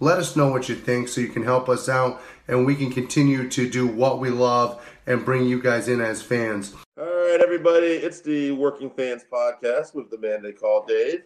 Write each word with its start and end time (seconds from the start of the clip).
let 0.00 0.18
us 0.18 0.36
know 0.36 0.48
what 0.48 0.68
you 0.68 0.74
think 0.74 1.08
so 1.08 1.20
you 1.20 1.28
can 1.28 1.44
help 1.44 1.68
us 1.68 1.88
out 1.88 2.20
and 2.48 2.66
we 2.66 2.74
can 2.74 2.90
continue 2.90 3.48
to 3.48 3.68
do 3.68 3.86
what 3.86 4.18
we 4.20 4.30
love 4.30 4.84
and 5.06 5.24
bring 5.24 5.46
you 5.46 5.62
guys 5.62 5.88
in 5.88 6.00
as 6.00 6.22
fans. 6.22 6.74
All 6.98 7.04
right, 7.04 7.40
everybody, 7.40 7.86
it's 7.86 8.20
the 8.20 8.52
Working 8.52 8.90
Fans 8.90 9.24
Podcast 9.30 9.94
with 9.94 10.10
the 10.10 10.18
man 10.18 10.42
they 10.42 10.52
call 10.52 10.84
Dave. 10.86 11.22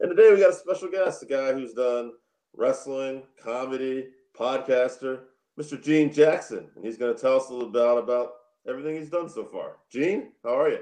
And 0.00 0.10
today 0.10 0.32
we 0.32 0.40
got 0.40 0.50
a 0.50 0.54
special 0.54 0.88
guest, 0.88 1.22
a 1.22 1.26
guy 1.26 1.52
who's 1.52 1.72
done 1.72 2.12
wrestling, 2.56 3.22
comedy, 3.42 4.08
podcaster, 4.36 5.20
Mr. 5.58 5.82
Gene 5.82 6.12
Jackson. 6.12 6.68
And 6.76 6.84
he's 6.84 6.96
going 6.96 7.14
to 7.14 7.20
tell 7.20 7.36
us 7.36 7.48
a 7.48 7.52
little 7.52 7.68
about, 7.68 7.98
about 7.98 8.32
everything 8.68 8.96
he's 8.96 9.10
done 9.10 9.28
so 9.28 9.44
far. 9.44 9.76
Gene, 9.90 10.32
how 10.44 10.58
are 10.58 10.70
you? 10.70 10.78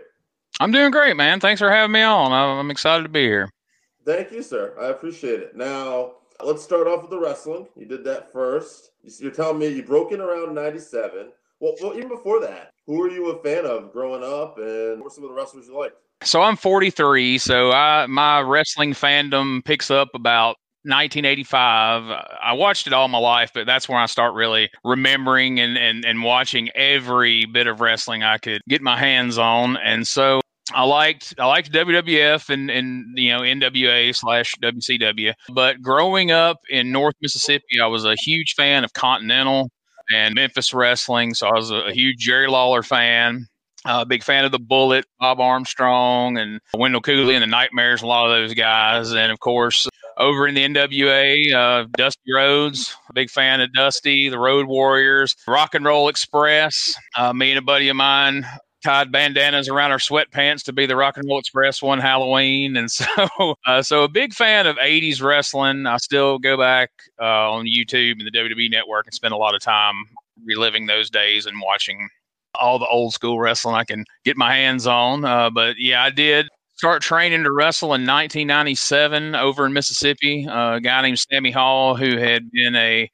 I'm 0.61 0.73
doing 0.73 0.91
great, 0.91 1.17
man. 1.17 1.41
Thanks 1.41 1.61
for 1.61 1.71
having 1.71 1.93
me 1.93 2.03
on. 2.03 2.33
I'm 2.33 2.71
excited 2.71 3.03
to 3.05 3.09
be 3.09 3.23
here. 3.23 3.51
Thank 4.05 4.33
you, 4.33 4.43
sir. 4.43 4.75
I 4.81 4.87
appreciate 4.87 5.41
it. 5.41 5.57
Now, 5.57 6.13
let's 6.45 6.63
start 6.63 6.87
off 6.87 7.03
with 7.03 7.11
the 7.11 7.19
wrestling. 7.19 7.67
You 7.77 7.87
did 7.87 8.05
that 8.05 8.33
first. 8.33 8.93
You're 9.03 9.31
telling 9.31 9.59
me 9.59 9.69
you 9.69 9.83
broke 9.83 10.13
in 10.13 10.21
around 10.21 10.55
97. 10.55 11.31
Well, 11.61 11.75
well, 11.83 11.95
even 11.95 12.09
before 12.09 12.41
that, 12.41 12.71
who 12.87 12.99
were 12.99 13.11
you 13.11 13.31
a 13.31 13.43
fan 13.43 13.67
of 13.67 13.93
growing 13.93 14.23
up 14.23 14.59
and 14.59 14.99
what 14.99 15.05
were 15.05 15.11
some 15.11 15.25
of 15.25 15.31
the 15.31 15.37
wrestlers 15.37 15.67
you 15.67 15.79
liked? 15.79 15.97
So 16.23 16.41
I'm 16.41 16.57
43. 16.57 17.39
So 17.39 17.73
I, 17.73 18.07
my 18.07 18.41
wrestling 18.41 18.93
fandom 18.93 19.65
picks 19.65 19.91
up 19.91 20.09
about 20.15 20.57
1985. 20.85 22.25
I 22.43 22.53
watched 22.53 22.87
it 22.87 22.93
all 22.93 23.09
my 23.09 23.19
life, 23.19 23.51
but 23.53 23.67
that's 23.67 23.89
when 23.89 23.99
I 23.99 24.07
start 24.07 24.35
really 24.35 24.71
remembering 24.85 25.61
and, 25.61 25.77
and, 25.77 26.05
and 26.05 26.23
watching 26.23 26.71
every 26.71 27.45
bit 27.47 27.67
of 27.67 27.81
wrestling 27.81 28.23
I 28.23 28.39
could 28.39 28.63
get 28.69 28.83
my 28.83 28.99
hands 28.99 29.39
on. 29.39 29.77
And 29.79 30.07
so 30.07 30.41
I 30.75 30.85
liked 30.85 31.35
I 31.39 31.47
liked 31.47 31.73
WWF 31.73 32.51
and 32.51 32.71
and 32.71 33.19
you 33.19 33.31
know 33.31 33.41
NWA 33.41 34.15
slash 34.15 34.55
WCW. 34.63 35.33
But 35.51 35.83
growing 35.83 36.31
up 36.31 36.59
in 36.69 36.93
North 36.93 37.15
Mississippi, 37.23 37.81
I 37.83 37.87
was 37.87 38.05
a 38.05 38.15
huge 38.17 38.55
fan 38.55 38.85
of 38.85 38.93
Continental 38.93 39.71
and 40.13 40.35
Memphis 40.35 40.73
wrestling. 40.73 41.35
So 41.35 41.49
I 41.49 41.55
was 41.55 41.71
a, 41.71 41.77
a 41.77 41.93
huge 41.93 42.19
Jerry 42.19 42.49
Lawler 42.49 42.83
fan. 42.83 43.47
A 43.87 43.91
uh, 43.91 44.05
big 44.05 44.25
fan 44.25 44.45
of 44.45 44.51
the 44.51 44.59
Bullet, 44.59 45.07
Bob 45.21 45.41
Armstrong, 45.41 46.37
and 46.37 46.61
Wendell 46.75 47.01
Cooley 47.01 47.37
and 47.37 47.43
the 47.43 47.47
Nightmares. 47.47 48.03
A 48.03 48.07
lot 48.07 48.27
of 48.27 48.33
those 48.33 48.53
guys, 48.53 49.13
and 49.13 49.31
of 49.31 49.39
course 49.39 49.89
over 50.19 50.49
in 50.49 50.55
the 50.57 50.65
NWA, 50.65 51.55
uh, 51.55 51.87
Dusty 51.97 52.33
Rhodes, 52.35 52.95
a 53.09 53.13
big 53.13 53.31
fan 53.31 53.61
of 53.61 53.73
Dusty, 53.73 54.29
the 54.29 54.39
Road 54.39 54.67
Warriors, 54.67 55.37
Rock 55.47 55.77
and 55.77 55.85
Roll 55.85 56.09
Express. 56.09 56.95
Uh, 57.17 57.33
me 57.33 57.53
and 57.53 57.59
a 57.59 57.63
buddy 57.63 57.89
of 57.89 57.95
mine 57.95 58.45
tied 58.89 59.13
bandanas 59.13 59.69
around 59.69 59.91
our 59.91 59.99
sweatpants 59.99 60.63
to 60.65 60.73
be 60.73 60.87
the 60.87 60.97
Rock 60.97 61.19
and 61.19 61.29
Roll 61.29 61.39
Express 61.39 61.83
one 61.83 61.99
Halloween, 61.99 62.75
and 62.75 62.91
so 62.91 63.07
uh, 63.67 63.83
so 63.83 64.05
a 64.05 64.09
big 64.09 64.33
fan 64.33 64.67
of 64.67 64.77
'80s 64.77 65.23
wrestling. 65.23 65.87
I 65.87 65.99
still 65.99 66.39
go 66.39 66.57
back 66.57 66.91
uh, 67.21 67.53
on 67.53 67.67
YouTube 67.67 68.13
and 68.13 68.27
the 68.27 68.31
WWE 68.31 68.71
Network 68.71 69.07
and 69.07 69.13
spend 69.13 69.35
a 69.35 69.37
lot 69.37 69.55
of 69.55 69.61
time 69.61 69.95
reliving 70.47 70.87
those 70.87 71.11
days 71.11 71.45
and 71.45 71.61
watching 71.61 72.09
all 72.55 72.79
the 72.79 72.87
old 72.87 73.13
school 73.13 73.39
wrestling 73.39 73.75
I 73.75 73.85
can 73.85 74.07
get 74.25 74.39
my 74.39 74.55
hands 74.55 74.87
on. 74.87 75.23
Uh, 75.23 75.51
but 75.51 75.79
yeah, 75.79 76.03
I 76.03 76.09
did 76.09 76.49
start 76.77 77.03
training 77.03 77.45
to 77.45 77.53
wrestle 77.53 77.89
in 77.89 78.07
1997 78.07 79.35
over 79.35 79.67
in 79.67 79.75
Mississippi. 79.75 80.49
Uh, 80.49 80.77
a 80.77 80.81
guy 80.81 81.03
named 81.03 81.19
Sammy 81.19 81.51
Hall 81.51 81.95
who 81.95 82.17
had 82.17 82.51
been 82.51 82.75
a 82.75 83.11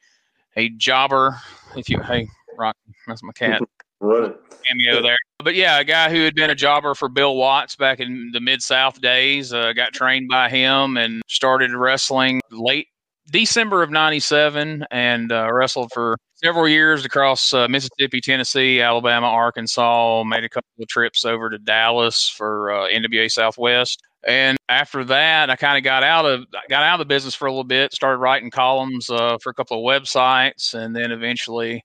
a 0.56 0.68
jobber. 0.68 1.36
If 1.76 1.90
you 1.90 2.00
hey 2.00 2.28
Rock, 2.56 2.76
that's 3.08 3.24
my 3.24 3.32
cat. 3.32 3.60
Right. 4.00 4.36
Cameo 4.68 5.00
there. 5.00 5.16
But 5.42 5.56
yeah, 5.56 5.80
a 5.80 5.84
guy 5.84 6.10
who 6.10 6.24
had 6.24 6.34
been 6.34 6.50
a 6.50 6.54
jobber 6.54 6.94
for 6.94 7.08
Bill 7.08 7.34
Watts 7.36 7.76
back 7.76 8.00
in 8.00 8.30
the 8.32 8.40
Mid 8.40 8.62
South 8.62 9.00
days, 9.00 9.52
uh, 9.52 9.72
got 9.72 9.92
trained 9.92 10.28
by 10.28 10.48
him 10.48 10.96
and 10.96 11.22
started 11.26 11.72
wrestling 11.72 12.40
late 12.50 12.86
December 13.30 13.82
of 13.82 13.90
97 13.90 14.84
and 14.90 15.32
uh, 15.32 15.52
wrestled 15.52 15.90
for 15.92 16.16
several 16.36 16.68
years 16.68 17.04
across 17.04 17.52
uh, 17.52 17.66
Mississippi, 17.68 18.20
Tennessee, 18.20 18.80
Alabama, 18.80 19.26
Arkansas. 19.26 20.22
Made 20.24 20.44
a 20.44 20.48
couple 20.48 20.68
of 20.80 20.88
trips 20.88 21.24
over 21.24 21.50
to 21.50 21.58
Dallas 21.58 22.28
for 22.28 22.70
uh, 22.70 22.88
NWA 22.88 23.30
Southwest. 23.30 24.00
And 24.26 24.56
after 24.68 25.04
that, 25.04 25.50
I 25.50 25.56
kind 25.56 25.76
of 25.76 25.84
got 25.84 26.02
out 26.02 26.24
of 26.24 26.46
got 26.68 26.82
out 26.82 26.94
of 26.94 27.06
the 27.06 27.12
business 27.12 27.34
for 27.34 27.46
a 27.46 27.50
little 27.50 27.64
bit. 27.64 27.92
Started 27.92 28.18
writing 28.18 28.50
columns 28.50 29.10
uh, 29.10 29.36
for 29.42 29.50
a 29.50 29.54
couple 29.54 29.78
of 29.78 29.84
websites, 29.84 30.74
and 30.74 30.94
then 30.94 31.12
eventually, 31.12 31.82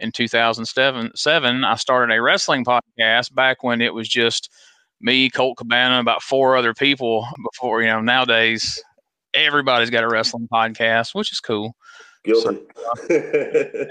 in 0.00 0.12
2007, 0.12 1.12
seven, 1.14 1.64
I 1.64 1.74
started 1.76 2.14
a 2.14 2.20
wrestling 2.20 2.64
podcast. 2.64 3.34
Back 3.34 3.62
when 3.62 3.80
it 3.80 3.94
was 3.94 4.08
just 4.08 4.50
me, 5.00 5.30
Colt 5.30 5.58
Cabana, 5.58 6.00
about 6.00 6.22
four 6.22 6.56
other 6.56 6.74
people. 6.74 7.26
Before 7.52 7.82
you 7.82 7.88
know, 7.88 8.00
nowadays 8.00 8.82
everybody's 9.34 9.90
got 9.90 10.04
a 10.04 10.08
wrestling 10.08 10.48
podcast, 10.52 11.14
which 11.14 11.32
is 11.32 11.40
cool. 11.40 11.74
Guilty. 12.24 12.58
So, 12.74 12.90
uh, 12.90 12.94
nothing 13.08 13.88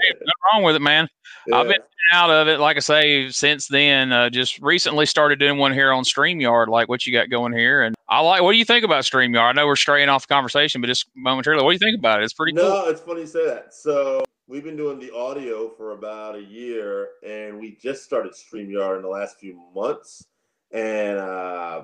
wrong 0.52 0.62
with 0.62 0.76
it, 0.76 0.82
man. 0.82 1.08
Yeah. 1.46 1.56
I've 1.56 1.68
been 1.68 1.80
out 2.12 2.30
of 2.30 2.48
it, 2.48 2.60
like 2.60 2.76
I 2.76 2.80
say, 2.80 3.30
since 3.30 3.66
then. 3.68 4.12
Uh, 4.12 4.28
just 4.28 4.60
recently 4.60 5.06
started 5.06 5.38
doing 5.38 5.58
one 5.58 5.72
here 5.72 5.92
on 5.92 6.04
StreamYard, 6.04 6.68
like 6.68 6.88
what 6.88 7.06
you 7.06 7.12
got 7.12 7.30
going 7.30 7.52
here. 7.52 7.82
And 7.82 7.94
I 8.08 8.20
like, 8.20 8.42
what 8.42 8.52
do 8.52 8.58
you 8.58 8.64
think 8.64 8.84
about 8.84 9.04
StreamYard? 9.04 9.50
I 9.50 9.52
know 9.52 9.66
we're 9.66 9.76
straying 9.76 10.08
off 10.08 10.26
the 10.26 10.34
conversation, 10.34 10.80
but 10.80 10.88
just 10.88 11.08
momentarily, 11.16 11.64
what 11.64 11.70
do 11.70 11.74
you 11.74 11.78
think 11.78 11.98
about 11.98 12.20
it? 12.20 12.24
It's 12.24 12.34
pretty 12.34 12.52
no, 12.52 12.82
cool. 12.82 12.90
it's 12.90 13.00
funny 13.00 13.20
you 13.22 13.26
say 13.26 13.46
that. 13.46 13.72
So 13.72 14.22
we've 14.48 14.64
been 14.64 14.76
doing 14.76 14.98
the 14.98 15.14
audio 15.14 15.68
for 15.68 15.92
about 15.92 16.36
a 16.36 16.42
year, 16.42 17.08
and 17.26 17.58
we 17.58 17.76
just 17.76 18.04
started 18.04 18.32
StreamYard 18.32 18.96
in 18.96 19.02
the 19.02 19.08
last 19.08 19.38
few 19.38 19.60
months, 19.74 20.26
and 20.72 21.18
uh, 21.18 21.82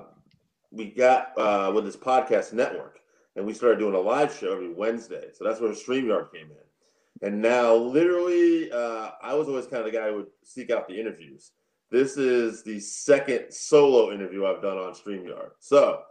we 0.71 0.85
got 0.91 1.37
uh, 1.37 1.71
with 1.73 1.85
this 1.85 1.97
podcast 1.97 2.53
network, 2.53 2.99
and 3.35 3.45
we 3.45 3.53
started 3.53 3.79
doing 3.79 3.95
a 3.95 3.99
live 3.99 4.33
show 4.33 4.53
every 4.53 4.73
Wednesday. 4.73 5.27
So 5.33 5.43
that's 5.43 5.59
where 5.59 5.71
StreamYard 5.71 6.31
came 6.31 6.47
in. 6.51 7.27
And 7.27 7.41
now, 7.41 7.73
literally, 7.75 8.71
uh, 8.71 9.11
I 9.21 9.33
was 9.33 9.47
always 9.47 9.67
kind 9.67 9.85
of 9.85 9.91
the 9.91 9.97
guy 9.97 10.09
who 10.09 10.17
would 10.17 10.27
seek 10.43 10.71
out 10.71 10.87
the 10.87 10.99
interviews. 10.99 11.51
This 11.89 12.17
is 12.17 12.63
the 12.63 12.79
second 12.79 13.51
solo 13.51 14.11
interview 14.11 14.45
I've 14.45 14.61
done 14.61 14.77
on 14.77 14.93
StreamYard. 14.93 15.51
So, 15.59 16.01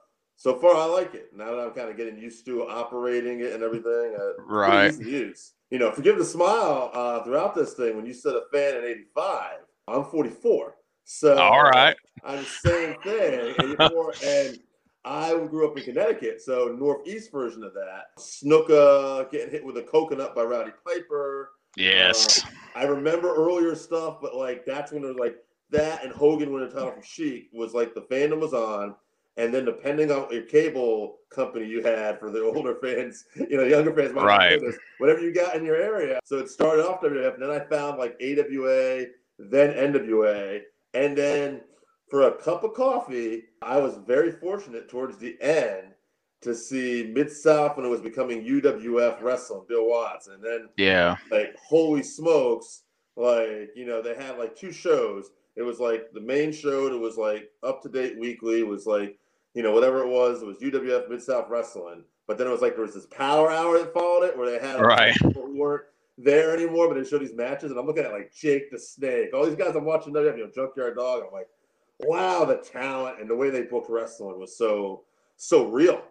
so 0.42 0.56
far, 0.56 0.74
I 0.74 0.86
like 0.86 1.14
it. 1.14 1.30
Now 1.32 1.54
that 1.54 1.60
I'm 1.60 1.70
kind 1.70 1.88
of 1.88 1.96
getting 1.96 2.18
used 2.18 2.44
to 2.46 2.66
operating 2.68 3.38
it 3.38 3.52
and 3.52 3.62
everything, 3.62 4.16
uh, 4.18 4.42
Right. 4.42 4.88
easy 4.88 5.04
to 5.04 5.08
use. 5.10 5.52
You 5.70 5.78
know, 5.78 5.92
forgive 5.92 6.18
the 6.18 6.24
smile 6.24 6.90
uh, 6.92 7.22
throughout 7.22 7.54
this 7.54 7.74
thing. 7.74 7.94
When 7.94 8.04
you 8.06 8.12
said 8.12 8.34
a 8.34 8.42
fan 8.52 8.74
at 8.74 8.82
'85, 8.82 9.50
I'm 9.86 10.04
44. 10.06 10.74
So, 11.04 11.38
All 11.38 11.62
right. 11.62 11.94
I'm 12.24 12.38
the 12.38 12.44
same 12.44 12.96
thing. 13.04 13.54
84, 13.56 14.14
and 14.24 14.58
I 15.04 15.32
grew 15.46 15.70
up 15.70 15.78
in 15.78 15.84
Connecticut, 15.84 16.42
so 16.42 16.74
northeast 16.76 17.30
version 17.30 17.62
of 17.62 17.72
that. 17.74 18.06
Snuka 18.18 19.30
getting 19.30 19.52
hit 19.52 19.64
with 19.64 19.76
a 19.76 19.82
coconut 19.82 20.34
by 20.34 20.42
Rowdy 20.42 20.72
Piper. 20.84 21.52
Yes. 21.76 22.44
Uh, 22.44 22.48
I 22.74 22.84
remember 22.86 23.32
earlier 23.32 23.76
stuff, 23.76 24.18
but 24.20 24.34
like 24.34 24.66
that's 24.66 24.90
when 24.90 25.04
it 25.04 25.06
was 25.06 25.18
like 25.18 25.36
that 25.70 26.02
and 26.02 26.12
Hogan 26.12 26.52
winning 26.52 26.68
the 26.68 26.74
title 26.74 26.90
from 26.90 27.02
Sheik 27.02 27.48
was 27.52 27.74
like 27.74 27.94
the 27.94 28.02
fandom 28.02 28.40
was 28.40 28.52
on. 28.54 28.96
And 29.36 29.52
then 29.52 29.64
depending 29.64 30.10
on 30.10 30.28
your 30.30 30.42
cable 30.42 31.18
company 31.30 31.66
you 31.66 31.82
had 31.82 32.18
for 32.18 32.30
the 32.30 32.42
older 32.54 32.76
fans, 32.82 33.24
you 33.36 33.56
know, 33.56 33.64
younger 33.64 33.94
fans 33.94 34.12
might 34.12 34.24
right. 34.24 34.60
this, 34.60 34.76
whatever 34.98 35.20
you 35.20 35.32
got 35.32 35.56
in 35.56 35.64
your 35.64 35.76
area. 35.76 36.20
So 36.24 36.38
it 36.38 36.48
started 36.48 36.84
off 36.84 37.00
WWF, 37.00 37.34
and 37.34 37.42
then 37.42 37.50
I 37.50 37.60
found 37.60 37.98
like 37.98 38.20
AWA, 38.20 39.06
then 39.38 39.92
NWA, 39.92 40.60
and 40.94 41.16
then 41.16 41.62
for 42.10 42.28
a 42.28 42.36
cup 42.36 42.62
of 42.62 42.74
coffee, 42.74 43.44
I 43.62 43.78
was 43.78 43.98
very 44.06 44.32
fortunate 44.32 44.88
towards 44.88 45.16
the 45.16 45.40
end 45.40 45.94
to 46.42 46.54
see 46.54 47.10
Mid 47.14 47.30
South 47.30 47.76
when 47.76 47.86
it 47.86 47.88
was 47.88 48.00
becoming 48.00 48.44
UWF 48.44 49.22
Wrestling, 49.22 49.64
Bill 49.68 49.88
Watts, 49.88 50.26
and 50.26 50.42
then 50.44 50.68
yeah, 50.76 51.16
like 51.30 51.56
holy 51.56 52.02
smokes, 52.02 52.82
like 53.16 53.70
you 53.74 53.86
know 53.86 54.02
they 54.02 54.14
had 54.14 54.38
like 54.38 54.54
two 54.54 54.72
shows. 54.72 55.30
It 55.56 55.62
was 55.62 55.80
like 55.80 56.12
the 56.12 56.20
main 56.20 56.52
show. 56.52 56.86
It 56.86 56.98
was 56.98 57.16
like 57.16 57.50
up 57.62 57.82
to 57.82 57.88
date 57.88 58.18
weekly. 58.18 58.60
It 58.60 58.66
was 58.66 58.86
like 58.86 59.18
you 59.54 59.62
know 59.62 59.72
whatever 59.72 60.00
it 60.00 60.08
was. 60.08 60.42
It 60.42 60.46
was 60.46 60.58
UWF 60.58 61.08
Mid 61.08 61.22
South 61.22 61.46
Wrestling, 61.48 62.04
but 62.26 62.38
then 62.38 62.46
it 62.46 62.50
was 62.50 62.62
like 62.62 62.74
there 62.74 62.84
was 62.84 62.94
this 62.94 63.06
Power 63.06 63.50
Hour 63.50 63.78
that 63.78 63.92
followed 63.92 64.24
it 64.24 64.36
where 64.36 64.50
they 64.50 64.66
had 64.66 64.80
right. 64.80 65.14
people 65.14 65.42
who 65.42 65.58
weren't 65.58 65.84
there 66.18 66.54
anymore, 66.54 66.88
but 66.88 66.94
they 66.94 67.08
showed 67.08 67.20
these 67.20 67.34
matches, 67.34 67.70
and 67.70 67.78
I'm 67.78 67.86
looking 67.86 68.04
at 68.04 68.12
like 68.12 68.32
Jake 68.32 68.70
the 68.70 68.78
Snake, 68.78 69.30
all 69.34 69.44
these 69.44 69.56
guys 69.56 69.74
I'm 69.74 69.84
watching 69.84 70.12
WWF, 70.12 70.36
you 70.36 70.44
know, 70.44 70.50
Junkyard 70.54 70.96
Dog. 70.96 71.24
I'm 71.26 71.32
like, 71.32 71.48
wow, 72.00 72.44
the 72.44 72.56
talent 72.56 73.20
and 73.20 73.28
the 73.28 73.36
way 73.36 73.50
they 73.50 73.62
booked 73.62 73.90
wrestling 73.90 74.38
was 74.38 74.56
so 74.56 75.04
so 75.36 75.68
real 75.68 76.02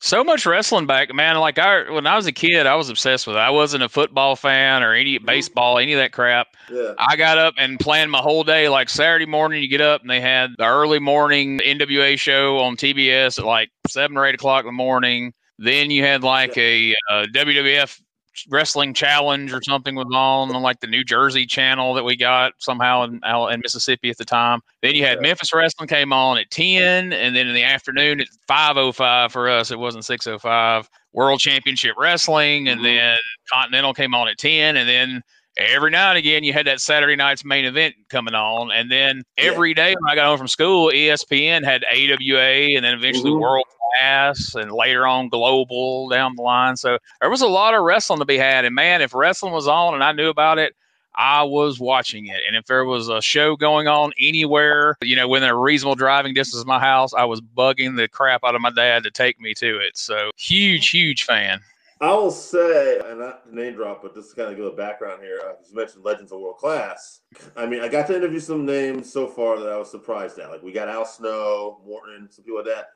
so 0.00 0.22
much 0.22 0.46
wrestling 0.46 0.86
back, 0.86 1.12
man. 1.12 1.38
Like 1.38 1.58
I, 1.58 1.90
when 1.90 2.06
I 2.06 2.16
was 2.16 2.26
a 2.26 2.32
kid, 2.32 2.66
I 2.66 2.76
was 2.76 2.88
obsessed 2.88 3.26
with 3.26 3.36
it. 3.36 3.40
I 3.40 3.50
wasn't 3.50 3.82
a 3.82 3.88
football 3.88 4.36
fan 4.36 4.82
or 4.82 4.94
any 4.94 5.16
mm-hmm. 5.16 5.26
baseball, 5.26 5.78
any 5.78 5.92
of 5.92 5.98
that 5.98 6.12
crap. 6.12 6.48
Yeah. 6.70 6.92
I 6.98 7.16
got 7.16 7.38
up 7.38 7.54
and 7.58 7.80
planned 7.80 8.10
my 8.10 8.18
whole 8.18 8.44
day. 8.44 8.68
Like 8.68 8.88
Saturday 8.88 9.26
morning, 9.26 9.62
you 9.62 9.68
get 9.68 9.80
up 9.80 10.00
and 10.00 10.10
they 10.10 10.20
had 10.20 10.50
the 10.56 10.66
early 10.66 11.00
morning 11.00 11.58
NWA 11.58 12.18
show 12.18 12.58
on 12.58 12.76
TBS 12.76 13.38
at 13.38 13.44
like 13.44 13.70
seven 13.88 14.16
or 14.16 14.26
eight 14.26 14.34
o'clock 14.34 14.60
in 14.60 14.68
the 14.68 14.72
morning. 14.72 15.32
Then 15.58 15.90
you 15.90 16.04
had 16.04 16.22
like 16.22 16.56
yeah. 16.56 16.62
a, 16.62 16.94
uh, 17.10 17.22
a 17.22 17.26
WWF 17.26 18.00
wrestling 18.48 18.94
challenge 18.94 19.52
or 19.52 19.62
something 19.62 19.94
was 19.94 20.06
on 20.12 20.54
on 20.54 20.62
like 20.62 20.80
the 20.80 20.86
New 20.86 21.04
Jersey 21.04 21.46
channel 21.46 21.94
that 21.94 22.04
we 22.04 22.16
got 22.16 22.52
somehow 22.58 23.04
in, 23.04 23.20
in 23.24 23.60
Mississippi 23.60 24.10
at 24.10 24.18
the 24.18 24.24
time. 24.24 24.60
Then 24.82 24.94
you 24.94 25.04
had 25.04 25.18
yeah. 25.18 25.28
Memphis 25.28 25.52
wrestling 25.52 25.88
came 25.88 26.12
on 26.12 26.38
at 26.38 26.50
10 26.50 27.12
and 27.12 27.36
then 27.36 27.46
in 27.46 27.54
the 27.54 27.64
afternoon 27.64 28.20
at 28.20 28.28
505 28.46 29.32
for 29.32 29.48
us 29.48 29.70
it 29.70 29.78
wasn't 29.78 30.04
605 30.04 30.88
World 31.12 31.40
Championship 31.40 31.94
Wrestling 31.98 32.68
and 32.68 32.80
mm-hmm. 32.80 32.96
then 32.96 33.16
Continental 33.52 33.94
came 33.94 34.14
on 34.14 34.28
at 34.28 34.38
10 34.38 34.76
and 34.76 34.88
then 34.88 35.22
every 35.58 35.90
now 35.90 36.10
and 36.10 36.18
again 36.18 36.44
you 36.44 36.52
had 36.52 36.66
that 36.66 36.80
Saturday 36.80 37.16
night's 37.16 37.44
main 37.44 37.64
event 37.64 37.94
coming 38.08 38.34
on, 38.34 38.70
and 38.70 38.90
then 38.90 39.22
every 39.36 39.70
yeah. 39.70 39.74
day 39.74 39.94
when 40.00 40.10
I 40.10 40.14
got 40.14 40.26
home 40.26 40.38
from 40.38 40.48
school, 40.48 40.90
ESPN 40.90 41.64
had 41.64 41.84
AWA, 41.84 42.76
and 42.76 42.84
then 42.84 42.94
eventually 42.94 43.30
mm-hmm. 43.30 43.40
World 43.40 43.66
Class, 43.98 44.54
and 44.54 44.72
later 44.72 45.06
on 45.06 45.28
Global 45.28 46.08
down 46.08 46.36
the 46.36 46.42
line. 46.42 46.76
So 46.76 46.98
there 47.20 47.30
was 47.30 47.42
a 47.42 47.48
lot 47.48 47.74
of 47.74 47.82
wrestling 47.82 48.20
to 48.20 48.24
be 48.24 48.38
had, 48.38 48.64
and 48.64 48.74
man, 48.74 49.02
if 49.02 49.14
wrestling 49.14 49.52
was 49.52 49.68
on 49.68 49.94
and 49.94 50.04
I 50.04 50.12
knew 50.12 50.28
about 50.28 50.58
it. 50.58 50.74
I 51.20 51.42
was 51.42 51.80
watching 51.80 52.26
it. 52.26 52.42
And 52.46 52.54
if 52.54 52.66
there 52.66 52.84
was 52.84 53.08
a 53.08 53.20
show 53.20 53.56
going 53.56 53.88
on 53.88 54.12
anywhere, 54.20 54.96
you 55.02 55.16
know, 55.16 55.26
within 55.26 55.48
a 55.48 55.56
reasonable 55.56 55.96
driving 55.96 56.32
distance 56.32 56.60
of 56.60 56.68
my 56.68 56.78
house, 56.78 57.12
I 57.12 57.24
was 57.24 57.40
bugging 57.40 57.96
the 57.96 58.06
crap 58.06 58.44
out 58.44 58.54
of 58.54 58.60
my 58.60 58.70
dad 58.70 59.02
to 59.02 59.10
take 59.10 59.40
me 59.40 59.52
to 59.54 59.80
it. 59.80 59.98
So 59.98 60.30
huge, 60.36 60.90
huge 60.90 61.24
fan. 61.24 61.58
I 62.00 62.12
will 62.12 62.30
say, 62.30 63.00
and 63.04 63.18
not 63.18 63.44
to 63.44 63.54
name 63.54 63.74
drop, 63.74 64.02
but 64.02 64.14
just 64.14 64.30
to 64.30 64.36
kind 64.36 64.50
of 64.50 64.56
give 64.56 64.66
a 64.66 64.76
background 64.76 65.20
here, 65.22 65.40
uh, 65.44 65.54
you 65.68 65.74
mentioned 65.74 66.04
Legends 66.04 66.30
of 66.30 66.40
World 66.40 66.58
Class. 66.58 67.22
I 67.56 67.66
mean, 67.66 67.80
I 67.80 67.88
got 67.88 68.06
to 68.06 68.16
interview 68.16 68.38
some 68.38 68.64
names 68.64 69.12
so 69.12 69.26
far 69.26 69.58
that 69.58 69.68
I 69.68 69.76
was 69.76 69.90
surprised 69.90 70.38
at. 70.38 70.50
Like 70.50 70.62
we 70.62 70.70
got 70.70 70.88
Al 70.88 71.04
Snow, 71.04 71.80
Morton, 71.84 72.28
some 72.30 72.44
people 72.44 72.58
like 72.58 72.66
that. 72.66 72.90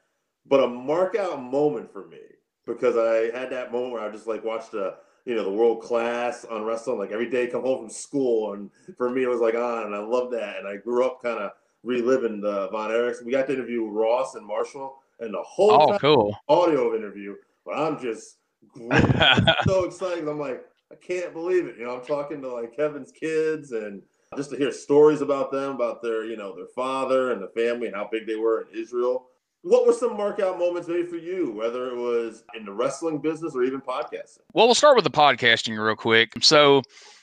But 0.47 0.63
a 0.63 0.69
mark 0.69 1.17
out 1.17 1.43
moment 1.43 1.93
for 1.93 2.07
me 2.07 2.19
because 2.67 2.97
I 2.97 3.37
had 3.37 3.51
that 3.51 3.73
moment 3.73 3.93
where 3.93 4.03
I 4.03 4.11
just 4.11 4.27
like 4.27 4.45
watched 4.45 4.73
the 4.73 4.97
you 5.25 5.35
know 5.35 5.45
the 5.45 5.53
world 5.53 5.83
class 5.83 6.45
on 6.45 6.65
wrestling 6.65 6.99
like 6.99 7.13
every 7.13 7.31
day 7.31 7.47
come 7.47 7.63
home 7.63 7.79
from 7.79 7.91
school 7.91 8.55
and 8.55 8.71
for 8.97 9.09
me 9.09 9.23
it 9.23 9.29
was 9.29 9.41
like 9.41 9.55
on 9.55 9.85
and 9.85 9.95
I 9.95 9.99
love 9.99 10.33
that 10.33 10.59
and 10.59 10.67
I 10.67 10.77
grew 10.77 11.07
up 11.07 11.23
kind 11.23 11.39
of 11.39 11.53
reliving 11.85 12.41
the 12.41 12.69
Von 12.71 12.91
Erichs. 12.91 13.25
We 13.25 13.31
got 13.33 13.47
to 13.47 13.53
interview 13.53 13.87
Ross 13.87 14.35
and 14.35 14.47
Marshall 14.47 14.97
and 15.21 15.33
the 15.33 15.43
whole 15.43 15.93
oh, 15.93 15.99
cool. 15.99 16.37
audio 16.49 16.97
interview, 16.97 17.35
but 17.65 17.79
I'm 17.79 18.01
just 18.01 18.39
so 19.67 19.85
excited. 19.85 20.29
I'm 20.29 20.39
like, 20.39 20.65
I 20.91 20.95
can't 20.97 21.33
believe 21.33 21.67
it. 21.67 21.77
You 21.79 21.87
know, 21.87 21.97
I'm 21.97 22.05
talking 22.05 22.41
to 22.43 22.53
like 22.53 22.77
Kevin's 22.77 23.13
kids 23.13 23.73
and 23.73 24.03
just 24.37 24.51
to 24.51 24.57
hear 24.57 24.73
stories 24.73 25.21
about 25.21 25.51
them, 25.51 25.75
about 25.75 26.03
their, 26.03 26.25
you 26.25 26.37
know, 26.37 26.55
their 26.55 26.67
father 26.75 27.33
and 27.33 27.43
the 27.43 27.49
family 27.49 27.87
and 27.87 27.97
how 27.97 28.09
big 28.11 28.27
they 28.27 28.37
were 28.37 28.63
in 28.63 28.79
Israel. 28.79 29.29
What 29.63 29.87
were 29.87 29.93
some 29.93 30.17
mark 30.17 30.41
out 30.41 30.59
moments 30.59 30.89
maybe 30.89 31.05
for 31.05 31.17
you, 31.17 31.53
whether 31.53 31.89
it 31.89 31.97
was 31.97 32.43
in 32.57 32.65
the 32.65 32.73
wrestling 32.73 33.19
business 33.19 33.55
or 33.55 33.63
even 33.63 33.81
podcasting? 33.81 34.41
Well, 34.53 34.67
we'll 34.67 34.75
start 34.75 34.97
with 34.97 35.05
the 35.05 35.11
podcasting 35.11 35.83
real 35.83 35.95
quick. 35.95 36.33
So, 36.43 36.83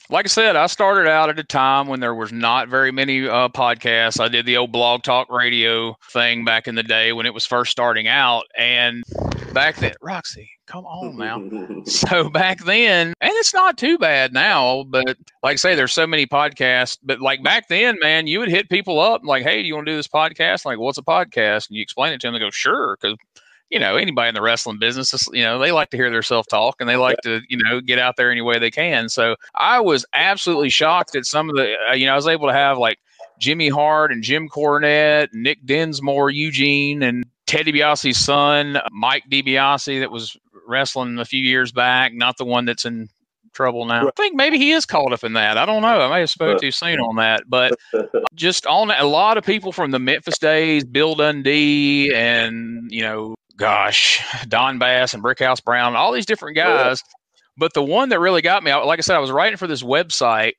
like 0.10 0.26
I 0.26 0.30
said, 0.30 0.56
I 0.56 0.68
started 0.68 1.08
out 1.08 1.30
at 1.30 1.38
a 1.38 1.44
time 1.44 1.88
when 1.88 2.00
there 2.00 2.16
was 2.16 2.32
not 2.32 2.70
very 2.70 2.92
many 2.92 3.28
uh, 3.28 3.50
podcasts. 3.50 4.20
I 4.20 4.30
did 4.30 4.46
the 4.46 4.58
old 4.58 4.72
blog 4.72 5.04
talk 5.04 5.30
radio 5.30 5.98
thing 6.12 6.46
back 6.46 6.68
in 6.68 6.76
the 6.76 6.84
day 6.84 7.12
when 7.12 7.26
it 7.26 7.34
was 7.34 7.46
first 7.46 7.72
starting 7.72 8.08
out, 8.08 8.46
and 8.58 9.04
back 9.60 9.76
then, 9.76 9.94
Roxy, 10.02 10.50
come 10.68 10.86
on 10.86 11.18
now. 11.18 11.84
so 11.84 12.30
back 12.30 12.64
then, 12.64 13.08
and 13.20 13.32
it's 13.36 13.54
not 13.54 13.78
too 13.78 13.98
bad 13.98 14.32
now, 14.32 14.86
but 14.88 15.18
like 15.44 15.54
I 15.54 15.56
say, 15.58 15.76
there's 15.76 15.92
so 15.92 16.08
many 16.08 16.26
podcasts. 16.26 16.98
But 17.04 17.20
like 17.20 17.44
back 17.44 17.68
then, 17.68 17.98
man, 18.00 18.26
you 18.26 18.40
would 18.40 18.48
hit 18.48 18.70
people 18.70 19.02
up 19.02 19.22
like, 19.26 19.44
"Hey, 19.44 19.62
do 19.62 19.68
you 19.68 19.76
want 19.76 19.86
to 19.88 19.92
do 19.92 19.98
this 19.98 20.08
podcast?" 20.08 20.64
Like, 20.64 20.80
what's 20.80 20.98
a 20.98 21.04
podcast? 21.04 21.68
And 21.68 21.76
you 21.76 21.82
explain 21.82 22.14
it 22.14 22.22
to 22.22 22.28
them. 22.28 22.36
They 22.36 22.40
go, 22.40 22.50
"Sure," 22.52 22.98
because 23.00 23.18
you 23.70 23.80
know, 23.80 23.98
anybody 23.98 24.30
in 24.30 24.34
the 24.34 24.42
wrestling 24.42 24.80
business, 24.80 25.14
you 25.34 25.44
know, 25.44 25.60
they 25.60 25.72
like 25.72 25.90
to 25.90 25.98
hear 25.98 26.10
their 26.10 26.24
self 26.24 26.48
talk 26.48 26.78
and 26.80 26.90
they 26.90 26.96
like 26.96 27.18
to, 27.24 27.42
you 27.50 27.58
know, 27.58 27.82
get 27.82 28.00
out 28.00 28.16
there 28.16 28.32
any 28.32 28.42
way 28.42 28.58
they 28.58 28.72
can. 28.72 29.10
So 29.10 29.36
I 29.56 29.80
was 29.80 30.06
absolutely 30.14 30.70
shocked 30.70 31.16
at 31.16 31.26
some 31.26 31.50
of 31.50 31.56
the, 31.56 31.76
uh, 31.90 31.94
you 31.94 32.08
know, 32.08 32.14
I 32.14 32.16
was 32.16 32.28
able 32.28 32.48
to 32.48 32.54
have 32.54 32.80
like 32.80 32.98
Jimmy 33.40 33.70
Hart 33.70 34.12
and 34.12 34.24
Jim 34.24 34.50
Cornette, 34.50 35.30
Nick 35.34 35.64
Dinsmore, 35.66 36.32
Eugene, 36.32 37.04
and 37.04 37.26
Ted 37.50 37.66
DiBiase's 37.66 38.24
son, 38.24 38.78
Mike 38.92 39.24
DiBiase, 39.28 40.02
that 40.02 40.12
was 40.12 40.38
wrestling 40.68 41.18
a 41.18 41.26
few 41.26 41.44
years 41.44 41.72
back, 41.72 42.14
not 42.14 42.38
the 42.38 42.46
one 42.46 42.66
that's 42.66 42.86
in 42.86 43.10
trouble 43.54 43.86
now. 43.86 44.08
I 44.08 44.12
think 44.16 44.36
maybe 44.36 44.60
he 44.60 44.72
is 44.72 44.86
caught 44.86 45.12
up 45.12 45.24
in 45.24 45.34
that. 45.34 45.58
I 45.58 45.66
don't 45.66 45.82
know. 45.82 46.00
I 46.00 46.08
may 46.12 46.20
have 46.20 46.30
spoke 46.30 46.62
too 46.62 46.70
soon 46.70 47.00
on 47.00 47.16
that, 47.16 47.42
but 47.48 47.74
just 48.36 48.68
on 48.68 48.92
a 48.92 49.04
lot 49.06 49.40
of 49.40 49.44
people 49.44 49.72
from 49.72 49.90
the 49.90 49.98
Memphis 49.98 50.38
days, 50.38 50.84
Bill 50.84 51.16
Dundee 51.16 52.14
and 52.14 52.88
you 52.92 53.02
know 53.02 53.34
gosh, 53.58 54.24
Don 54.48 54.78
Bass 54.78 55.16
and 55.16 55.24
Brickhouse 55.24 55.64
Brown, 55.64 55.96
all 55.96 56.12
these 56.12 56.28
different 56.28 56.56
guys. 56.56 57.02
But 57.58 57.74
the 57.74 57.84
one 57.84 58.10
that 58.10 58.20
really 58.20 58.44
got 58.44 58.64
me, 58.64 58.72
like 58.76 59.00
I 59.00 59.02
said, 59.02 59.16
I 59.16 59.20
was 59.20 59.32
writing 59.32 59.58
for 59.58 59.66
this 59.66 59.82
website, 59.82 60.54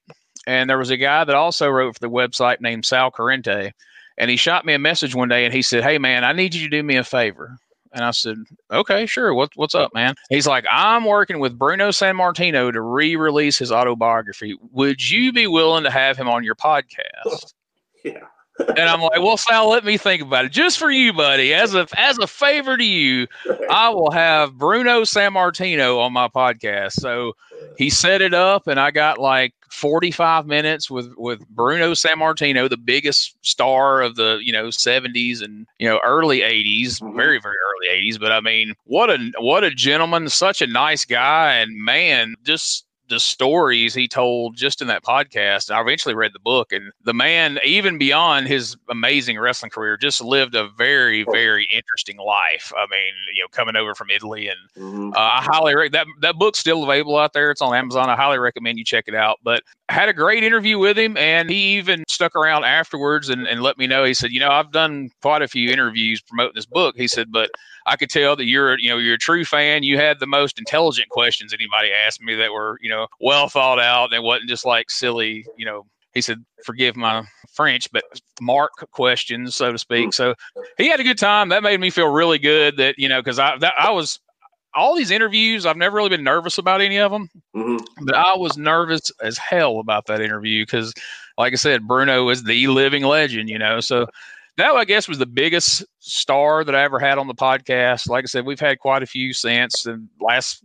and 0.45 0.69
there 0.69 0.77
was 0.77 0.91
a 0.91 0.97
guy 0.97 1.23
that 1.23 1.37
also 1.37 1.69
wrote 1.69 1.95
for 1.95 2.01
the 2.01 2.11
website 2.11 2.61
named 2.61 2.85
Sal 2.85 3.13
Corrente. 3.13 3.71
And 4.19 4.31
he 4.31 4.37
shot 4.37 4.65
me 4.65 4.75
a 4.75 4.79
message 4.79 5.15
one 5.15 5.29
day 5.29 5.45
and 5.45 5.55
he 5.55 5.63
said, 5.63 5.83
Hey, 5.83 5.99
man, 5.99 6.25
I 6.25 6.33
need 6.33 6.55
you 6.55 6.69
to 6.69 6.77
do 6.77 6.83
me 6.83 6.97
a 6.97 7.05
favor. 7.05 7.57
And 7.93 8.05
I 8.05 8.11
said, 8.13 8.37
Okay, 8.71 9.07
sure. 9.07 9.35
What, 9.35 9.51
what's 9.57 9.75
up, 9.75 9.95
man? 9.95 10.15
He's 10.29 10.47
like, 10.47 10.65
I'm 10.71 11.05
working 11.05 11.41
with 11.41 11.59
Bruno 11.59 11.89
Sammartino 11.89 12.73
to 12.73 12.81
re 12.81 13.17
release 13.17 13.59
his 13.59 13.73
autobiography. 13.73 14.57
Would 14.73 15.09
you 15.09 15.33
be 15.33 15.47
willing 15.47 15.85
to 15.85 15.91
have 15.91 16.17
him 16.17 16.29
on 16.29 16.45
your 16.45 16.57
podcast? 16.57 17.53
Yeah 18.03 18.25
and 18.69 18.81
I'm 18.81 19.01
like, 19.01 19.21
well, 19.21 19.37
Sal, 19.37 19.69
let 19.69 19.85
me 19.85 19.97
think 19.97 20.23
about 20.23 20.45
it. 20.45 20.53
Just 20.53 20.79
for 20.79 20.91
you, 20.91 21.13
buddy, 21.13 21.55
as 21.55 21.75
a 21.75 21.87
as 21.97 22.19
a 22.19 22.27
favor 22.27 22.77
to 22.77 22.85
you, 22.85 23.27
I 23.71 23.89
will 23.91 24.11
have 24.11 24.57
Bruno 24.57 25.03
Sammartino 25.03 25.99
on 26.01 26.13
my 26.13 26.29
podcast. 26.29 26.93
So 26.93 27.35
he 27.77 27.91
set 27.91 28.23
it 28.23 28.35
up, 28.35 28.67
and 28.67 28.79
I 28.81 28.91
got 28.91 29.19
like 29.19 29.55
45 29.71 30.47
minutes 30.47 30.91
with 30.91 31.13
with 31.17 31.47
Bruno 31.49 31.93
Sammartino, 31.93 32.69
the 32.69 32.77
biggest 32.77 33.37
star 33.43 34.03
of 34.03 34.17
the 34.17 34.41
you 34.43 34.53
know 34.53 34.69
70s 34.69 35.43
and 35.43 35.67
you 35.79 35.89
know 35.89 36.01
early 36.05 36.41
80s, 36.41 37.01
mm-hmm. 37.01 37.17
very 37.17 37.41
very 37.41 37.57
early 37.57 38.03
80s. 38.03 38.21
But 38.21 38.33
I 38.33 38.41
mean, 38.41 38.75
what 38.85 39.11
a 39.11 39.33
what 39.39 39.65
a 39.65 39.71
gentleman, 39.71 40.29
such 40.29 40.61
a 40.63 40.67
nice 40.67 41.05
guy, 41.05 41.55
and 41.55 41.77
man, 41.77 42.35
just 42.45 42.85
the 43.11 43.21
stories 43.21 43.93
he 43.93 44.09
told 44.09 44.57
just 44.57 44.81
in 44.81 44.87
that 44.89 45.05
podcast. 45.05 45.71
I 45.71 45.81
eventually 45.81 46.15
read 46.15 46.33
the 46.33 46.39
book, 46.39 46.73
and 46.73 46.93
the 47.05 47.13
man, 47.13 47.59
even 47.65 47.99
beyond 47.99 48.47
his 48.47 48.77
amazing 48.89 49.39
wrestling 49.39 49.71
career, 49.71 49.97
just 49.97 50.23
lived 50.23 50.55
a 50.55 50.69
very, 50.79 51.25
very 51.25 51.69
interesting 51.75 52.17
life. 52.17 52.73
I 52.77 52.87
mean, 52.91 53.13
you 53.35 53.43
know, 53.43 53.49
coming 53.51 53.77
over 53.77 53.95
from 53.95 54.09
Italy, 54.11 54.49
and 54.49 54.59
mm-hmm. 54.79 55.13
uh, 55.13 55.19
I 55.19 55.43
highly 55.43 55.89
that 55.91 56.07
that 56.21 56.37
book's 56.37 56.61
still 56.61 56.85
available 56.85 57.19
out 57.19 57.35
there. 57.35 57.51
It's 57.51 57.61
on 57.61 57.75
Amazon. 57.75 58.09
I 58.09 58.17
highly 58.17 58.39
recommend 58.39 58.79
you 58.79 58.85
check 58.85 59.05
it 59.09 59.15
out. 59.15 59.39
But 59.43 59.63
had 59.91 60.09
a 60.09 60.13
great 60.13 60.45
interview 60.45 60.79
with 60.79 60.97
him, 60.97 61.17
and 61.17 61.51
he 61.51 61.77
even 61.77 62.05
stuck 62.09 62.37
around 62.37 62.65
afterwards 62.65 63.29
and, 63.29 63.47
and 63.47 63.61
let 63.63 63.77
me 63.77 63.87
know. 63.87 64.05
He 64.05 64.15
said, 64.15 64.31
you 64.31 64.41
know, 64.41 64.51
I've 64.51 64.71
done 64.71 65.11
quite 65.21 65.43
a 65.43 65.49
few 65.49 65.69
interviews 65.69 66.23
promoting 66.23 66.53
this 66.55 66.67
book. 66.67 66.95
He 66.97 67.09
said, 67.09 67.33
but 67.33 67.51
I 67.87 67.97
could 67.97 68.11
tell 68.11 68.37
that 68.37 68.45
you're, 68.45 68.79
you 68.79 68.89
know, 68.89 68.99
you're 68.99 69.15
a 69.15 69.19
true 69.19 69.45
fan. 69.45 69.83
You 69.83 69.99
had 69.99 70.21
the 70.21 70.27
most 70.27 70.59
intelligent 70.59 71.09
questions 71.09 71.53
anybody 71.53 71.91
asked 71.93 72.23
me 72.23 72.35
that 72.37 72.53
were, 72.53 72.79
you 72.81 72.89
know, 72.89 73.00
well 73.21 73.49
thought 73.49 73.81
out 73.81 74.07
and 74.07 74.15
it 74.15 74.23
wasn't 74.23 74.49
just 74.49 74.65
like 74.65 74.91
silly, 74.91 75.45
you 75.57 75.65
know, 75.65 75.87
he 76.13 76.21
said, 76.21 76.45
"Forgive 76.65 76.97
my 76.97 77.23
French, 77.53 77.91
but 77.93 78.03
mark 78.41 78.73
questions, 78.91 79.55
so 79.55 79.71
to 79.73 79.79
speak." 79.79 80.13
So 80.13 80.35
he 80.77 80.89
had 80.89 80.99
a 81.01 81.05
good 81.05 81.19
time. 81.19 81.51
That 81.51 81.63
made 81.63 81.79
me 81.81 81.91
feel 81.91 82.09
really 82.09 82.39
good. 82.39 82.77
That 82.79 82.97
you 82.99 83.09
know, 83.09 83.21
because 83.21 83.39
I 83.39 83.57
that, 83.59 83.75
I 83.79 83.91
was 83.93 84.19
all 84.75 84.97
these 84.97 85.11
interviews. 85.11 85.67
I've 85.67 85.77
never 85.77 85.97
really 85.97 86.09
been 86.09 86.25
nervous 86.25 86.59
about 86.59 86.81
any 86.81 86.99
of 86.99 87.13
them, 87.13 87.29
Mm-hmm. 87.55 88.07
but 88.07 88.15
I 88.17 88.37
was 88.37 88.57
nervous 88.57 89.11
as 89.23 89.39
hell 89.39 89.79
about 89.79 90.07
that 90.07 90.21
interview 90.21 90.65
because, 90.65 90.93
like 91.39 91.53
I 91.53 91.57
said, 91.57 91.87
Bruno 91.87 92.29
is 92.29 92.43
the 92.43 92.67
living 92.67 93.05
legend. 93.05 93.49
You 93.49 93.59
know, 93.59 93.79
so 93.81 94.07
that 94.57 94.73
I 94.75 94.85
guess 94.85 95.09
was 95.09 95.19
the 95.19 95.27
biggest 95.27 95.85
star 96.01 96.65
that 96.65 96.75
I 96.75 96.83
ever 96.83 96.99
had 96.99 97.19
on 97.19 97.29
the 97.29 97.35
podcast. 97.35 98.09
Like 98.09 98.25
I 98.25 98.27
said, 98.27 98.45
we've 98.47 98.61
had 98.61 98.79
quite 98.79 99.03
a 99.03 99.07
few 99.07 99.33
since. 99.33 99.87
And 99.87 100.09
last 100.21 100.65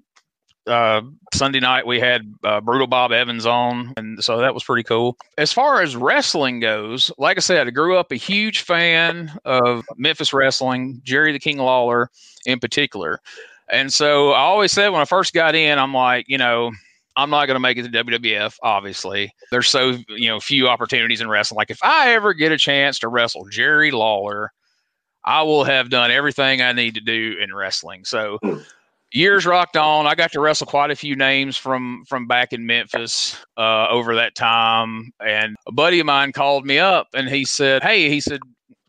uh, 0.68 1.02
Sunday 1.34 1.60
night 1.60 1.86
we 1.86 2.00
had 2.00 2.34
uh, 2.44 2.62
Brutal 2.62 2.88
Bob 2.88 3.12
Evans 3.12 3.46
on, 3.46 3.94
and 3.98 4.24
so 4.24 4.38
that 4.40 4.54
was 4.54 4.64
pretty 4.64 4.84
cool. 4.84 5.18
As 5.38 5.54
far 5.54 5.82
as 5.82 5.96
wrestling 5.96 6.60
goes, 6.60 7.12
like 7.18 7.38
I 7.38 7.42
said, 7.42 7.68
I 7.68 7.72
grew 7.72 7.98
up 7.98 8.12
a 8.12 8.16
huge 8.16 8.62
fan 8.62 9.38
of 9.46 9.86
Memphis 9.98 10.34
wrestling, 10.34 11.02
Jerry 11.04 11.32
the 11.32 11.40
King 11.40 11.58
Lawler 11.58 12.10
in 12.46 12.60
particular. 12.60 13.20
And 13.70 13.92
so 13.92 14.32
I 14.32 14.42
always 14.42 14.72
said 14.72 14.90
when 14.90 15.02
I 15.02 15.06
first 15.06 15.34
got 15.34 15.56
in, 15.56 15.80
I'm 15.80 15.94
like, 15.94 16.26
you 16.28 16.38
know, 16.38 16.72
I'm 17.16 17.30
not 17.30 17.46
going 17.46 17.56
to 17.56 17.60
make 17.62 17.78
it 17.78 17.92
to 17.92 18.04
WWF. 18.04 18.58
Obviously, 18.62 19.34
there's 19.52 19.70
so 19.70 19.98
you 20.10 20.28
know 20.28 20.40
few 20.40 20.68
opportunities 20.68 21.22
in 21.22 21.30
wrestling. 21.30 21.58
Like 21.58 21.72
if 21.72 21.82
I 21.82 22.14
ever 22.14 22.34
get 22.34 22.52
a 22.52 22.58
chance 22.58 23.00
to 23.00 23.08
wrestle 23.08 23.46
Jerry 23.50 23.92
Lawler, 23.92 24.52
I 25.24 25.44
will 25.44 25.64
have 25.64 25.90
done 25.90 26.12
everything 26.12 26.62
I 26.62 26.74
need 26.74 26.96
to 26.96 27.02
do 27.02 27.38
in 27.42 27.54
wrestling. 27.54 28.06
So 28.06 28.40
years 29.12 29.46
rocked 29.46 29.78
on. 29.78 30.08
I 30.08 30.16
got 30.16 30.32
to 30.34 30.40
wrestle 30.40 30.68
quite 30.68 30.92
a 30.92 30.96
few 30.96 31.16
names 31.16 31.58
from 31.58 32.04
from 32.08 32.28
back 32.28 32.54
in 32.54 32.66
Memphis 32.66 33.44
uh, 33.58 33.88
over 33.90 34.16
that 34.16 34.36
time. 34.36 35.12
And 35.26 35.56
a 35.68 35.72
buddy 35.72 36.00
of 36.00 36.06
mine 36.06 36.32
called 36.32 36.66
me 36.66 36.80
up 36.80 37.08
and 37.14 37.30
he 37.30 37.46
said, 37.46 37.84
"Hey," 37.84 38.10
he 38.10 38.20
said, 38.22 38.42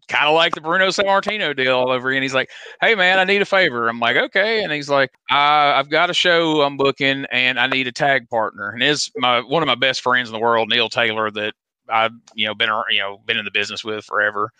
kind 0.08 0.26
of 0.26 0.34
like 0.34 0.54
the 0.54 0.60
Bruno 0.60 0.88
Sammartino 0.88 1.56
deal 1.56 1.76
all 1.76 1.90
over 1.90 2.10
again. 2.10 2.22
He's 2.22 2.34
like, 2.34 2.50
"Hey 2.80 2.94
man, 2.94 3.18
I 3.18 3.24
need 3.24 3.42
a 3.42 3.46
favor." 3.46 3.88
I'm 3.88 4.00
like, 4.00 4.16
"Okay," 4.16 4.62
and 4.62 4.72
he's 4.72 4.88
like, 4.88 5.10
I, 5.30 5.74
"I've 5.76 5.90
got 5.90 6.10
a 6.10 6.14
show 6.14 6.62
I'm 6.62 6.76
booking 6.76 7.26
and 7.30 7.58
I 7.58 7.66
need 7.66 7.86
a 7.86 7.92
tag 7.92 8.28
partner." 8.28 8.70
And 8.70 8.82
is 8.82 9.10
my 9.16 9.40
one 9.40 9.62
of 9.62 9.66
my 9.66 9.74
best 9.74 10.00
friends 10.02 10.28
in 10.28 10.32
the 10.32 10.40
world, 10.40 10.68
Neil 10.68 10.88
Taylor, 10.88 11.30
that 11.32 11.54
I've 11.88 12.12
you 12.34 12.46
know 12.46 12.54
been 12.54 12.70
you 12.90 13.00
know 13.00 13.18
been 13.26 13.38
in 13.38 13.44
the 13.44 13.50
business 13.50 13.84
with 13.84 14.04
forever. 14.04 14.50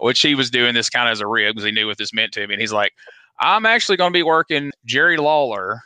Which 0.00 0.20
he 0.20 0.36
was 0.36 0.48
doing 0.48 0.74
this 0.74 0.88
kind 0.88 1.08
of 1.08 1.12
as 1.12 1.20
a 1.20 1.26
rib 1.26 1.56
because 1.56 1.64
he 1.64 1.72
knew 1.72 1.88
what 1.88 1.98
this 1.98 2.14
meant 2.14 2.30
to 2.34 2.46
me. 2.46 2.54
And 2.54 2.60
he's 2.60 2.72
like, 2.72 2.92
I'm 3.40 3.66
actually 3.66 3.96
going 3.96 4.12
to 4.12 4.16
be 4.16 4.22
working 4.22 4.72
Jerry 4.84 5.16
Lawler 5.16 5.80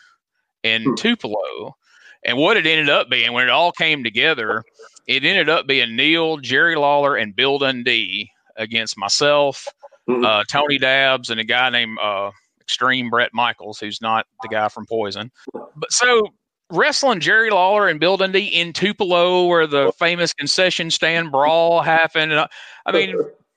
in 0.63 0.83
Hmm. 0.85 0.95
Tupelo. 0.95 1.77
And 2.25 2.39
what 2.39 2.57
it 2.57 2.67
ended 2.67 2.89
up 2.89 3.11
being, 3.11 3.33
when 3.33 3.45
it 3.49 3.51
all 3.51 3.73
came 3.73 4.05
together, 4.05 4.63
it 5.09 5.25
ended 5.25 5.49
up 5.49 5.67
being 5.67 5.97
Neil, 5.97 6.37
Jerry 6.37 6.77
Lawler, 6.77 7.17
and 7.17 7.35
Bill 7.35 7.59
Dundee 7.59 8.31
against 8.57 8.97
myself, 8.97 9.67
Mhm. 10.09 10.25
uh, 10.25 10.45
Tony 10.49 10.79
Dabbs, 10.79 11.31
and 11.31 11.41
a 11.41 11.45
guy 11.45 11.69
named 11.71 11.99
uh, 12.01 12.31
Extreme 12.61 13.11
Brett 13.11 13.31
Michaels, 13.35 13.81
who's 13.81 14.01
not 14.01 14.27
the 14.43 14.49
guy 14.49 14.69
from 14.69 14.87
Poison. 14.87 15.33
But 15.53 15.91
so 15.93 16.29
wrestling 16.71 17.19
Jerry 17.21 17.51
Lawler 17.51 17.89
and 17.89 17.99
Bill 17.99 18.17
Dundee 18.17 18.47
in 18.47 18.73
Tupelo, 18.73 19.47
where 19.47 19.67
the 19.67 19.93
famous 19.99 20.33
concession 20.33 20.91
stand 20.93 21.33
brawl 21.33 21.83
happened. 21.83 22.31
And 22.31 22.41
I, 22.43 22.49
I 22.87 22.93
mean, 22.93 23.17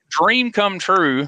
dream 0.09 0.51
come 0.51 0.79
true. 0.79 1.27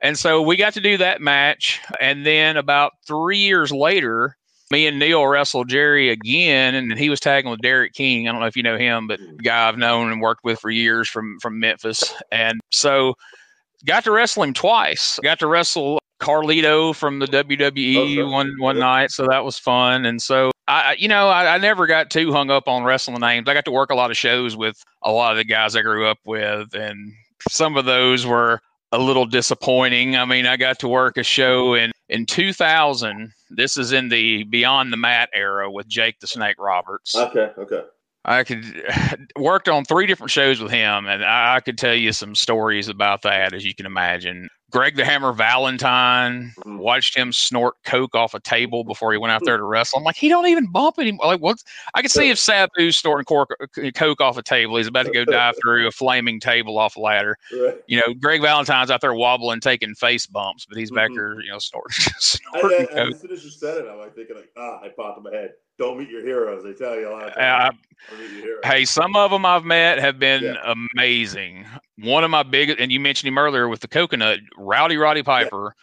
And 0.00 0.18
so 0.18 0.42
we 0.42 0.56
got 0.56 0.74
to 0.74 0.80
do 0.80 0.96
that 0.98 1.20
match. 1.20 1.80
And 2.00 2.26
then 2.26 2.56
about 2.56 2.92
three 3.06 3.38
years 3.38 3.72
later, 3.72 4.36
me 4.70 4.86
and 4.86 4.98
Neil 4.98 5.26
wrestled 5.26 5.68
Jerry 5.68 6.10
again, 6.10 6.74
and 6.74 6.98
he 6.98 7.08
was 7.10 7.20
tagging 7.20 7.50
with 7.50 7.60
Derek 7.60 7.92
King. 7.92 8.28
I 8.28 8.32
don't 8.32 8.40
know 8.40 8.46
if 8.46 8.56
you 8.56 8.62
know 8.62 8.78
him, 8.78 9.06
but 9.06 9.20
mm-hmm. 9.20 9.36
guy 9.36 9.68
I've 9.68 9.78
known 9.78 10.10
and 10.10 10.20
worked 10.20 10.44
with 10.44 10.58
for 10.60 10.70
years 10.70 11.08
from 11.08 11.38
from 11.40 11.60
Memphis. 11.60 12.12
And 12.32 12.60
so 12.70 13.14
got 13.84 14.04
to 14.04 14.10
wrestle 14.10 14.42
him 14.42 14.54
twice. 14.54 15.18
Got 15.22 15.38
to 15.40 15.46
wrestle 15.46 16.00
Carlito 16.20 16.94
from 16.94 17.18
the 17.18 17.26
WWE 17.26 17.96
Oh, 17.96 18.14
sure. 18.14 18.28
one 18.28 18.52
one 18.58 18.78
night, 18.78 19.10
so 19.10 19.26
that 19.28 19.44
was 19.44 19.58
fun. 19.58 20.06
And 20.06 20.20
so 20.22 20.50
I, 20.66 20.82
I- 20.82 20.96
you 20.98 21.08
know, 21.08 21.28
I, 21.28 21.54
I 21.54 21.58
never 21.58 21.86
got 21.86 22.10
too 22.10 22.32
hung 22.32 22.50
up 22.50 22.66
on 22.66 22.84
wrestling 22.84 23.20
names. 23.20 23.48
I 23.48 23.54
got 23.54 23.66
to 23.66 23.70
work 23.70 23.90
a 23.90 23.94
lot 23.94 24.10
of 24.10 24.16
shows 24.16 24.56
with 24.56 24.82
a 25.02 25.12
lot 25.12 25.32
of 25.32 25.36
the 25.36 25.44
guys 25.44 25.76
I 25.76 25.82
grew 25.82 26.06
up 26.06 26.18
with, 26.24 26.74
and 26.74 27.12
some 27.50 27.76
of 27.76 27.84
those 27.84 28.26
were 28.26 28.60
a 28.94 28.98
little 28.98 29.26
disappointing. 29.26 30.16
I 30.16 30.24
mean, 30.24 30.46
I 30.46 30.56
got 30.56 30.78
to 30.78 30.88
work 30.88 31.16
a 31.16 31.24
show 31.24 31.74
in 31.74 31.90
in 32.08 32.26
2000. 32.26 33.32
This 33.50 33.76
is 33.76 33.92
in 33.92 34.08
the 34.08 34.44
Beyond 34.44 34.92
the 34.92 34.96
Mat 34.96 35.30
era 35.34 35.70
with 35.70 35.88
Jake 35.88 36.20
the 36.20 36.26
Snake 36.26 36.56
Roberts. 36.58 37.14
Okay, 37.14 37.50
okay. 37.58 37.82
I 38.24 38.44
could 38.44 38.64
worked 39.38 39.68
on 39.68 39.84
three 39.84 40.06
different 40.06 40.30
shows 40.30 40.60
with 40.60 40.70
him, 40.70 41.06
and 41.06 41.24
I, 41.24 41.56
I 41.56 41.60
could 41.60 41.76
tell 41.76 41.94
you 41.94 42.12
some 42.12 42.34
stories 42.34 42.88
about 42.88 43.22
that, 43.22 43.52
as 43.52 43.64
you 43.64 43.74
can 43.74 43.84
imagine. 43.84 44.48
Greg 44.74 44.96
the 44.96 45.04
Hammer 45.04 45.32
Valentine 45.32 46.52
watched 46.66 47.16
him 47.16 47.32
snort 47.32 47.76
coke 47.84 48.16
off 48.16 48.34
a 48.34 48.40
table 48.40 48.82
before 48.82 49.12
he 49.12 49.18
went 49.18 49.30
out 49.30 49.42
there 49.44 49.56
to 49.56 49.62
wrestle. 49.62 49.98
I'm 50.00 50.04
like, 50.04 50.16
he 50.16 50.28
don't 50.28 50.48
even 50.48 50.66
bump 50.66 50.98
anymore. 50.98 51.26
Like, 51.26 51.40
what? 51.40 51.62
I 51.94 52.02
could 52.02 52.10
see 52.10 52.28
if 52.28 52.38
Sabu's 52.38 52.96
snorting 52.96 53.24
cork, 53.24 53.50
coke 53.94 54.20
off 54.20 54.36
a 54.36 54.42
table, 54.42 54.76
he's 54.76 54.88
about 54.88 55.06
to 55.06 55.12
go 55.12 55.24
dive 55.24 55.54
through 55.62 55.86
a 55.86 55.92
flaming 55.92 56.40
table 56.40 56.76
off 56.76 56.96
a 56.96 57.00
ladder. 57.00 57.38
Right. 57.52 57.76
You 57.86 57.98
know, 57.98 58.14
Greg 58.14 58.42
Valentine's 58.42 58.90
out 58.90 59.00
there 59.00 59.14
wobbling, 59.14 59.60
taking 59.60 59.94
face 59.94 60.26
bumps, 60.26 60.66
but 60.66 60.76
he's 60.76 60.90
back 60.90 61.10
Mhm. 61.10 61.14
there, 61.18 61.40
you 61.40 61.52
know, 61.52 61.60
snorting, 61.60 61.94
I, 62.08 62.18
snorting 62.18 62.80
I, 62.80 62.84
coke. 62.86 63.14
as 63.14 63.20
soon 63.20 63.30
as 63.30 63.44
you 63.44 63.50
said 63.50 63.78
it, 63.78 63.86
I'm 63.88 64.00
like 64.00 64.16
thinking 64.16 64.34
like, 64.34 64.50
ah, 64.56 64.80
I 64.82 64.88
popped 64.88 65.18
in 65.18 65.22
my 65.22 65.30
head. 65.38 65.52
Don't 65.78 65.98
meet 65.98 66.08
your 66.08 66.22
heroes. 66.22 66.62
They 66.62 66.72
tell 66.72 66.94
you 66.94 67.08
a 67.08 67.10
lot 67.10 67.22
of 67.24 67.30
Uh, 67.30 67.34
times. 67.70 67.78
Don't 68.10 68.20
meet 68.20 68.30
your 68.30 68.40
heroes. 68.42 68.60
Hey, 68.64 68.84
some 68.84 69.16
of 69.16 69.30
them 69.30 69.44
I've 69.44 69.64
met 69.64 69.98
have 69.98 70.18
been 70.18 70.44
Yeah. 70.44 70.74
amazing. 70.94 71.66
One 71.98 72.22
of 72.22 72.30
my 72.30 72.42
biggest, 72.44 72.78
and 72.78 72.92
you 72.92 73.00
mentioned 73.00 73.28
him 73.28 73.38
earlier 73.38 73.68
with 73.68 73.80
the 73.80 73.88
coconut, 73.88 74.38
Rowdy 74.56 74.96
Roddy 74.96 75.22
Piper, 75.22 75.74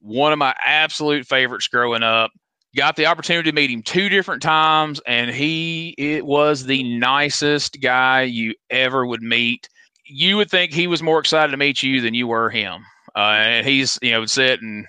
one 0.00 0.32
of 0.32 0.38
my 0.38 0.54
absolute 0.64 1.26
favorites 1.26 1.66
growing 1.68 2.02
up. 2.02 2.30
Got 2.76 2.94
the 2.94 3.06
opportunity 3.06 3.50
to 3.50 3.54
meet 3.54 3.70
him 3.70 3.82
two 3.82 4.08
different 4.08 4.42
times, 4.42 5.00
and 5.04 5.32
he 5.32 5.94
it 5.98 6.24
was 6.24 6.66
the 6.66 6.84
nicest 6.84 7.80
guy 7.80 8.22
you 8.22 8.54
ever 8.70 9.04
would 9.04 9.22
meet. 9.22 9.68
You 10.04 10.36
would 10.36 10.48
think 10.50 10.72
he 10.72 10.86
was 10.86 11.02
more 11.02 11.18
excited 11.18 11.50
to 11.50 11.56
meet 11.56 11.82
you 11.82 12.00
than 12.00 12.14
you 12.14 12.28
were 12.28 12.48
him. 12.48 12.84
Uh, 13.16 13.18
and 13.42 13.66
he's 13.66 13.98
you 14.02 14.12
know 14.12 14.20
would 14.20 14.30
sit 14.30 14.62
and 14.62 14.86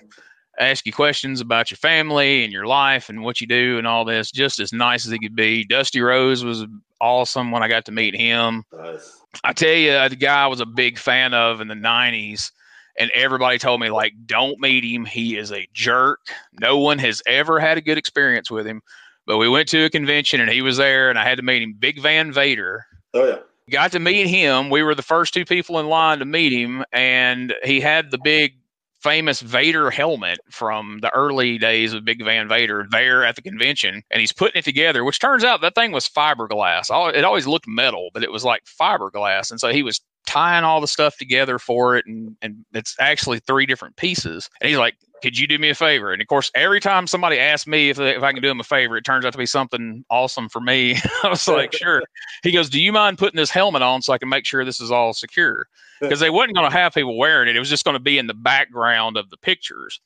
ask 0.68 0.86
you 0.86 0.92
questions 0.92 1.40
about 1.40 1.70
your 1.70 1.78
family 1.78 2.44
and 2.44 2.52
your 2.52 2.66
life 2.66 3.08
and 3.08 3.22
what 3.22 3.40
you 3.40 3.46
do 3.46 3.78
and 3.78 3.86
all 3.86 4.04
this, 4.04 4.30
just 4.30 4.60
as 4.60 4.72
nice 4.72 5.04
as 5.06 5.12
he 5.12 5.18
could 5.18 5.36
be. 5.36 5.64
Dusty 5.64 6.00
Rhodes 6.00 6.44
was 6.44 6.64
awesome 7.00 7.50
when 7.50 7.62
I 7.62 7.68
got 7.68 7.84
to 7.86 7.92
meet 7.92 8.14
him. 8.14 8.64
Nice. 8.72 9.20
I 9.44 9.52
tell 9.52 9.74
you, 9.74 10.08
the 10.08 10.16
guy 10.16 10.44
I 10.44 10.46
was 10.46 10.60
a 10.60 10.66
big 10.66 10.98
fan 10.98 11.34
of 11.34 11.60
in 11.60 11.68
the 11.68 11.74
'90s, 11.74 12.50
and 12.98 13.10
everybody 13.12 13.58
told 13.58 13.80
me 13.80 13.90
like, 13.90 14.12
"Don't 14.26 14.60
meet 14.60 14.84
him. 14.84 15.04
He 15.04 15.36
is 15.36 15.52
a 15.52 15.66
jerk. 15.72 16.20
No 16.60 16.78
one 16.78 16.98
has 16.98 17.22
ever 17.26 17.58
had 17.58 17.78
a 17.78 17.82
good 17.82 17.98
experience 17.98 18.50
with 18.50 18.66
him." 18.66 18.82
But 19.26 19.38
we 19.38 19.48
went 19.48 19.68
to 19.68 19.84
a 19.84 19.90
convention 19.90 20.40
and 20.40 20.50
he 20.50 20.62
was 20.62 20.76
there, 20.76 21.08
and 21.08 21.18
I 21.18 21.24
had 21.24 21.36
to 21.36 21.42
meet 21.42 21.62
him. 21.62 21.74
Big 21.78 22.00
Van 22.00 22.32
Vader. 22.32 22.84
Oh 23.14 23.26
yeah. 23.26 23.38
Got 23.70 23.92
to 23.92 24.00
meet 24.00 24.26
him. 24.26 24.68
We 24.70 24.82
were 24.82 24.94
the 24.94 25.02
first 25.02 25.32
two 25.32 25.44
people 25.44 25.78
in 25.78 25.86
line 25.86 26.18
to 26.18 26.24
meet 26.24 26.52
him, 26.52 26.84
and 26.92 27.54
he 27.62 27.80
had 27.80 28.10
the 28.10 28.18
big 28.18 28.54
famous 29.02 29.40
Vader 29.40 29.90
helmet 29.90 30.38
from 30.50 30.98
the 31.00 31.10
early 31.10 31.58
days 31.58 31.92
of 31.92 32.04
Big 32.04 32.24
Van 32.24 32.48
Vader 32.48 32.86
there 32.90 33.24
at 33.24 33.36
the 33.36 33.42
convention, 33.42 34.02
and 34.10 34.20
he's 34.20 34.32
putting 34.32 34.58
it 34.58 34.64
together, 34.64 35.04
which 35.04 35.18
turns 35.20 35.44
out 35.44 35.60
that 35.60 35.74
thing 35.74 35.92
was 35.92 36.08
fiberglass. 36.08 37.14
It 37.14 37.24
always 37.24 37.46
looked 37.46 37.66
metal, 37.68 38.10
but 38.14 38.22
it 38.22 38.32
was 38.32 38.44
like 38.44 38.64
fiberglass, 38.64 39.50
and 39.50 39.60
so 39.60 39.68
he 39.68 39.82
was 39.82 40.00
tying 40.26 40.64
all 40.64 40.80
the 40.80 40.86
stuff 40.88 41.16
together 41.16 41.58
for 41.58 41.96
it, 41.96 42.06
and 42.06 42.36
and 42.42 42.64
it's 42.72 42.96
actually 43.00 43.40
three 43.40 43.66
different 43.66 43.96
pieces. 43.96 44.48
And 44.60 44.68
he's 44.68 44.78
like, 44.78 44.94
"Could 45.22 45.38
you 45.38 45.46
do 45.46 45.58
me 45.58 45.70
a 45.70 45.74
favor?" 45.74 46.12
And 46.12 46.20
of 46.20 46.28
course, 46.28 46.50
every 46.54 46.80
time 46.80 47.06
somebody 47.06 47.38
asks 47.38 47.66
me 47.66 47.90
if 47.90 47.98
if 47.98 48.22
I 48.22 48.32
can 48.32 48.42
do 48.42 48.50
him 48.50 48.60
a 48.60 48.64
favor, 48.64 48.96
it 48.96 49.04
turns 49.04 49.24
out 49.24 49.32
to 49.32 49.38
be 49.38 49.46
something 49.46 50.04
awesome 50.10 50.48
for 50.48 50.60
me. 50.60 50.96
I 51.22 51.28
was 51.28 51.46
like, 51.48 51.72
"Sure." 51.76 52.02
He 52.42 52.52
goes, 52.52 52.68
"Do 52.68 52.80
you 52.80 52.92
mind 52.92 53.18
putting 53.18 53.36
this 53.36 53.50
helmet 53.50 53.82
on 53.82 54.02
so 54.02 54.12
I 54.12 54.18
can 54.18 54.28
make 54.28 54.44
sure 54.44 54.64
this 54.64 54.80
is 54.80 54.90
all 54.90 55.12
secure?" 55.12 55.66
Because 56.00 56.18
they 56.18 56.30
wasn't 56.30 56.56
going 56.56 56.68
to 56.68 56.76
have 56.76 56.94
people 56.94 57.16
wearing 57.16 57.48
it; 57.48 57.54
it 57.54 57.60
was 57.60 57.70
just 57.70 57.84
going 57.84 57.94
to 57.94 58.00
be 58.00 58.18
in 58.18 58.26
the 58.26 58.34
background 58.34 59.16
of 59.16 59.30
the 59.30 59.36
pictures. 59.36 60.00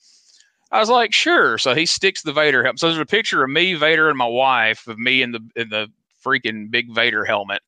I 0.71 0.79
was 0.79 0.91
like, 0.91 1.15
"Sure." 1.15 1.57
So 1.57 1.75
he 1.75 1.87
sticks 1.87 2.21
the 2.23 2.35
Vader 2.35 2.63
helmet. 2.63 2.81
So 2.81 2.89
there's 2.89 2.99
a 2.99 3.07
picture 3.07 3.43
of 3.43 3.49
me, 3.49 3.73
Vader, 3.73 4.11
and 4.11 4.19
my 4.19 4.27
wife 4.27 4.87
of 4.87 4.99
me 4.99 5.23
in 5.23 5.33
the 5.33 5.41
in 5.57 5.71
the 5.71 5.91
freaking 6.23 6.71
big 6.71 6.95
Vader 6.95 7.25
helmet. 7.25 7.63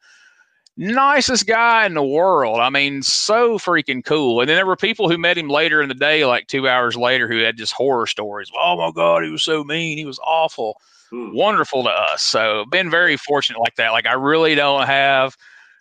Nicest 0.79 1.47
guy 1.47 1.85
in 1.87 1.95
the 1.95 2.03
world. 2.05 2.61
I 2.61 2.71
mean, 2.71 3.03
so 3.03 3.59
freaking 3.59 4.05
cool. 4.05 4.41
And 4.41 4.49
then 4.49 4.57
there 4.57 4.65
were 4.67 4.77
people 4.77 5.11
who 5.11 5.19
met 5.19 5.37
him 5.37 5.49
later 5.49 5.83
in 5.83 5.89
the 5.89 5.95
day, 5.95 6.25
like 6.25 6.47
two 6.47 6.69
hours 6.69 6.97
later, 6.97 7.27
who 7.29 7.39
had 7.39 7.57
just 7.57 7.73
horror 7.73 8.07
stories. 8.07 8.49
Oh 8.57 8.77
my 8.77 8.93
God, 8.95 9.25
he 9.25 9.31
was 9.31 9.43
so 9.43 9.65
mean. 9.65 9.99
He 9.99 10.05
was 10.07 10.21
awful 10.21 10.81
Hmm. 11.11 11.35
wonderful 11.35 11.83
to 11.85 11.89
us. 11.91 12.23
So 12.23 12.67
been 12.67 12.91
very 12.91 13.17
fortunate 13.17 13.61
like 13.61 13.77
that. 13.77 13.91
Like 13.91 14.07
I 14.07 14.13
really 14.13 14.55
don't 14.55 14.87
have. 14.87 15.37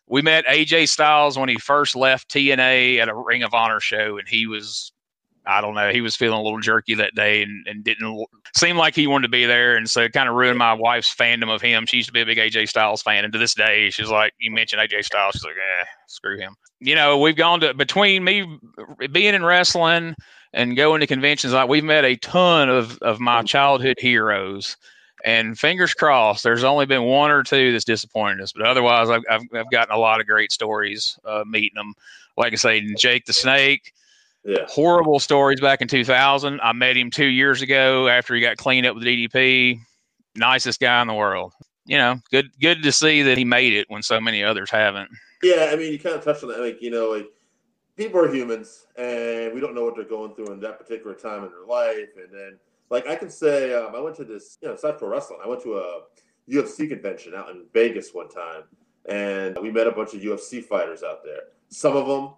We 0.08 0.22
met 0.22 0.46
AJ 0.46 0.88
Styles 0.88 1.38
when 1.38 1.50
he 1.50 1.58
first 1.58 1.96
left 1.96 2.30
TNA 2.30 3.00
at 3.00 3.10
a 3.10 3.13
Ring 3.13 3.44
of 3.44 3.54
Honor 3.54 3.82
show, 3.82 4.18
and 4.18 4.25
he 4.27 4.48
was 4.48 4.94
I 5.48 5.62
don't 5.62 5.75
know. 5.75 5.92
He 5.92 6.01
was 6.01 6.16
feeling 6.16 6.39
a 6.39 6.44
little 6.44 6.60
jerky 6.60 6.94
that 6.96 7.16
day 7.16 7.42
and, 7.42 7.66
and 7.68 7.84
didn't 7.84 8.25
seem 8.56 8.77
like 8.77 8.96
he 8.96 9.08
wanted 9.08 9.27
to 9.27 9.32
be 9.32 9.46
there. 9.46 9.77
And 9.77 9.89
so 9.89 10.01
it 10.01 10.12
kind 10.12 10.27
of 10.27 10.36
ruined 10.36 10.58
my 10.58 10.74
wife's 10.74 11.13
fandom 11.16 11.54
of 11.54 11.62
him. 11.62 11.86
She 11.86 11.98
used 11.98 12.10
to 12.10 12.13
be 12.13 12.22
a 12.22 12.25
big 12.25 12.38
AJ 12.38 12.68
Styles 12.68 13.01
fan. 13.01 13.24
And 13.24 13.32
to 13.32 13.39
this 13.39 13.54
day, 13.54 13.89
she's 13.89 14.10
like, 14.10 14.34
you 14.39 14.51
mentioned 14.51 14.82
AJ 14.82 15.06
Styles. 15.06 15.36
She's 15.36 15.44
like, 15.44 15.54
eh, 15.54 15.86
screw 16.08 16.38
him. 16.38 16.56
You 16.80 16.96
know, 16.96 17.18
we've 17.18 17.36
gone 17.36 17.62
to 17.62 17.74
between 17.74 18.24
me 18.24 18.60
being 19.12 19.34
in 19.34 19.46
wrestling 19.46 20.16
and 20.54 20.75
going 20.75 21.00
to 21.00 21.08
conventions, 21.08 21.54
like 21.54 21.70
we've 21.70 21.84
met 21.84 22.04
a 22.04 22.16
ton 22.18 22.70
of, 22.70 22.98
of 23.00 23.20
my 23.20 23.44
childhood 23.44 23.98
heroes. 24.00 24.75
And 25.25 25.58
fingers 25.58 25.94
crossed, 25.94 26.44
there's 26.44 26.63
only 26.63 26.86
been 26.86 27.04
one 27.04 27.32
or 27.32 27.44
two 27.44 27.72
that's 27.72 27.84
disappointed 27.84 28.42
us, 28.42 28.54
but 28.54 28.66
otherwise, 28.68 29.10
I've, 29.10 29.24
I've, 29.30 29.42
I've 29.54 29.72
gotten 29.72 29.94
a 29.94 29.98
lot 30.00 30.22
of 30.22 30.27
great 30.27 30.51
stories 30.51 31.18
uh, 31.25 31.44
meeting 31.46 31.75
them. 31.75 31.96
Like 32.38 32.54
I 32.54 32.56
say, 32.56 32.82
Jake 32.96 33.25
the 33.25 33.34
Snake, 33.34 33.94
Yeah. 34.48 34.66
horrible 34.70 35.20
stories 35.20 35.60
back 35.60 35.82
in 35.82 35.89
2000. 35.89 36.62
I 36.62 36.72
met 36.72 36.96
him 36.96 37.12
two 37.12 37.25
years 37.25 37.62
ago 37.62 38.08
after 38.08 38.34
he 38.34 38.39
got 38.39 38.56
cleaned 38.56 38.88
up 38.88 38.96
with 38.96 39.04
DDP. 39.04 39.80
Nicest 40.36 40.80
guy 40.80 41.01
in 41.01 41.08
the 41.08 41.13
world. 41.13 41.54
You 41.86 41.98
know, 41.98 42.20
good 42.32 42.50
good 42.62 42.82
to 42.84 42.92
see 42.92 43.22
that 43.24 43.38
he 43.38 43.46
made 43.46 43.74
it 43.74 43.89
when 43.89 44.01
so 44.01 44.22
many 44.22 44.44
others 44.44 44.70
haven't. 44.70 45.10
Yeah, 45.44 45.70
I 45.72 45.75
mean, 45.75 45.92
you 45.92 46.00
kind 46.00 46.16
of 46.16 46.24
touched 46.24 46.44
on 46.44 46.50
that. 46.50 46.60
Like, 46.60 46.82
you 46.82 46.89
know, 46.89 47.10
like 47.10 47.27
people 47.98 48.20
are 48.20 48.34
humans, 48.34 48.86
and 48.96 49.54
we 49.54 49.60
don't 49.60 49.75
know 49.75 49.84
what 49.84 49.96
they're 49.96 50.06
going 50.06 50.34
through 50.36 50.54
in 50.54 50.60
that 50.62 50.80
particular 50.80 51.16
time 51.16 51.44
in 51.44 51.50
their 51.50 51.66
life. 51.68 52.10
And 52.18 52.32
then, 52.32 52.58
like, 52.89 53.08
I 53.08 53.16
can 53.16 53.30
say, 53.30 53.74
um, 53.74 53.96
I 53.96 54.00
went 54.00 54.16
to 54.18 54.24
this, 54.24 54.58
you 54.62 54.70
know, 54.70 54.75
South 54.75 54.98
Pro 54.98 55.10
Wrestling. 55.10 55.39
I 55.44 55.48
went 55.48 55.62
to 55.63 55.77
a 55.77 56.01
UFC 56.50 56.88
convention 56.88 57.34
out 57.36 57.50
in 57.50 57.66
Vegas 57.74 58.13
one 58.13 58.30
time, 58.30 58.63
and 59.10 59.58
we 59.60 59.72
met 59.72 59.88
a 59.88 59.92
bunch 59.92 60.13
of 60.13 60.22
UFC 60.22 60.63
fighters 60.63 61.04
out 61.04 61.24
there. 61.24 61.42
Some 61.70 61.98
of 61.98 62.08
them, 62.08 62.34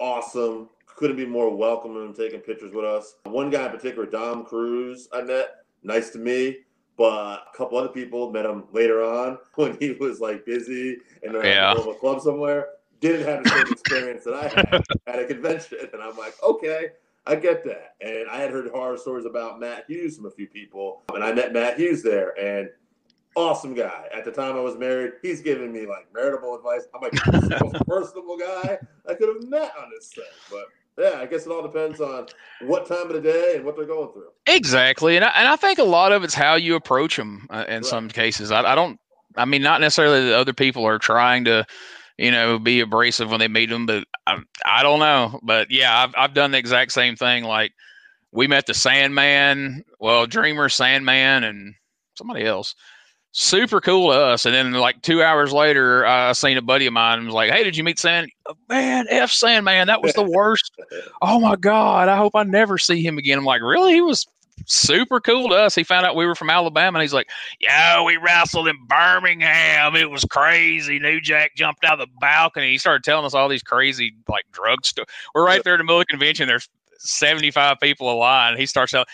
awesome. 0.00 0.68
Couldn't 1.02 1.16
be 1.16 1.26
more 1.26 1.50
welcoming 1.50 2.04
and 2.04 2.14
taking 2.14 2.38
pictures 2.38 2.72
with 2.72 2.84
us. 2.84 3.16
One 3.24 3.50
guy 3.50 3.66
in 3.66 3.72
particular, 3.72 4.06
Dom 4.06 4.44
Cruz, 4.44 5.08
I 5.12 5.22
met. 5.22 5.64
Nice 5.82 6.10
to 6.10 6.20
me. 6.20 6.58
But 6.96 7.42
a 7.52 7.56
couple 7.56 7.76
other 7.76 7.88
people 7.88 8.30
met 8.30 8.46
him 8.46 8.66
later 8.70 9.02
on 9.02 9.38
when 9.56 9.76
he 9.80 9.94
was 9.94 10.20
like 10.20 10.46
busy 10.46 10.98
and 11.24 11.34
in 11.34 11.44
Yeah. 11.44 11.72
a 11.72 11.94
club 11.94 12.20
somewhere. 12.20 12.68
Didn't 13.00 13.26
have 13.26 13.42
the 13.42 13.50
same 13.50 13.72
experience 13.72 14.22
that 14.22 14.34
I 14.34 14.46
had 14.46 14.84
at 15.08 15.18
a 15.18 15.24
convention. 15.26 15.78
And 15.92 16.00
I'm 16.00 16.16
like, 16.16 16.40
okay, 16.40 16.90
I 17.26 17.34
get 17.34 17.64
that. 17.64 17.96
And 18.00 18.30
I 18.30 18.36
had 18.36 18.52
heard 18.52 18.70
horror 18.70 18.96
stories 18.96 19.26
about 19.26 19.58
Matt 19.58 19.86
Hughes 19.88 20.16
from 20.16 20.26
a 20.26 20.30
few 20.30 20.46
people. 20.46 21.02
And 21.12 21.24
I 21.24 21.32
met 21.32 21.52
Matt 21.52 21.78
Hughes 21.80 22.04
there 22.04 22.38
and 22.40 22.70
awesome 23.34 23.74
guy. 23.74 24.06
At 24.16 24.24
the 24.24 24.30
time 24.30 24.54
I 24.54 24.60
was 24.60 24.76
married, 24.78 25.14
he's 25.20 25.40
giving 25.40 25.72
me 25.72 25.84
like 25.84 26.06
marital 26.14 26.54
advice. 26.54 26.86
I'm 26.94 27.00
like, 27.00 27.10
this 27.10 27.42
is 27.42 27.48
the 27.48 27.58
most 27.60 27.84
personable 27.88 28.36
guy 28.38 28.78
I 29.08 29.14
could 29.14 29.34
have 29.34 29.48
met 29.48 29.72
on 29.76 29.90
this 29.92 30.12
thing. 30.14 30.22
But 30.48 30.66
yeah, 30.98 31.18
I 31.20 31.26
guess 31.26 31.46
it 31.46 31.50
all 31.50 31.62
depends 31.62 32.00
on 32.00 32.26
what 32.62 32.86
time 32.86 33.06
of 33.08 33.12
the 33.14 33.20
day 33.20 33.54
and 33.56 33.64
what 33.64 33.76
they're 33.76 33.86
going 33.86 34.12
through. 34.12 34.28
Exactly, 34.46 35.16
and 35.16 35.24
I, 35.24 35.28
and 35.36 35.48
I 35.48 35.56
think 35.56 35.78
a 35.78 35.84
lot 35.84 36.12
of 36.12 36.24
it's 36.24 36.34
how 36.34 36.54
you 36.54 36.74
approach 36.74 37.16
them. 37.16 37.46
Uh, 37.50 37.64
in 37.68 37.76
Right. 37.76 37.84
some 37.84 38.08
cases, 38.08 38.50
I, 38.50 38.62
I 38.62 38.74
don't. 38.74 38.98
I 39.36 39.44
mean, 39.46 39.62
not 39.62 39.80
necessarily 39.80 40.26
that 40.28 40.34
other 40.38 40.52
people 40.52 40.84
are 40.86 40.98
trying 40.98 41.44
to, 41.46 41.64
you 42.18 42.30
know, 42.30 42.58
be 42.58 42.80
abrasive 42.80 43.30
when 43.30 43.40
they 43.40 43.48
meet 43.48 43.70
them, 43.70 43.86
but 43.86 44.04
I, 44.26 44.38
I 44.66 44.82
don't 44.82 44.98
know. 44.98 45.40
But 45.42 45.70
yeah, 45.70 46.02
I've 46.02 46.14
I've 46.16 46.34
done 46.34 46.50
the 46.50 46.58
exact 46.58 46.92
same 46.92 47.16
thing. 47.16 47.44
Like 47.44 47.72
we 48.32 48.46
met 48.46 48.66
the 48.66 48.74
Sandman, 48.74 49.84
well, 50.00 50.26
Dreamer, 50.26 50.68
Sandman, 50.68 51.44
and 51.44 51.74
somebody 52.14 52.44
else. 52.44 52.74
Super 53.34 53.80
cool 53.80 54.12
to 54.12 54.18
us. 54.18 54.44
And 54.44 54.54
then 54.54 54.72
like 54.74 55.00
two 55.00 55.22
hours 55.22 55.52
later, 55.52 56.04
I 56.04 56.32
seen 56.32 56.58
a 56.58 56.62
buddy 56.62 56.86
of 56.86 56.92
mine 56.92 57.18
and 57.18 57.26
was 57.26 57.34
like, 57.34 57.50
"Hey, 57.50 57.64
did 57.64 57.76
you 57.76 57.82
meet 57.82 57.98
Sand? 57.98 58.30
Oh, 58.46 58.54
man, 58.68 59.06
F 59.08 59.30
Sandman, 59.30 59.86
that 59.86 60.02
was 60.02 60.12
the 60.12 60.22
worst. 60.30 60.70
oh 61.22 61.40
my 61.40 61.56
god, 61.56 62.10
I 62.10 62.16
hope 62.16 62.32
I 62.34 62.42
never 62.44 62.76
see 62.76 63.02
him 63.02 63.16
again." 63.16 63.38
I'm 63.38 63.44
like, 63.46 63.62
"Really? 63.62 63.94
He 63.94 64.02
was 64.02 64.26
super 64.66 65.18
cool 65.18 65.48
to 65.48 65.54
us. 65.54 65.74
He 65.74 65.82
found 65.82 66.04
out 66.04 66.14
we 66.14 66.26
were 66.26 66.34
from 66.34 66.50
Alabama, 66.50 66.98
and 66.98 67.02
he's 67.02 67.14
like, 67.14 67.30
"Yo, 67.58 68.04
we 68.04 68.18
wrestled 68.18 68.68
in 68.68 68.76
Birmingham. 68.86 69.96
It 69.96 70.10
was 70.10 70.26
crazy. 70.26 70.98
New 70.98 71.18
Jack 71.18 71.52
jumped 71.56 71.84
out 71.86 72.00
of 72.00 72.06
the 72.06 72.14
balcony. 72.20 72.72
He 72.72 72.78
started 72.78 73.02
telling 73.02 73.24
us 73.24 73.32
all 73.32 73.48
these 73.48 73.62
crazy 73.62 74.12
like 74.28 74.44
drug 74.52 74.84
stuff. 74.84 75.08
We're 75.34 75.46
right 75.46 75.64
there 75.64 75.74
in 75.74 75.78
the 75.78 75.84
middle 75.84 76.00
of 76.00 76.06
the 76.06 76.10
convention. 76.12 76.48
There's 76.48 76.68
75 76.98 77.78
people 77.80 78.10
in 78.10 78.18
line. 78.18 78.58
He 78.58 78.66
starts 78.66 78.92
telling. 78.92 79.06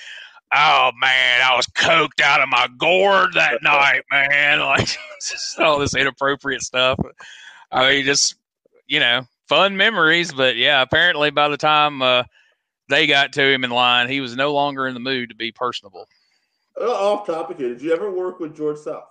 Oh 0.53 0.93
man, 0.99 1.41
I 1.43 1.55
was 1.55 1.67
coked 1.67 2.21
out 2.23 2.41
of 2.41 2.49
my 2.49 2.69
gourd 2.79 3.35
that 3.35 3.59
night, 3.63 4.03
man. 4.11 4.61
Like 4.69 4.89
just 5.21 5.59
all 5.59 5.79
this 5.79 5.95
inappropriate 5.95 6.63
stuff. 6.63 6.99
I 7.71 7.91
mean, 7.91 8.05
just 8.05 8.37
you 8.87 9.01
know, 9.01 9.27
fun 9.49 9.77
memories. 9.77 10.33
But 10.33 10.57
yeah, 10.57 10.83
apparently 10.83 11.31
by 11.31 11.49
the 11.49 11.57
time 11.57 12.01
uh, 12.01 12.25
they 12.89 13.07
got 13.07 13.33
to 13.35 13.43
him 13.43 13.65
in 13.65 13.71
line, 13.71 14.09
he 14.09 14.21
was 14.21 14.37
no 14.37 14.55
longer 14.55 14.87
in 14.87 14.95
the 14.95 15.01
mood 15.01 15.31
to 15.31 15.35
be 15.35 15.53
personable. 15.53 16.09
Uh, 16.81 16.85
off 16.85 17.27
topic 17.27 17.59
here, 17.59 17.71
did 17.71 17.83
you 17.83 17.93
ever 17.93 18.11
work 18.11 18.41
with 18.41 18.57
George 18.57 18.79
South? 18.79 19.05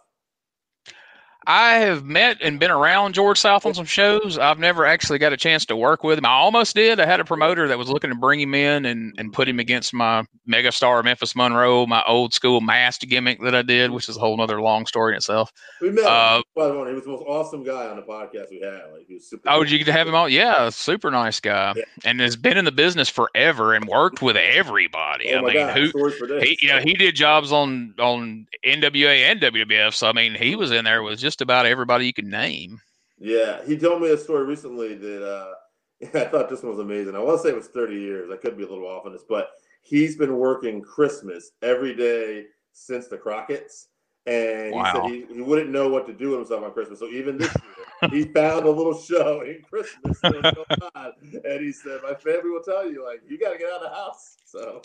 I 1.50 1.76
have 1.76 2.04
met 2.04 2.40
and 2.42 2.60
been 2.60 2.72
around 2.72 3.14
George 3.14 3.40
South 3.40 3.66
on 3.66 3.74
some 3.74 3.86
shows. 3.86 4.38
I've 4.38 4.60
never 4.60 4.86
actually 4.86 5.18
got 5.18 5.32
a 5.32 5.38
chance 5.38 5.66
to 5.68 5.78
work 5.78 6.04
with 6.04 6.18
him. 6.18 6.26
I 6.26 6.32
almost 6.32 6.76
did. 6.76 7.00
I 7.00 7.06
had 7.06 7.22
a 7.22 7.26
promoter 7.26 7.70
that 7.70 7.78
was 7.78 7.88
looking 7.88 8.10
to 8.10 8.18
bring 8.18 8.42
him 8.42 8.54
in 8.54 8.86
and, 8.86 9.16
and 9.18 9.32
put 9.32 9.48
him 9.48 9.58
against 9.58 9.94
my 9.94 10.26
megastar 10.46 11.02
Memphis 11.06 11.38
Monroe, 11.38 11.86
my 11.86 12.04
old 12.06 12.34
school 12.34 12.60
masked 12.60 13.08
gimmick 13.08 13.42
that 13.44 13.56
I 13.56 13.62
did, 13.62 13.92
which 13.92 14.10
is 14.10 14.18
a 14.18 14.20
whole 14.20 14.40
other 14.42 14.62
long 14.62 14.86
story 14.88 15.14
in 15.14 15.18
itself. 15.18 15.54
We 15.80 15.90
met. 15.92 16.04
Uh, 16.06 16.42
by 16.54 16.68
the 16.68 16.78
way, 16.78 16.90
he 16.90 16.96
was 16.96 17.06
the 17.06 17.12
most 17.12 17.24
awesome 17.26 17.64
guy 17.64 17.88
on 17.88 17.96
the 17.96 18.02
podcast 18.04 18.50
we 18.52 18.60
had. 18.60 18.92
Like 18.92 19.06
he 19.08 19.14
was 19.14 19.30
super. 19.30 19.50
Oh, 19.50 19.64
did 19.64 19.72
you 19.72 19.78
get 19.78 19.86
to 19.86 19.94
have 19.94 20.06
him 20.08 20.16
on? 20.16 20.30
Yeah, 20.30 20.70
super 20.70 21.10
nice 21.12 21.40
guy, 21.40 21.74
Yeah. 21.78 21.84
and 22.04 22.20
has 22.20 22.36
been 22.36 22.58
in 22.58 22.66
the 22.66 22.74
business 22.74 23.08
forever 23.08 23.74
and 23.74 23.86
worked 23.88 24.22
with 24.22 24.36
everybody. 24.36 25.34
Oh 25.34 25.38
I 25.38 25.42
mean, 25.44 25.54
God, 25.54 25.78
who 25.78 25.88
stories 25.88 26.16
for 26.16 26.28
days. 26.28 26.44
he, 26.44 26.58
you 26.66 26.74
know, 26.74 26.80
he 26.80 26.94
did 26.94 27.16
jobs 27.16 27.54
on 27.54 27.94
on 28.00 28.48
NWA 28.66 29.32
and 29.32 29.40
WWF. 29.40 29.94
So 29.94 30.10
I 30.10 30.12
mean, 30.12 30.36
he 30.36 30.56
was 30.58 30.72
in 30.72 30.84
there 30.84 31.04
with 31.04 31.20
just 31.20 31.37
about 31.42 31.66
everybody 31.66 32.06
you 32.06 32.14
could 32.14 32.26
name. 32.26 32.80
Yeah, 33.20 33.66
he 33.66 33.78
told 33.78 34.02
me 34.02 34.10
a 34.12 34.18
story 34.18 34.46
recently 34.46 34.96
that 34.96 35.28
uh, 35.28 35.54
I 36.18 36.26
thought 36.26 36.50
this 36.50 36.64
one 36.64 36.72
was 36.72 36.80
amazing. 36.80 37.16
I 37.16 37.20
want 37.20 37.40
to 37.40 37.44
say 37.44 37.50
it 37.50 37.56
was 37.56 37.68
30 37.68 37.96
years. 37.96 38.30
I 38.32 38.38
could 38.38 38.58
be 38.58 38.64
a 38.64 38.68
little 38.68 38.88
off 38.88 39.06
on 39.06 39.14
this, 39.14 39.24
but 39.28 39.50
he's 39.82 40.16
been 40.16 40.38
working 40.38 40.82
Christmas 40.82 41.52
every 41.62 41.96
day 41.96 42.46
since 42.74 43.08
the 43.08 43.18
Crockett's. 43.18 43.88
And 44.26 44.76
he 44.76 44.84
said 44.92 45.04
he, 45.06 45.26
he 45.36 45.42
wouldn't 45.42 45.70
know 45.70 45.88
what 45.88 46.06
to 46.08 46.14
do 46.14 46.32
with 46.32 46.40
himself 46.40 46.64
on 46.64 46.74
Christmas. 46.74 47.00
So 47.00 47.08
even 47.08 47.38
this 47.38 47.56
year, 47.56 47.72
he 48.12 48.26
found 48.26 48.66
a 48.66 48.72
little 48.72 48.98
show 48.98 49.42
in 49.42 49.62
Christmas 49.62 50.20
that 50.22 50.34
was 50.34 50.54
going 50.54 50.92
on. 50.96 51.14
And 51.44 51.62
he 51.62 51.72
said, 51.72 52.00
My 52.04 52.14
family 52.14 52.50
will 52.50 52.64
tell 52.64 52.90
you, 52.90 53.06
like, 53.06 53.22
you 53.28 53.40
got 53.40 53.54
to 53.54 53.58
get 53.58 53.70
out 53.72 53.84
of 53.84 53.90
the 53.90 53.96
house. 53.96 54.38
So. 54.46 54.82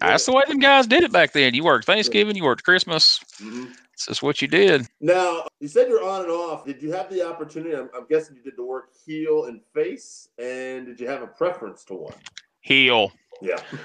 That's 0.00 0.26
the 0.26 0.32
way 0.32 0.42
them 0.48 0.58
guys 0.58 0.86
did 0.86 1.04
it 1.04 1.12
back 1.12 1.32
then. 1.32 1.54
You 1.54 1.62
worked 1.62 1.86
Thanksgiving, 1.86 2.34
you 2.34 2.42
worked 2.44 2.64
Christmas. 2.64 3.20
Mhm. 3.40 3.72
It's 3.92 4.06
just 4.06 4.22
what 4.22 4.42
you 4.42 4.48
did. 4.48 4.86
Now, 5.00 5.46
you 5.60 5.68
said 5.68 5.88
you're 5.88 6.04
on 6.04 6.22
and 6.22 6.30
off. 6.30 6.66
Did 6.66 6.82
you 6.82 6.92
have 6.92 7.08
the 7.08 7.26
opportunity? 7.26 7.74
I'm, 7.74 7.88
I'm 7.96 8.06
guessing 8.08 8.36
you 8.36 8.42
did 8.42 8.56
the 8.56 8.64
work 8.64 8.90
heel 9.06 9.44
and 9.44 9.60
face. 9.72 10.28
And 10.38 10.86
did 10.86 11.00
you 11.00 11.08
have 11.08 11.22
a 11.22 11.26
preference 11.26 11.84
to 11.84 11.94
one? 11.94 12.14
Heel. 12.60 13.12
Yeah. 13.40 13.58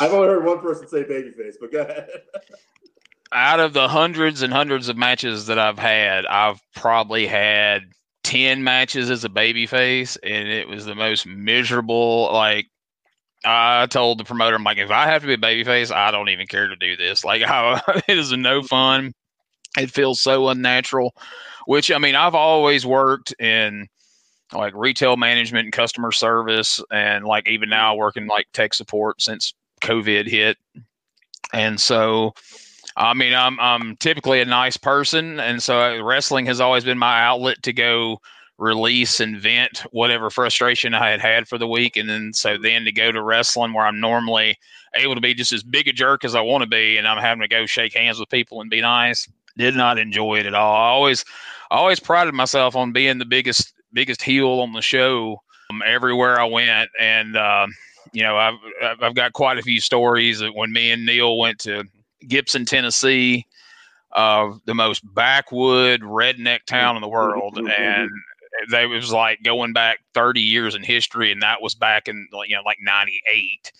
I've 0.00 0.12
only 0.12 0.28
heard 0.28 0.44
one 0.44 0.60
person 0.60 0.88
say 0.88 1.04
babyface, 1.04 1.54
but 1.60 1.70
go 1.70 1.82
ahead. 1.82 2.08
Out 3.32 3.60
of 3.60 3.72
the 3.72 3.88
hundreds 3.88 4.42
and 4.42 4.52
hundreds 4.52 4.88
of 4.88 4.96
matches 4.96 5.46
that 5.46 5.58
I've 5.58 5.78
had, 5.78 6.26
I've 6.26 6.60
probably 6.74 7.26
had 7.26 7.82
10 8.24 8.64
matches 8.64 9.10
as 9.10 9.24
a 9.24 9.28
babyface, 9.28 10.16
and 10.22 10.48
it 10.48 10.68
was 10.68 10.84
the 10.84 10.94
most 10.94 11.26
miserable. 11.26 12.30
Like, 12.32 12.66
I 13.44 13.86
told 13.86 14.18
the 14.18 14.24
promoter, 14.24 14.56
I'm 14.56 14.64
like, 14.64 14.78
if 14.78 14.90
I 14.90 15.06
have 15.06 15.22
to 15.22 15.28
be 15.28 15.34
a 15.34 15.38
babyface, 15.38 15.94
I 15.94 16.10
don't 16.10 16.28
even 16.28 16.46
care 16.46 16.68
to 16.68 16.76
do 16.76 16.96
this. 16.96 17.24
Like, 17.30 17.42
I, 17.42 17.80
it 18.08 18.18
is 18.18 18.32
no 18.32 18.62
fun. 18.62 19.12
It 19.78 19.90
feels 19.90 20.20
so 20.20 20.48
unnatural. 20.48 21.14
Which, 21.66 21.90
I 21.92 21.98
mean, 21.98 22.16
I've 22.16 22.34
always 22.34 22.84
worked 22.84 23.32
in 23.40 23.86
like 24.52 24.74
retail 24.74 25.16
management 25.16 25.66
and 25.66 25.72
customer 25.72 26.10
service, 26.10 26.82
and 26.90 27.24
like 27.24 27.48
even 27.48 27.68
now 27.68 27.94
working 27.94 28.26
like 28.26 28.46
tech 28.52 28.74
support 28.74 29.22
since 29.22 29.54
COVID 29.82 30.26
hit. 30.26 30.56
And 31.52 31.80
so, 31.80 32.34
I 32.96 33.14
mean, 33.14 33.34
I'm 33.34 33.58
I'm 33.60 33.96
typically 33.96 34.40
a 34.40 34.44
nice 34.44 34.76
person, 34.76 35.40
and 35.40 35.62
so 35.62 35.80
uh, 35.80 36.02
wrestling 36.02 36.46
has 36.46 36.60
always 36.60 36.84
been 36.84 36.98
my 36.98 37.20
outlet 37.22 37.62
to 37.64 37.72
go 37.72 38.20
release 38.58 39.20
and 39.20 39.40
vent 39.40 39.78
whatever 39.90 40.28
frustration 40.28 40.92
I 40.92 41.08
had 41.08 41.20
had 41.20 41.48
for 41.48 41.56
the 41.56 41.66
week, 41.68 41.96
and 41.96 42.08
then 42.08 42.32
so 42.34 42.58
then 42.58 42.84
to 42.84 42.92
go 42.92 43.10
to 43.12 43.22
wrestling 43.22 43.72
where 43.72 43.86
I'm 43.86 44.00
normally 44.00 44.58
able 44.94 45.14
to 45.14 45.20
be 45.20 45.34
just 45.34 45.52
as 45.52 45.62
big 45.62 45.88
a 45.88 45.92
jerk 45.92 46.24
as 46.24 46.34
I 46.34 46.40
want 46.40 46.62
to 46.62 46.68
be, 46.68 46.96
and 46.98 47.06
I'm 47.06 47.18
having 47.18 47.42
to 47.42 47.48
go 47.48 47.64
shake 47.66 47.94
hands 47.94 48.18
with 48.18 48.28
people 48.28 48.60
and 48.60 48.70
be 48.70 48.80
nice. 48.80 49.28
Did 49.56 49.76
not 49.76 49.98
enjoy 49.98 50.38
it 50.40 50.46
at 50.46 50.54
all. 50.54 50.74
I 50.76 50.88
always, 50.88 51.24
I 51.70 51.76
always 51.76 52.00
prided 52.00 52.34
myself 52.34 52.76
on 52.76 52.92
being 52.92 53.18
the 53.18 53.24
biggest 53.24 53.72
biggest 53.92 54.22
heel 54.22 54.60
on 54.60 54.72
the 54.72 54.82
show 54.82 55.42
um, 55.70 55.82
everywhere 55.84 56.40
I 56.40 56.44
went, 56.44 56.90
and 57.00 57.36
um, 57.36 57.74
you 58.12 58.22
know 58.22 58.36
I've 58.36 58.54
I've- 59.00 59.14
got 59.14 59.32
quite 59.32 59.58
a 59.58 59.62
few 59.62 59.80
stories 59.80 60.42
when 60.54 60.72
me 60.72 60.90
and 60.90 61.06
Neil 61.06 61.36
went 61.38 61.58
to 61.60 61.84
Gibson, 62.26 62.64
Tennessee, 62.64 63.46
uh, 64.12 64.52
the 64.64 64.74
most 64.74 65.02
backwood 65.14 66.02
redneck 66.02 66.64
town 66.66 66.96
in 66.96 67.02
the 67.02 67.08
world, 67.08 67.58
and 67.58 68.10
they 68.70 68.86
was 68.86 69.12
like 69.12 69.42
going 69.42 69.72
back 69.72 70.00
30 70.14 70.40
years 70.40 70.74
in 70.74 70.82
history, 70.82 71.32
and 71.32 71.42
that 71.42 71.62
was 71.62 71.74
back 71.74 72.08
in 72.08 72.28
you 72.46 72.56
know 72.56 72.62
like 72.64 72.78
98. 72.80 73.72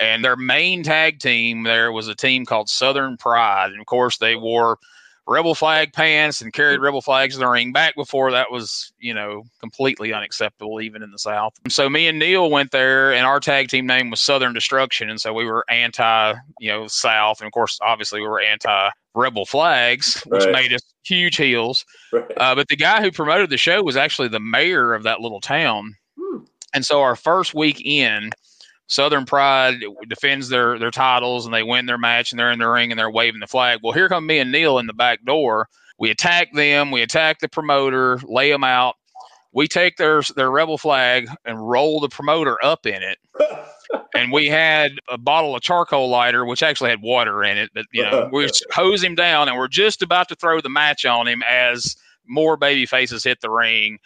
And 0.00 0.24
their 0.24 0.36
main 0.36 0.82
tag 0.82 1.18
team 1.18 1.64
there 1.64 1.92
was 1.92 2.08
a 2.08 2.14
team 2.14 2.44
called 2.44 2.68
Southern 2.68 3.16
Pride, 3.16 3.72
and 3.72 3.80
of 3.80 3.86
course 3.86 4.18
they 4.18 4.36
wore 4.36 4.78
rebel 5.26 5.54
flag 5.54 5.92
pants 5.92 6.40
and 6.40 6.52
carried 6.52 6.80
rebel 6.80 7.00
flags 7.00 7.34
in 7.34 7.40
the 7.40 7.48
ring. 7.48 7.72
Back 7.72 7.94
before 7.94 8.30
that 8.32 8.50
was, 8.50 8.92
you 8.98 9.14
know, 9.14 9.44
completely 9.60 10.12
unacceptable 10.12 10.80
even 10.80 11.02
in 11.02 11.10
the 11.10 11.18
South. 11.18 11.54
So 11.68 11.88
me 11.88 12.08
and 12.08 12.18
Neil 12.18 12.50
went 12.50 12.70
there, 12.72 13.12
and 13.12 13.24
our 13.24 13.40
tag 13.40 13.68
team 13.68 13.86
name 13.86 14.10
was 14.10 14.20
Southern 14.20 14.52
Destruction, 14.52 15.10
and 15.10 15.20
so 15.20 15.32
we 15.32 15.44
were 15.44 15.64
anti, 15.70 16.34
you 16.60 16.70
know, 16.70 16.86
South, 16.88 17.40
and 17.40 17.46
of 17.46 17.52
course, 17.52 17.78
obviously, 17.82 18.20
we 18.20 18.26
were 18.26 18.40
anti 18.40 18.90
rebel 19.14 19.44
flags, 19.46 20.22
which 20.22 20.44
Right. 20.44 20.52
made 20.52 20.72
us 20.72 20.82
huge 21.04 21.36
heels. 21.36 21.84
Right. 22.12 22.24
Uh, 22.36 22.54
but 22.54 22.68
the 22.68 22.76
guy 22.76 23.02
who 23.02 23.10
promoted 23.12 23.50
the 23.50 23.58
show 23.58 23.82
was 23.82 23.96
actually 23.96 24.28
the 24.28 24.40
mayor 24.40 24.94
of 24.94 25.02
that 25.02 25.20
little 25.20 25.40
town. 25.40 25.94
Hmm. 26.18 26.38
And 26.74 26.84
so 26.86 27.02
our 27.02 27.14
first 27.16 27.52
week 27.54 27.80
in, 27.84 28.30
Southern 28.86 29.24
Pride 29.24 29.80
defends 30.08 30.48
their 30.48 30.78
their 30.78 30.90
titles 30.90 31.46
and 31.46 31.54
they 31.54 31.62
win 31.62 31.86
their 31.86 31.98
match 31.98 32.30
and 32.32 32.38
they're 32.38 32.50
in 32.52 32.58
the 32.58 32.68
ring 32.68 32.90
and 32.90 32.98
they're 32.98 33.10
waving 33.10 33.40
the 33.40 33.46
flag. 33.46 33.80
Well, 33.82 33.92
here 33.92 34.08
come 34.08 34.26
me 34.26 34.38
and 34.38 34.52
Neil 34.52 34.78
in 34.78 34.86
the 34.86 34.92
back 34.92 35.24
door. 35.24 35.68
We 35.98 36.10
attack 36.10 36.52
them. 36.52 36.90
We 36.90 37.02
attack 37.02 37.38
the 37.40 37.48
promoter, 37.48 38.18
lay 38.24 38.50
them 38.50 38.64
out. 38.64 38.96
We 39.54 39.68
take 39.68 39.96
their 39.96 40.22
their 40.36 40.50
rebel 40.50 40.78
flag 40.78 41.28
and 41.44 41.68
roll 41.68 42.00
the 42.00 42.08
promoter 42.08 42.62
up 42.64 42.86
in 42.86 43.02
it. 43.02 43.18
And 44.14 44.32
we 44.32 44.46
had 44.46 44.92
a 45.10 45.18
bottle 45.18 45.54
of 45.54 45.62
charcoal 45.62 46.08
lighter, 46.08 46.46
which 46.46 46.62
actually 46.62 46.90
had 46.90 47.02
water 47.02 47.44
in 47.44 47.58
it. 47.58 47.70
But 47.74 47.86
you 47.92 48.02
know, 48.02 48.28
we 48.32 48.48
hose 48.70 49.02
him 49.02 49.14
down, 49.14 49.48
and 49.48 49.56
we're 49.58 49.68
just 49.68 50.00
about 50.00 50.28
to 50.28 50.34
throw 50.34 50.60
the 50.62 50.70
match 50.70 51.04
on 51.04 51.28
him 51.28 51.42
as 51.46 51.94
more 52.26 52.56
baby 52.56 52.86
faces 52.86 53.24
hit 53.24 53.40
the 53.42 53.50
ring. 53.50 53.98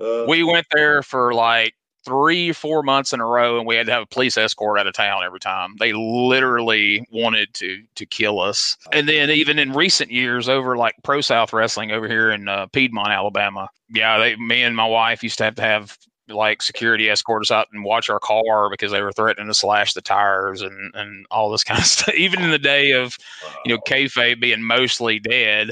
Uh, 0.00 0.24
We 0.28 0.42
went 0.42 0.66
there 0.72 1.02
for 1.02 1.32
like 1.32 1.74
three, 2.04 2.52
four 2.52 2.82
months 2.82 3.12
in 3.12 3.20
a 3.20 3.26
row, 3.26 3.58
and 3.58 3.66
we 3.66 3.76
had 3.76 3.86
to 3.86 3.92
have 3.92 4.02
a 4.02 4.06
police 4.06 4.36
escort 4.36 4.78
out 4.78 4.86
of 4.86 4.94
town 4.94 5.22
every 5.24 5.40
time. 5.40 5.74
They 5.78 5.92
literally 5.92 7.04
wanted 7.10 7.52
to 7.54 7.82
to 7.94 8.06
kill 8.06 8.40
us. 8.40 8.76
And 8.92 9.08
then 9.08 9.30
even 9.30 9.58
in 9.58 9.72
recent 9.72 10.10
years, 10.10 10.48
over 10.48 10.76
like 10.76 10.94
Pro 11.02 11.20
South 11.20 11.52
Wrestling 11.52 11.92
over 11.92 12.08
here 12.08 12.30
in 12.30 12.48
uh, 12.48 12.66
Piedmont, 12.66 13.10
Alabama, 13.10 13.68
yeah, 13.88 14.18
they, 14.18 14.36
me 14.36 14.62
and 14.62 14.76
my 14.76 14.86
wife 14.86 15.22
used 15.22 15.38
to 15.38 15.44
have 15.44 15.54
to 15.56 15.62
have 15.62 15.96
like 16.28 16.62
security 16.62 17.10
escort 17.10 17.42
us 17.42 17.50
out 17.50 17.66
and 17.72 17.84
watch 17.84 18.08
our 18.08 18.20
car 18.20 18.70
because 18.70 18.92
they 18.92 19.02
were 19.02 19.12
threatening 19.12 19.48
to 19.48 19.54
slash 19.54 19.94
the 19.94 20.00
tires 20.00 20.62
and 20.62 20.94
and 20.94 21.26
all 21.30 21.50
this 21.50 21.64
kind 21.64 21.80
of 21.80 21.86
stuff. 21.86 22.14
Even 22.14 22.42
in 22.42 22.50
the 22.50 22.58
day 22.58 22.92
of 22.92 23.16
you 23.64 23.74
know 23.74 23.80
kayfabe 23.86 24.40
being 24.40 24.62
mostly 24.62 25.18
dead. 25.18 25.70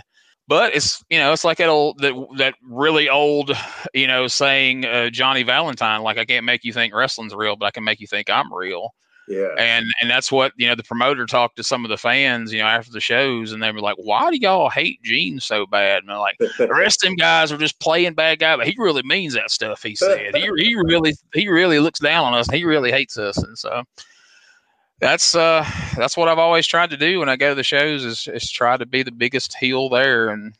But 0.48 0.74
it's 0.74 1.04
you 1.10 1.18
know 1.18 1.32
it's 1.32 1.44
like 1.44 1.58
that 1.58 1.68
old 1.68 1.98
that 1.98 2.14
that 2.38 2.54
really 2.62 3.08
old 3.08 3.54
you 3.92 4.06
know 4.06 4.26
saying 4.26 4.86
uh, 4.86 5.10
Johnny 5.10 5.42
Valentine 5.42 6.02
like 6.02 6.16
I 6.16 6.24
can't 6.24 6.46
make 6.46 6.64
you 6.64 6.72
think 6.72 6.94
wrestling's 6.94 7.34
real, 7.34 7.54
but 7.54 7.66
I 7.66 7.70
can 7.70 7.84
make 7.84 8.00
you 8.00 8.06
think 8.06 8.30
I'm 8.30 8.52
real. 8.52 8.94
yeah. 9.28 9.48
And 9.58 9.84
and 10.00 10.10
that's 10.10 10.32
what 10.32 10.52
you 10.56 10.66
know 10.66 10.74
the 10.74 10.82
promoter 10.82 11.26
talked 11.26 11.56
to 11.56 11.62
some 11.62 11.84
of 11.84 11.90
the 11.90 11.98
fans 11.98 12.50
you 12.50 12.60
know 12.60 12.66
after 12.66 12.90
the 12.90 13.00
shows, 13.00 13.52
and 13.52 13.62
they 13.62 13.70
were 13.70 13.80
like, 13.80 13.96
"Why 13.98 14.30
do 14.30 14.38
y'all 14.38 14.70
hate 14.70 15.02
Gene 15.02 15.38
so 15.38 15.66
bad?" 15.66 15.98
And 15.98 16.08
they're 16.08 16.16
like, 16.16 16.38
"The 16.38 16.68
rest 16.70 17.04
of 17.04 17.08
them 17.08 17.16
guys 17.16 17.52
are 17.52 17.58
just 17.58 17.78
playing 17.78 18.14
bad 18.14 18.38
guy, 18.38 18.56
but 18.56 18.66
he 18.66 18.74
really 18.78 19.02
means 19.02 19.34
that 19.34 19.50
stuff 19.50 19.82
he 19.82 19.94
said. 19.94 20.34
He 20.34 20.48
he 20.56 20.74
really 20.76 21.14
he 21.34 21.48
really 21.48 21.78
looks 21.78 22.00
down 22.00 22.24
on 22.24 22.34
us. 22.34 22.48
And 22.48 22.56
he 22.56 22.64
really 22.64 22.90
hates 22.90 23.18
us." 23.18 23.36
And 23.36 23.58
so 23.58 23.84
that's 25.00 25.34
uh 25.34 25.64
that's 25.96 26.16
what 26.16 26.28
I've 26.28 26.38
always 26.38 26.66
tried 26.66 26.90
to 26.90 26.96
do 26.96 27.20
when 27.20 27.28
I 27.28 27.36
go 27.36 27.50
to 27.50 27.54
the 27.54 27.62
shows 27.62 28.04
is 28.04 28.28
is 28.28 28.50
try 28.50 28.76
to 28.76 28.86
be 28.86 29.02
the 29.02 29.12
biggest 29.12 29.54
heel 29.56 29.88
there, 29.88 30.28
and 30.30 30.54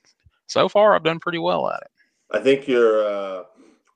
so 0.47 0.69
far 0.69 0.95
I've 0.95 1.05
done 1.05 1.21
pretty 1.21 1.39
well 1.39 1.69
at 1.71 1.83
it. 1.83 1.91
I 2.31 2.41
think 2.41 2.69
you're 2.69 3.05
uh, 3.07 3.45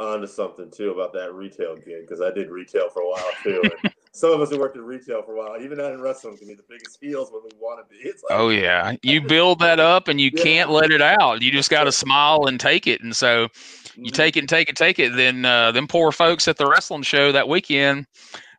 onto 0.01 0.27
something 0.27 0.71
too 0.71 0.91
about 0.91 1.13
that 1.13 1.33
retail 1.35 1.77
gig 1.77 2.07
because 2.07 2.21
I 2.21 2.31
did 2.31 2.51
retail 2.51 2.89
for 2.89 3.03
a 3.03 3.09
while 3.09 3.33
too. 3.43 3.63
And 3.63 3.93
some 4.13 4.33
of 4.33 4.41
us 4.41 4.51
who 4.51 4.59
worked 4.59 4.77
in 4.77 4.83
retail 4.83 5.23
for 5.23 5.35
a 5.35 5.39
while, 5.39 5.61
even 5.61 5.79
not 5.79 5.93
in 5.93 6.01
wrestling, 6.01 6.39
can 6.39 6.49
be 6.49 6.55
the 6.55 6.65
biggest 6.69 6.99
heels 7.01 7.31
when 7.31 7.43
we 7.45 7.51
want 7.61 7.87
to 7.87 7.95
be. 7.95 8.01
It's 8.09 8.23
like, 8.23 8.39
Oh 8.39 8.49
yeah, 8.49 8.95
you 9.03 9.21
build 9.21 9.61
that 9.61 9.81
up 9.81 10.09
and 10.09 10.21
you 10.21 10.31
Yeah. 10.33 10.43
can't 10.43 10.71
let 10.71 10.91
it 10.91 11.03
out. 11.03 11.43
You 11.43 11.51
just 11.51 11.71
got 11.71 11.85
to 11.85 11.93
smile 11.93 12.47
and 12.47 12.59
take 12.59 12.87
it. 12.87 13.03
And 13.03 13.15
so 13.15 13.49
you 13.97 14.11
Mhm. 14.11 14.15
take 14.15 14.37
it 14.37 14.41
and 14.41 14.49
take 14.49 14.69
it, 14.71 14.77
take 14.77 14.99
it. 14.99 15.15
Then 15.15 15.45
uh, 15.45 15.73
them 15.73 15.87
poor 15.87 16.11
folks 16.11 16.49
at 16.49 16.57
the 16.57 16.67
wrestling 16.67 17.03
show 17.03 17.33
that 17.33 17.49
weekend, 17.49 18.07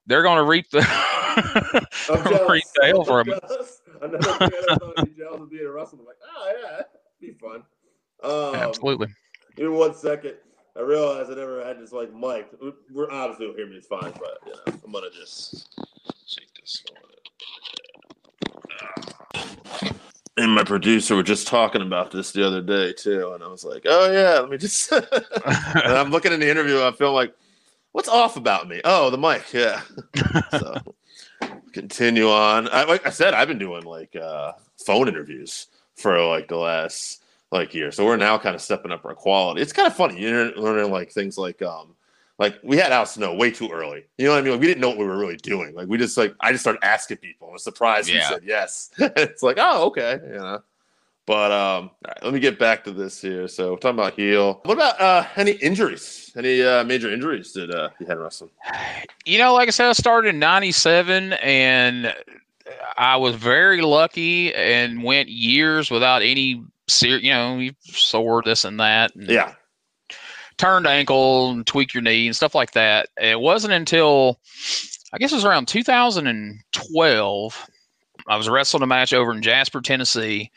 they're 0.05 0.23
going 0.23 0.37
to 0.37 0.43
reap 0.43 0.69
the 0.69 0.81
I'm 2.09 2.23
jealous. 2.23 2.49
reap 2.49 2.63
the 2.75 2.85
hell 2.85 3.03
from 3.03 3.29
I'm 3.29 3.33
it. 3.33 3.43
jealous. 3.47 3.81
Another 4.01 4.33
fan 4.33 4.51
of 4.81 5.05
be 5.05 5.11
jealous 5.17 5.41
of 5.41 5.51
being 5.51 5.65
a 5.65 5.71
wrestler. 5.71 5.99
I'm 5.99 6.05
like, 6.05 6.17
oh 6.23 6.53
yeah, 6.61 6.71
that'd 6.71 6.85
be 7.19 7.33
fun. 7.33 7.63
Um, 8.23 8.55
Absolutely. 8.55 9.07
Give 9.55 9.71
me 9.71 9.77
one 9.77 9.93
second. 9.93 10.35
I 10.75 10.81
realized 10.81 11.31
I 11.31 11.35
never 11.35 11.63
had 11.63 11.79
this 11.79 11.91
like 11.91 12.13
mic. 12.13 12.49
We're 12.91 13.11
obviously 13.11 13.47
will 13.47 13.55
hear 13.55 13.67
me. 13.67 13.75
It's 13.75 13.87
fine, 13.87 14.11
but 14.13 14.39
you 14.45 14.53
know, 14.53 14.79
I'm 14.83 14.91
gonna 14.91 15.07
just 15.11 15.79
shake 16.25 16.49
this 16.59 16.83
one. 16.91 17.01
And 20.35 20.51
my 20.51 20.63
producer 20.63 21.15
were 21.15 21.21
just 21.21 21.47
talking 21.47 21.83
about 21.83 22.09
this 22.09 22.31
the 22.31 22.45
other 22.45 22.61
day 22.61 22.91
too, 22.93 23.33
and 23.33 23.43
I 23.43 23.47
was 23.47 23.63
like, 23.63 23.83
"Oh 23.85 24.11
yeah, 24.11 24.39
let 24.39 24.49
me 24.49 24.57
just." 24.57 24.91
and 24.91 25.05
I'm 25.93 26.09
looking 26.09 26.33
in 26.33 26.39
the 26.39 26.49
interview, 26.49 26.81
I 26.81 26.91
feel 26.91 27.13
like, 27.13 27.35
"What's 27.91 28.09
off 28.09 28.35
about 28.35 28.67
me?" 28.67 28.81
Oh, 28.83 29.11
the 29.11 29.17
mic, 29.17 29.53
yeah. 29.53 29.81
so 30.51 30.81
continue 31.73 32.29
on. 32.29 32.69
I, 32.69 32.83
like 32.85 33.05
I 33.05 33.09
said, 33.09 33.33
I've 33.33 33.47
been 33.47 33.59
doing 33.59 33.83
like 33.83 34.15
uh, 34.15 34.53
phone 34.85 35.07
interviews 35.07 35.67
for 35.95 36.23
like 36.25 36.47
the 36.47 36.57
last 36.57 37.23
like 37.51 37.73
year. 37.73 37.91
So 37.91 38.05
we're 38.05 38.17
now 38.17 38.37
kind 38.37 38.55
of 38.55 38.61
stepping 38.61 38.91
up 38.91 39.05
our 39.05 39.13
quality. 39.13 39.61
It's 39.61 39.73
kind 39.73 39.87
of 39.87 39.95
funny. 39.95 40.19
You're 40.21 40.55
learning 40.55 40.91
like 40.91 41.11
things 41.11 41.37
like 41.37 41.61
um 41.61 41.95
like 42.39 42.59
we 42.63 42.77
had 42.77 42.91
Al 42.91 43.05
Snow 43.05 43.35
way 43.35 43.51
too 43.51 43.69
early. 43.71 44.05
You 44.17 44.25
know 44.25 44.31
what 44.31 44.39
I 44.39 44.41
mean? 44.41 44.51
Like, 44.53 44.61
we 44.61 44.67
didn't 44.67 44.81
know 44.81 44.89
what 44.89 44.97
we 44.97 45.05
were 45.05 45.17
really 45.17 45.37
doing. 45.37 45.75
Like 45.75 45.87
we 45.87 45.97
just 45.97 46.17
like 46.17 46.33
I 46.39 46.51
just 46.51 46.63
started 46.63 46.83
asking 46.83 47.17
people. 47.17 47.49
I 47.49 47.53
was 47.53 47.63
surprised 47.63 48.09
Yeah. 48.09 48.27
he 48.27 48.33
said 48.33 48.43
yes. 48.43 48.89
it's 48.97 49.43
like, 49.43 49.57
oh, 49.59 49.85
okay, 49.87 50.19
you 50.23 50.37
know. 50.39 50.61
But 51.25 51.51
um, 51.51 51.89
all 51.89 51.91
right, 52.07 52.23
let 52.23 52.33
me 52.33 52.39
get 52.39 52.59
back 52.59 52.83
to 52.85 52.91
this 52.91 53.21
here. 53.21 53.47
So 53.47 53.71
we're 53.71 53.77
talking 53.77 53.99
about 53.99 54.13
heel. 54.15 54.61
What 54.65 54.73
about 54.73 54.99
uh 54.99 55.25
any 55.35 55.51
injuries? 55.51 56.22
Any 56.35 56.63
uh 56.63 56.83
major 56.83 57.11
injuries 57.11 57.51
did 57.51 57.69
uh 57.73 57.89
you 57.99 58.07
had 58.07 58.17
wrestling? 58.17 58.49
You 59.25 59.37
know, 59.37 59.53
like 59.53 59.67
I 59.67 59.71
said, 59.71 59.89
I 59.89 59.93
started 59.93 60.29
in 60.29 60.39
'97, 60.39 61.33
and 61.33 62.13
I 62.97 63.17
was 63.17 63.35
very 63.35 63.81
lucky 63.81 64.53
and 64.55 65.03
went 65.03 65.29
years 65.29 65.91
without 65.91 66.21
any 66.23 66.63
ser- 66.87 67.19
you 67.19 67.31
know, 67.31 67.57
you 67.57 67.73
sore 67.83 68.41
this 68.43 68.65
and 68.65 68.79
that. 68.79 69.13
And 69.15 69.29
Yeah. 69.29 69.53
turned 70.57 70.87
ankle 70.87 71.51
and 71.51 71.67
tweak 71.67 71.93
your 71.93 72.01
knee 72.03 72.25
and 72.27 72.35
stuff 72.35 72.55
like 72.55 72.71
that. 72.71 73.09
It 73.21 73.39
wasn't 73.39 73.73
until 73.73 74.39
I 75.13 75.19
guess 75.19 75.31
it 75.31 75.35
was 75.35 75.45
around 75.45 75.67
2012. 75.67 77.67
I 78.27 78.37
was 78.37 78.49
wrestling 78.49 78.83
a 78.83 78.87
match 78.87 79.13
over 79.13 79.31
in 79.33 79.41
Jasper, 79.41 79.81
Tennessee, 79.81 80.51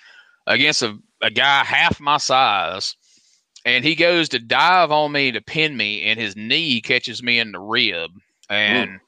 against 0.47 0.83
a, 0.83 0.97
a 1.23 1.31
guy 1.31 1.65
half 1.65 2.01
my 2.01 2.19
size. 2.19 2.95
And 3.67 3.85
he 3.85 3.97
goes 3.97 4.29
to 4.29 4.39
dive 4.39 4.93
on 4.93 5.11
me 5.11 5.33
to 5.33 5.41
pin 5.41 5.77
me, 5.77 6.05
and 6.05 6.21
his 6.21 6.37
knee 6.37 6.81
catches 6.81 7.21
me 7.21 7.41
in 7.41 7.51
the 7.51 7.59
rib 7.59 8.13
and 8.49 9.01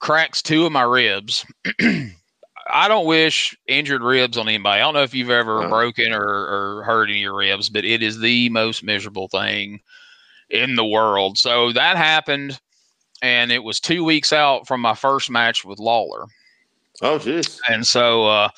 cracks 0.00 0.42
two 0.42 0.66
of 0.66 0.72
my 0.72 0.82
ribs. 0.82 1.46
I 2.72 2.88
don't 2.88 3.06
wish 3.06 3.56
injured 3.68 4.02
ribs 4.02 4.36
on 4.36 4.48
anybody. 4.48 4.80
I 4.80 4.84
don't 4.84 4.94
know 4.94 5.04
if 5.04 5.14
you've 5.14 5.30
ever 5.30 5.68
broken 5.68 6.12
or, 6.12 6.24
or 6.24 6.82
hurt 6.84 7.04
any 7.04 7.18
of 7.18 7.22
your 7.22 7.36
ribs, 7.36 7.70
but 7.70 7.84
it 7.84 8.02
is 8.02 8.18
the 8.18 8.48
most 8.48 8.82
miserable 8.82 9.28
thing 9.28 9.80
in 10.50 10.74
the 10.74 10.84
world. 10.84 11.38
So 11.38 11.72
that 11.72 11.96
happened, 11.96 12.60
and 13.22 13.52
it 13.52 13.62
was 13.62 13.78
two 13.78 14.02
weeks 14.02 14.32
out 14.32 14.66
from 14.66 14.80
my 14.80 14.96
first 14.96 15.30
match 15.30 15.64
with 15.64 15.78
Lawler. 15.78 16.24
Oh 17.02 17.20
jeez. 17.20 17.60
And 17.68 17.86
so 17.86 18.26
uh, 18.26 18.48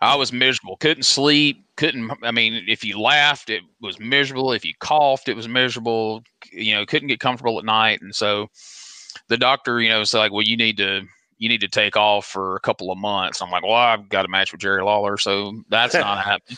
I 0.00 0.16
was 0.16 0.32
miserable. 0.32 0.78
Couldn't 0.78 1.04
sleep. 1.04 1.62
Couldn't. 1.76 2.10
I 2.22 2.30
mean, 2.30 2.64
if 2.66 2.84
you 2.84 2.98
laughed, 2.98 3.50
it 3.50 3.62
was 3.80 4.00
miserable. 4.00 4.52
If 4.52 4.64
you 4.64 4.72
coughed, 4.80 5.28
it 5.28 5.36
was 5.36 5.46
miserable. 5.46 6.22
You 6.50 6.74
know, 6.74 6.86
couldn't 6.86 7.08
get 7.08 7.20
comfortable 7.20 7.58
at 7.58 7.64
night. 7.64 8.00
And 8.00 8.14
so 8.14 8.48
the 9.28 9.36
doctor, 9.36 9.80
you 9.80 9.88
know, 9.88 9.98
was 9.98 10.14
like, 10.14 10.32
"Well, 10.32 10.42
you 10.42 10.56
need 10.56 10.76
to." 10.78 11.02
You 11.38 11.50
need 11.50 11.60
to 11.60 11.68
take 11.68 11.98
off 11.98 12.24
for 12.24 12.56
a 12.56 12.60
couple 12.60 12.90
of 12.90 12.96
months. 12.96 13.42
I'm 13.42 13.50
like, 13.50 13.62
well, 13.62 13.74
I've 13.74 14.08
got 14.08 14.24
a 14.24 14.28
match 14.28 14.52
with 14.52 14.62
Jerry 14.62 14.82
Lawler, 14.82 15.18
so 15.18 15.52
that's 15.68 15.92
not 15.92 16.24
happening. 16.24 16.56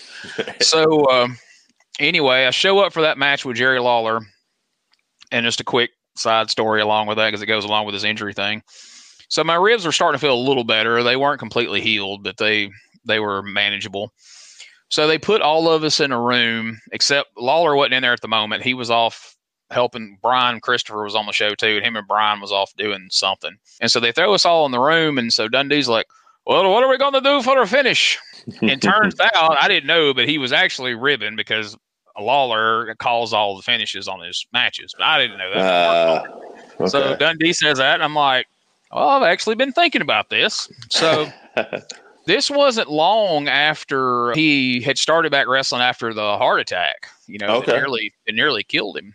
So 0.60 1.10
um, 1.10 1.36
anyway, 1.98 2.44
I 2.44 2.50
show 2.50 2.78
up 2.78 2.92
for 2.92 3.02
that 3.02 3.18
match 3.18 3.44
with 3.44 3.56
Jerry 3.56 3.80
Lawler, 3.80 4.20
and 5.32 5.44
just 5.44 5.60
a 5.60 5.64
quick 5.64 5.90
side 6.16 6.48
story 6.50 6.80
along 6.80 7.08
with 7.08 7.16
that 7.18 7.26
because 7.26 7.42
it 7.42 7.46
goes 7.46 7.64
along 7.64 7.86
with 7.86 7.94
his 7.94 8.04
injury 8.04 8.32
thing. 8.32 8.62
So 9.28 9.44
my 9.44 9.56
ribs 9.56 9.84
were 9.84 9.92
starting 9.92 10.18
to 10.18 10.24
feel 10.24 10.34
a 10.34 10.48
little 10.48 10.64
better. 10.64 11.02
They 11.02 11.16
weren't 11.16 11.38
completely 11.38 11.80
healed, 11.80 12.22
but 12.22 12.36
they 12.36 12.70
they 13.04 13.20
were 13.20 13.42
manageable. 13.42 14.12
So 14.88 15.06
they 15.06 15.18
put 15.18 15.42
all 15.42 15.68
of 15.68 15.84
us 15.84 16.00
in 16.00 16.12
a 16.12 16.20
room, 16.20 16.80
except 16.92 17.36
Lawler 17.36 17.76
wasn't 17.76 17.94
in 17.94 18.02
there 18.02 18.12
at 18.12 18.22
the 18.22 18.28
moment. 18.28 18.62
He 18.62 18.74
was 18.74 18.90
off 18.90 19.36
helping. 19.70 20.18
Brian 20.22 20.60
Christopher 20.60 21.04
was 21.04 21.14
on 21.14 21.26
the 21.26 21.32
show 21.32 21.54
too, 21.54 21.76
and 21.76 21.84
him 21.84 21.96
and 21.96 22.08
Brian 22.08 22.40
was 22.40 22.52
off 22.52 22.72
doing 22.76 23.08
something. 23.10 23.56
And 23.80 23.90
so 23.90 24.00
they 24.00 24.12
throw 24.12 24.32
us 24.34 24.44
all 24.44 24.64
in 24.66 24.72
the 24.72 24.80
room, 24.80 25.18
and 25.18 25.32
so 25.32 25.48
Dundee's 25.48 25.88
like, 25.88 26.06
"Well, 26.46 26.70
what 26.70 26.82
are 26.82 26.88
we 26.88 26.96
going 26.96 27.12
to 27.12 27.20
do 27.20 27.42
for 27.42 27.60
the 27.60 27.66
finish?" 27.66 28.18
and 28.62 28.80
turns 28.80 29.14
out 29.20 29.56
I 29.60 29.68
didn't 29.68 29.86
know, 29.86 30.14
but 30.14 30.28
he 30.28 30.38
was 30.38 30.52
actually 30.52 30.94
ribbing 30.94 31.36
because 31.36 31.76
Lawler 32.18 32.94
calls 32.96 33.32
all 33.32 33.56
the 33.56 33.62
finishes 33.62 34.08
on 34.08 34.20
his 34.20 34.46
matches. 34.52 34.94
But 34.96 35.04
I 35.04 35.18
didn't 35.18 35.38
know 35.38 35.50
that. 35.54 35.60
Uh, 35.60 36.24
okay. 36.80 36.88
So 36.88 37.16
Dundee 37.16 37.52
says 37.52 37.78
that, 37.78 37.94
and 37.94 38.02
I'm 38.02 38.14
like, 38.14 38.46
"Oh, 38.90 39.08
I've 39.08 39.22
actually 39.22 39.56
been 39.56 39.72
thinking 39.72 40.02
about 40.02 40.30
this." 40.30 40.70
So 40.90 41.30
this 42.28 42.50
wasn't 42.50 42.90
long 42.90 43.48
after 43.48 44.32
he 44.34 44.82
had 44.82 44.98
started 44.98 45.32
back 45.32 45.48
wrestling 45.48 45.80
after 45.80 46.12
the 46.12 46.36
heart 46.36 46.60
attack. 46.60 47.08
You 47.26 47.38
know, 47.38 47.56
Okay. 47.56 47.72
it 47.72 47.76
nearly 47.76 48.12
it 48.26 48.34
nearly 48.34 48.62
killed 48.62 48.98
him. 48.98 49.14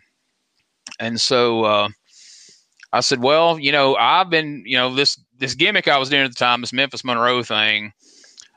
And 0.98 1.20
so 1.20 1.64
uh, 1.64 1.88
I 2.92 3.00
said, 3.00 3.22
"Well, 3.22 3.58
you 3.58 3.70
know, 3.70 3.94
I've 3.96 4.30
been, 4.30 4.64
you 4.66 4.76
know, 4.76 4.92
this 4.92 5.18
this 5.38 5.54
gimmick 5.54 5.86
I 5.86 5.96
was 5.96 6.10
doing 6.10 6.24
at 6.24 6.30
the 6.32 6.34
time, 6.38 6.60
this 6.60 6.72
Memphis 6.72 7.04
Monroe 7.04 7.42
thing." 7.44 7.92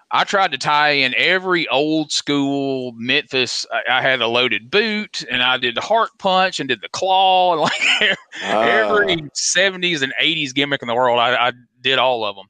I 0.09 0.23
tried 0.23 0.53
to 0.53 0.57
tie 0.57 0.91
in 0.91 1.13
every 1.17 1.67
old 1.67 2.11
school 2.13 2.93
Memphis. 2.95 3.65
I, 3.71 3.97
I 3.97 4.01
had 4.01 4.21
a 4.21 4.27
loaded 4.27 4.71
boot, 4.71 5.23
and 5.29 5.43
I 5.43 5.57
did 5.57 5.75
the 5.75 5.81
heart 5.81 6.11
punch, 6.17 6.59
and 6.59 6.67
did 6.69 6.81
the 6.81 6.89
claw, 6.89 7.51
and 7.53 7.61
like 7.61 8.17
Ah. 8.43 8.61
every 8.63 9.17
70s 9.35 10.01
and 10.01 10.13
80s 10.19 10.53
gimmick 10.53 10.81
in 10.81 10.87
the 10.87 10.95
world 10.95 11.19
I, 11.19 11.47
I 11.47 11.51
did 11.81 11.97
all 11.99 12.23
of 12.23 12.35
them 12.35 12.45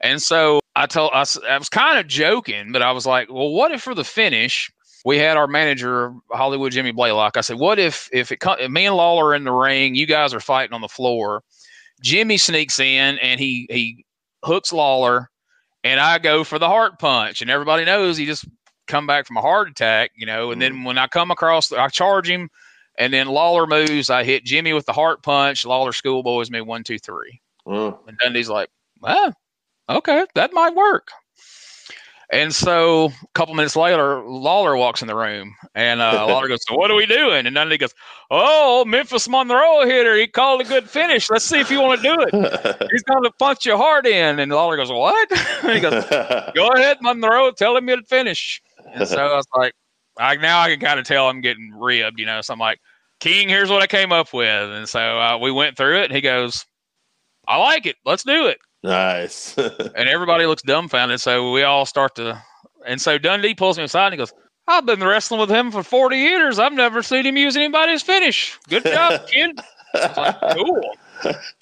and 0.00 0.20
so 0.22 0.60
i 0.74 0.86
told 0.86 1.10
I, 1.12 1.24
I 1.48 1.58
was 1.58 1.68
kind 1.68 1.98
of 1.98 2.06
joking 2.06 2.72
but 2.72 2.82
i 2.82 2.92
was 2.92 3.06
like 3.06 3.30
well 3.30 3.50
what 3.50 3.72
if 3.72 3.82
for 3.82 3.94
the 3.94 4.04
finish 4.04 4.70
we 5.04 5.18
had 5.18 5.36
our 5.36 5.46
manager 5.46 6.12
hollywood 6.30 6.72
jimmy 6.72 6.92
blaylock 6.92 7.36
i 7.36 7.40
said 7.40 7.58
what 7.58 7.78
if 7.78 8.08
if 8.12 8.32
it 8.32 8.38
if 8.60 8.70
me 8.70 8.86
and 8.86 8.96
lawler 8.96 9.26
are 9.26 9.34
in 9.34 9.44
the 9.44 9.52
ring 9.52 9.94
you 9.94 10.06
guys 10.06 10.34
are 10.34 10.40
fighting 10.40 10.74
on 10.74 10.80
the 10.80 10.88
floor 10.88 11.42
jimmy 12.02 12.36
sneaks 12.36 12.78
in 12.78 13.18
and 13.18 13.40
he 13.40 13.66
he 13.70 14.04
hooks 14.44 14.72
lawler 14.72 15.30
and 15.84 16.00
i 16.00 16.18
go 16.18 16.44
for 16.44 16.58
the 16.58 16.68
heart 16.68 16.98
punch 16.98 17.40
and 17.40 17.50
everybody 17.50 17.84
knows 17.84 18.16
he 18.16 18.26
just 18.26 18.46
come 18.86 19.06
back 19.06 19.26
from 19.26 19.36
a 19.36 19.42
heart 19.42 19.68
attack 19.68 20.10
you 20.16 20.26
know 20.26 20.50
and 20.52 20.62
then 20.62 20.84
when 20.84 20.98
i 20.98 21.06
come 21.06 21.30
across 21.30 21.72
i 21.72 21.88
charge 21.88 22.28
him 22.28 22.48
and 22.98 23.12
then 23.12 23.28
Lawler 23.28 23.66
moves. 23.66 24.10
I 24.10 24.24
hit 24.24 24.44
Jimmy 24.44 24.72
with 24.72 24.86
the 24.86 24.92
heart 24.92 25.22
punch. 25.22 25.64
Lawler 25.64 25.92
schoolboys 25.92 26.50
me 26.50 26.60
one, 26.60 26.82
two, 26.82 26.98
three. 26.98 27.40
Mm. 27.66 27.98
And 28.08 28.18
Dundee's 28.18 28.48
like, 28.48 28.70
well, 29.00 29.34
okay, 29.88 30.26
that 30.34 30.52
might 30.52 30.74
work. 30.74 31.10
And 32.30 32.52
so 32.52 33.06
a 33.06 33.28
couple 33.34 33.54
minutes 33.54 33.76
later, 33.76 34.20
Lawler 34.24 34.76
walks 34.76 35.00
in 35.00 35.06
the 35.06 35.14
room 35.14 35.54
and 35.74 36.00
uh, 36.00 36.26
Lawler 36.28 36.48
goes, 36.48 36.58
so 36.66 36.74
what 36.74 36.90
are 36.90 36.96
we 36.96 37.06
doing? 37.06 37.46
And 37.46 37.54
Dundee 37.54 37.78
goes, 37.78 37.94
oh, 38.30 38.84
Memphis 38.84 39.28
Monroe 39.28 39.86
hitter. 39.86 40.16
He 40.16 40.26
called 40.26 40.60
a 40.60 40.64
good 40.64 40.90
finish. 40.90 41.30
Let's 41.30 41.44
see 41.44 41.60
if 41.60 41.70
you 41.70 41.80
want 41.80 42.02
to 42.02 42.08
do 42.08 42.16
it. 42.18 42.88
He's 42.90 43.02
going 43.04 43.22
to 43.22 43.30
punch 43.38 43.64
your 43.64 43.76
heart 43.76 44.06
in. 44.06 44.40
And 44.40 44.50
Lawler 44.50 44.76
goes, 44.76 44.90
what? 44.90 45.28
he 45.62 45.80
goes, 45.80 46.04
go 46.54 46.68
ahead, 46.74 46.98
Monroe. 47.00 47.52
Tell 47.52 47.76
him 47.76 47.88
you'll 47.88 48.02
finish. 48.02 48.60
And 48.92 49.06
so 49.06 49.18
I 49.18 49.36
was 49.36 49.46
like, 49.56 49.74
I, 50.18 50.34
now 50.36 50.60
I 50.60 50.70
can 50.70 50.80
kind 50.80 50.98
of 50.98 51.06
tell 51.06 51.28
I'm 51.28 51.40
getting 51.40 51.72
ribbed, 51.76 52.18
you 52.18 52.26
know. 52.26 52.40
So 52.40 52.52
I'm 52.54 52.58
like, 52.58 52.80
King, 53.20 53.48
here's 53.48 53.70
what 53.70 53.82
I 53.82 53.86
came 53.86 54.12
up 54.12 54.32
with. 54.32 54.70
And 54.70 54.88
so 54.88 55.00
uh, 55.00 55.38
we 55.38 55.52
went 55.52 55.76
through 55.76 56.00
it, 56.00 56.04
and 56.06 56.14
he 56.14 56.20
goes, 56.20 56.66
I 57.46 57.58
like 57.58 57.86
it. 57.86 57.96
Let's 58.04 58.24
do 58.24 58.46
it. 58.46 58.58
Nice. 58.86 59.56
And 59.94 60.08
everybody 60.08 60.46
looks 60.46 60.62
dumbfounded. 60.62 61.20
So 61.20 61.52
we 61.52 61.62
all 61.62 61.86
start 61.86 62.14
to, 62.16 62.42
and 62.86 63.00
so 63.00 63.18
Dundee 63.18 63.54
pulls 63.54 63.78
me 63.78 63.84
aside 63.84 64.06
and 64.06 64.14
he 64.14 64.18
goes, 64.18 64.32
I've 64.68 64.86
been 64.86 65.02
wrestling 65.02 65.40
with 65.40 65.50
him 65.50 65.70
for 65.70 65.82
40 65.82 66.16
years. 66.16 66.58
I've 66.58 66.72
never 66.72 67.02
seen 67.02 67.24
him 67.24 67.36
use 67.36 67.56
anybody's 67.56 68.02
finish. 68.02 68.58
Good 68.68 68.84
job, 68.84 69.26
kid. 69.32 69.60
Like, 69.94 70.40
cool. 70.56 70.82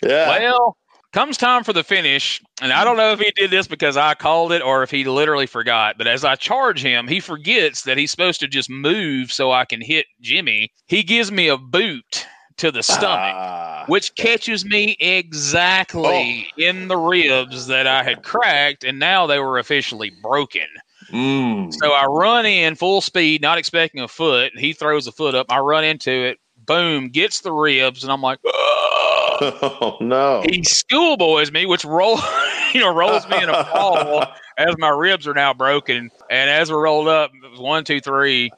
yeah. 0.03 0.29
Well, 0.29 0.77
comes 1.13 1.37
time 1.37 1.63
for 1.63 1.73
the 1.73 1.85
finish, 1.85 2.43
and 2.61 2.73
I 2.73 2.83
don't 2.83 2.97
know 2.97 3.13
if 3.13 3.21
he 3.21 3.31
did 3.37 3.51
this 3.51 3.69
because 3.69 3.97
I 3.97 4.15
called 4.15 4.53
it 4.53 4.63
or 4.63 4.83
if 4.83 4.91
he 4.91 5.05
literally 5.05 5.47
forgot. 5.47 5.97
But 5.97 6.09
as 6.09 6.25
I 6.25 6.35
charge 6.35 6.83
him, 6.83 7.07
he 7.07 7.21
forgets 7.21 7.83
that 7.83 7.97
he's 7.97 8.11
supposed 8.11 8.41
to 8.41 8.49
just 8.49 8.69
move 8.69 9.33
so 9.33 9.53
I 9.53 9.65
can 9.65 9.81
hit 9.81 10.07
Jimmy. 10.21 10.73
He 10.87 11.03
gives 11.05 11.31
me 11.31 11.47
a 11.49 11.57
boot 11.57 12.27
to 12.57 12.71
the 12.71 12.83
stomach, 12.83 13.35
Ah. 13.35 13.85
which 13.89 14.15
catches 14.15 14.65
me 14.65 14.97
exactly 15.01 16.49
in 16.57 16.89
the 16.89 16.97
ribs 16.97 17.67
that 17.67 17.87
I 17.87 18.03
had 18.03 18.23
cracked, 18.23 18.85
and 18.85 18.99
now 18.99 19.27
they 19.27 19.39
were 19.41 19.59
officially 19.59 20.13
broken. 20.23 20.67
Mm. 21.13 21.73
So 21.75 21.93
I 21.93 22.07
run 22.07 22.47
in 22.47 22.75
full 22.77 23.01
speed, 23.01 23.43
not 23.43 23.59
expecting 23.59 24.01
a 24.01 24.09
foot. 24.09 24.53
He 24.57 24.73
throws 24.73 25.07
a 25.07 25.13
foot 25.13 25.35
up. 25.35 25.47
I 25.51 25.59
run 25.59 25.85
into 25.85 26.11
it. 26.11 26.39
Boom, 26.67 27.09
gets 27.09 27.41
the 27.41 27.53
ribs, 27.53 28.05
and 28.05 28.13
I'm 28.13 28.23
like, 28.23 28.39
oh 28.45 29.97
no. 30.01 30.43
he 30.49 30.63
schoolboys 30.65 31.53
me, 31.53 31.67
which 31.67 31.85
roll, 31.85 32.19
you 32.73 32.81
know, 32.81 32.95
rolls 32.95 33.29
me 33.29 33.43
in 33.43 33.49
a 33.51 33.65
fall 33.65 34.25
as 34.59 34.75
my 34.79 34.89
ribs 34.89 35.27
are 35.27 35.35
now 35.35 35.53
broken. 35.53 36.11
And 36.31 36.49
as 36.51 36.71
we're 36.71 36.83
rolled 36.85 37.09
up, 37.09 37.33
it 37.35 37.51
was 37.51 37.61
one, 37.61 37.85
two, 37.85 38.01
three, 38.01 38.51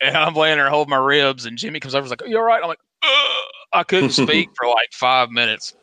and 0.00 0.14
I'm 0.16 0.34
laying 0.34 0.58
there 0.58 0.68
holding 0.68 0.90
my 0.90 0.96
ribs. 0.98 1.46
And 1.46 1.56
Jimmy 1.56 1.80
comes 1.80 1.94
over, 1.94 2.00
and 2.02 2.06
is 2.06 2.10
like, 2.10 2.22
"Are 2.22 2.26
you 2.26 2.36
all 2.36 2.44
right?" 2.44 2.60
I'm 2.62 2.68
like. 2.68 2.78
I 3.72 3.84
couldn't 3.86 4.10
speak 4.10 4.50
for 4.56 4.68
like 4.68 4.92
five 4.92 5.30
minutes. 5.30 5.74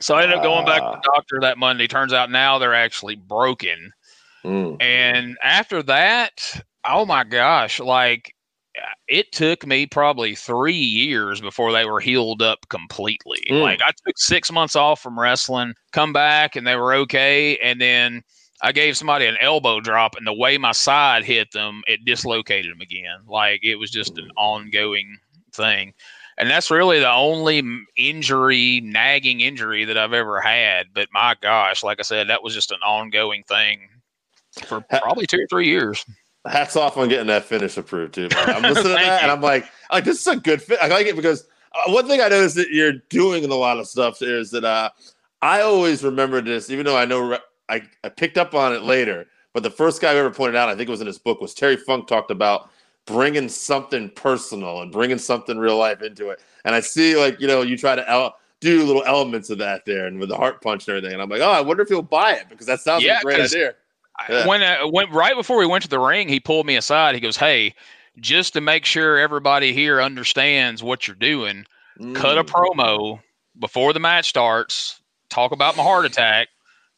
So 0.00 0.16
I 0.16 0.24
ended 0.24 0.38
up 0.38 0.42
going 0.42 0.66
back 0.66 0.80
to 0.80 0.98
the 1.00 1.10
doctor 1.14 1.38
that 1.42 1.58
Monday. 1.58 1.86
Turns 1.86 2.12
out 2.12 2.30
now 2.30 2.58
they're 2.58 2.74
actually 2.74 3.14
broken. 3.14 3.92
Mm. 4.44 4.82
And 4.82 5.38
after 5.42 5.82
that, 5.84 6.62
oh 6.84 7.06
my 7.06 7.22
gosh, 7.22 7.78
like 7.78 8.34
it 9.06 9.30
took 9.32 9.66
me 9.66 9.86
probably 9.86 10.34
three 10.34 10.74
years 10.74 11.40
before 11.40 11.72
they 11.72 11.84
were 11.84 12.00
healed 12.00 12.42
up 12.42 12.68
completely. 12.68 13.42
Mm. 13.50 13.60
Like 13.60 13.80
I 13.82 13.92
took 14.04 14.18
six 14.18 14.50
months 14.50 14.74
off 14.74 15.00
from 15.00 15.18
wrestling, 15.18 15.74
come 15.92 16.12
back, 16.12 16.56
and 16.56 16.66
they 16.66 16.76
were 16.76 16.94
okay. 16.94 17.58
And 17.58 17.80
then 17.80 18.22
I 18.62 18.72
gave 18.72 18.96
somebody 18.96 19.26
an 19.26 19.36
elbow 19.40 19.80
drop, 19.80 20.16
and 20.16 20.26
the 20.26 20.32
way 20.32 20.56
my 20.58 20.72
side 20.72 21.24
hit 21.24 21.52
them, 21.52 21.82
it 21.86 22.04
dislocated 22.04 22.72
them 22.72 22.80
again. 22.80 23.20
Like 23.26 23.60
it 23.62 23.76
was 23.76 23.90
just 23.90 24.18
an 24.18 24.30
ongoing 24.36 25.18
thing. 25.52 25.92
And 26.38 26.50
that's 26.50 26.70
really 26.70 26.98
the 26.98 27.12
only 27.12 27.62
injury, 27.96 28.80
nagging 28.82 29.40
injury 29.40 29.84
that 29.84 29.98
I've 29.98 30.12
ever 30.12 30.40
had. 30.40 30.86
But 30.94 31.08
my 31.12 31.36
gosh, 31.40 31.82
like 31.82 32.00
I 32.00 32.02
said, 32.02 32.28
that 32.28 32.42
was 32.42 32.54
just 32.54 32.70
an 32.70 32.80
ongoing 32.84 33.42
thing 33.44 33.88
for 34.66 34.80
probably 34.80 35.26
two 35.26 35.40
or 35.40 35.46
three 35.48 35.68
years. 35.68 36.04
Hats 36.46 36.74
off 36.74 36.96
on 36.96 37.08
getting 37.08 37.28
that 37.28 37.44
finish 37.44 37.76
approved 37.76 38.14
too. 38.14 38.28
man. 38.34 38.48
I'm 38.50 38.62
listening 38.74 38.84
to 38.84 38.88
that 38.90 39.20
you. 39.20 39.22
and 39.22 39.30
I'm 39.30 39.40
like, 39.40 39.66
like 39.92 40.04
this 40.04 40.20
is 40.20 40.26
a 40.26 40.36
good 40.36 40.60
fit. 40.60 40.78
I 40.82 40.88
like 40.88 41.06
it 41.06 41.16
because 41.16 41.46
uh, 41.74 41.92
one 41.92 42.06
thing 42.08 42.20
I 42.20 42.28
noticed 42.28 42.56
that 42.56 42.70
you're 42.70 42.94
doing 43.10 43.44
in 43.44 43.50
a 43.50 43.56
lot 43.56 43.78
of 43.78 43.86
stuff 43.86 44.22
is 44.22 44.50
that 44.50 44.64
uh, 44.64 44.90
I 45.40 45.60
always 45.60 46.02
remember 46.02 46.40
this, 46.40 46.70
even 46.70 46.84
though 46.84 46.96
I 46.96 47.04
know 47.04 47.20
re- 47.20 47.38
I, 47.68 47.82
I 48.02 48.08
picked 48.08 48.38
up 48.38 48.54
on 48.54 48.72
it 48.72 48.82
later. 48.82 49.26
But 49.54 49.62
the 49.62 49.70
first 49.70 50.00
guy 50.00 50.12
I 50.12 50.16
ever 50.16 50.30
pointed 50.30 50.56
out, 50.56 50.68
I 50.70 50.74
think 50.74 50.88
it 50.88 50.90
was 50.90 51.02
in 51.02 51.06
his 51.06 51.18
book, 51.18 51.40
was 51.40 51.52
Terry 51.52 51.76
Funk 51.76 52.08
talked 52.08 52.30
about 52.30 52.70
bringing 53.06 53.48
something 53.48 54.10
personal 54.10 54.82
and 54.82 54.92
bringing 54.92 55.18
something 55.18 55.58
real 55.58 55.76
life 55.76 56.02
into 56.02 56.30
it. 56.30 56.40
And 56.64 56.74
I 56.74 56.80
see 56.80 57.16
like 57.16 57.40
you 57.40 57.46
know 57.46 57.62
you 57.62 57.76
try 57.76 57.96
to 57.96 58.08
el- 58.08 58.36
do 58.60 58.84
little 58.84 59.02
elements 59.04 59.50
of 59.50 59.58
that 59.58 59.84
there, 59.84 60.06
and 60.06 60.20
with 60.20 60.28
the 60.28 60.36
heart 60.36 60.62
punch 60.62 60.86
and 60.86 60.96
everything. 60.96 61.14
And 61.14 61.22
I'm 61.22 61.28
like, 61.28 61.40
oh, 61.40 61.50
I 61.50 61.60
wonder 61.60 61.82
if 61.82 61.88
he'll 61.88 62.02
buy 62.02 62.34
it 62.34 62.48
because 62.48 62.66
that 62.66 62.80
sounds 62.80 63.02
Yeah, 63.02 63.14
like 63.14 63.22
a 63.22 63.24
great 63.24 63.40
idea. 63.40 63.74
Yeah. 64.28 64.46
When 64.46 64.62
uh, 64.62 64.86
when 64.88 65.10
right 65.10 65.34
before 65.34 65.58
we 65.58 65.66
went 65.66 65.82
to 65.82 65.88
the 65.88 65.98
ring, 65.98 66.28
he 66.28 66.38
pulled 66.38 66.66
me 66.66 66.76
aside. 66.76 67.14
He 67.14 67.20
goes, 67.20 67.36
"Hey, 67.36 67.74
just 68.20 68.52
to 68.52 68.60
make 68.60 68.84
sure 68.84 69.18
everybody 69.18 69.72
here 69.72 70.00
understands 70.00 70.82
what 70.82 71.08
you're 71.08 71.16
doing, 71.16 71.64
cut 72.14 72.38
a 72.38 72.44
Mm. 72.44 72.48
promo 72.48 73.20
before 73.58 73.92
the 73.92 74.00
match 74.00 74.28
starts. 74.28 75.00
Talk 75.28 75.50
about 75.52 75.76
my 75.76 75.82
heart 75.82 76.04
attack." 76.04 76.48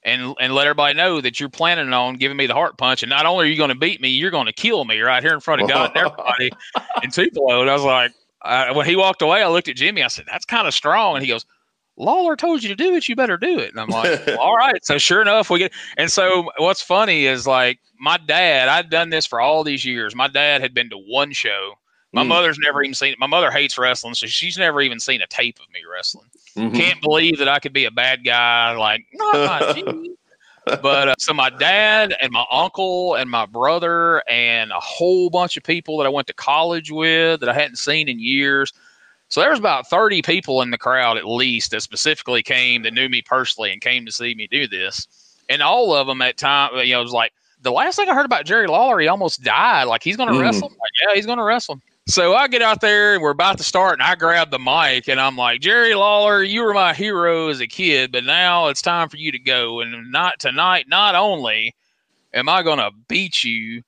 And, 0.07 0.35
and 0.39 0.55
let 0.55 0.67
everybody 0.67 0.95
know 0.95 1.23
that 1.23 1.41
you're 1.41 1.49
planning 1.49 1.91
on 1.95 2.17
giving 2.17 2.37
me 2.37 2.47
the 2.47 2.53
heart 2.53 2.77
punch. 2.77 3.03
And 3.03 3.09
not 3.09 3.25
only 3.25 3.47
are 3.47 3.49
you 3.49 3.57
going 3.57 3.71
to 3.71 3.75
beat 3.75 4.03
me, 4.03 4.11
you're 4.11 4.31
going 4.31 4.45
to 4.45 4.53
kill 4.53 4.85
me 4.85 5.01
right 5.01 5.23
here 5.23 5.33
in 5.33 5.41
front 5.41 5.63
of 5.63 5.69
God 5.69 5.93
and 5.95 5.97
everybody 5.97 6.51
in 7.03 7.11
Tupelo. 7.11 7.63
And 7.63 7.71
I 7.71 7.73
was 7.73 7.85
like, 7.85 8.13
uh, 8.45 8.75
when 8.75 8.87
he 8.87 8.95
walked 8.95 9.23
away, 9.23 9.43
I 9.43 9.49
looked 9.49 9.69
at 9.69 9.77
Jimmy. 9.77 10.03
I 10.03 10.09
said, 10.09 10.27
"That's 10.31 10.45
kind 10.45 10.69
of 10.69 10.75
strong." 10.75 11.17
And 11.17 11.25
he 11.25 11.31
goes, 11.31 11.47
"Lawler 11.97 12.37
told 12.37 12.63
you 12.63 12.69
to 12.69 12.77
do 12.77 12.95
it. 12.95 13.09
You 13.09 13.17
better 13.17 13.37
do 13.37 13.59
it." 13.59 13.71
And 13.71 13.81
I'm 13.81 13.89
like, 13.89 14.27
well, 14.27 14.39
"All 14.41 14.57
right." 14.57 14.85
So 14.85 14.99
sure 14.99 15.23
enough, 15.23 15.51
we 15.51 15.59
get. 15.59 15.73
And 15.97 16.13
so 16.13 16.51
what's 16.59 16.83
funny 16.83 17.25
is 17.25 17.47
like 17.47 17.79
my 17.99 18.19
dad. 18.19 18.69
I'd 18.69 18.91
done 18.91 19.11
this 19.11 19.27
for 19.27 19.41
all 19.41 19.65
these 19.65 19.85
years. 19.85 20.15
My 20.15 20.29
dad 20.29 20.61
had 20.61 20.75
been 20.75 20.91
to 20.91 20.99
one 20.99 21.33
show. 21.33 21.75
My 22.15 22.23
Mm. 22.23 22.29
mother's 22.29 22.59
never 22.59 22.83
even 22.83 22.95
seen. 22.95 23.15
My 23.19 23.27
mother 23.27 23.51
hates 23.51 23.77
wrestling, 23.77 24.15
so 24.15 24.27
she's 24.27 24.57
never 24.57 24.81
even 24.81 25.01
seen 25.01 25.21
a 25.21 25.27
tape 25.27 25.59
of 25.61 25.71
me 25.73 25.81
wrestling. 25.91 26.27
Mhm. 26.57 26.75
Can't 26.77 27.01
believe 27.03 27.39
that 27.39 27.49
I 27.49 27.59
could 27.59 27.73
be 27.73 27.85
a 27.87 27.91
bad 27.91 28.25
guy. 28.25 28.73
Like, 28.77 29.05
not. 29.13 29.77
But 30.67 31.09
uh, 31.09 31.15
so 31.19 31.35
my 31.35 31.51
dad 31.51 32.17
and 32.23 32.33
my 32.33 32.47
uncle 32.51 33.17
and 33.17 33.31
my 33.31 33.45
brother 33.45 34.23
and 34.31 34.71
a 34.73 34.81
whole 34.81 35.29
bunch 35.29 35.59
of 35.59 35.63
people 35.63 35.99
that 35.99 36.07
I 36.07 36.09
went 36.09 36.27
to 36.29 36.33
college 36.33 36.91
with 36.91 37.41
that 37.41 37.51
I 37.51 37.53
hadn't 37.53 37.77
seen 37.77 38.09
in 38.09 38.19
years. 38.19 38.73
So 39.29 39.43
there 39.43 39.51
was 39.51 39.59
about 39.59 39.89
30 39.91 40.23
people 40.23 40.63
in 40.63 40.71
the 40.71 40.79
crowd 40.79 41.19
at 41.19 41.27
least 41.29 41.73
that 41.73 41.83
specifically 41.83 42.43
came 42.43 42.83
that 42.85 42.95
knew 42.95 43.11
me 43.11 43.21
personally 43.21 43.73
and 43.73 43.83
came 43.83 44.07
to 44.07 44.13
see 44.13 44.35
me 44.35 44.47
do 44.51 44.67
this. 44.67 45.07
And 45.51 45.61
all 45.61 45.95
of 45.95 46.07
them 46.07 46.23
at 46.23 46.39
time, 46.39 46.71
you 46.77 46.95
know, 46.95 47.01
it 47.01 47.03
was 47.03 47.13
like 47.13 47.35
the 47.61 47.71
last 47.71 47.97
thing 47.97 48.09
I 48.09 48.15
heard 48.15 48.25
about 48.25 48.47
Jerry 48.47 48.67
Lawler, 48.67 48.99
he 49.01 49.09
almost 49.09 49.43
died. 49.43 49.85
Like 49.85 50.03
he's 50.03 50.17
going 50.17 50.31
to 50.31 50.35
Mm. 50.35 50.41
wrestle. 50.41 50.69
Like, 50.71 50.91
yeah, 51.09 51.15
he's 51.15 51.27
going 51.27 51.37
to 51.39 51.45
wrestle. 51.45 51.79
So 52.07 52.35
I 52.35 52.49
get 52.49 52.61
out 52.61 52.83
there 52.83 53.15
and 53.15 53.23
we're 53.23 53.31
about 53.31 53.57
to 53.59 53.65
start, 53.65 53.95
and 53.95 54.03
I 54.03 54.15
grab 54.15 54.51
the 54.51 54.59
mic 54.59 55.09
and 55.09 55.19
I'm 55.19 55.37
like, 55.37 55.63
Jerry 55.63 55.95
Lawler, 55.95 56.43
you 56.43 56.63
were 56.63 56.75
my 56.75 56.93
hero 56.93 57.49
as 57.49 57.61
a 57.61 57.67
kid, 57.67 58.13
but 58.13 58.25
now 58.25 58.69
it's 58.69 58.83
time 58.83 59.09
for 59.09 59.17
you 59.17 59.33
to 59.33 59.39
go. 59.39 59.81
And 59.81 60.13
not 60.13 60.39
tonight, 60.39 60.85
not 60.87 61.15
only 61.15 61.75
am 62.35 62.47
I 62.49 62.63
going 62.63 62.79
to 62.79 62.91
beat 63.09 63.43
you, 63.43 63.83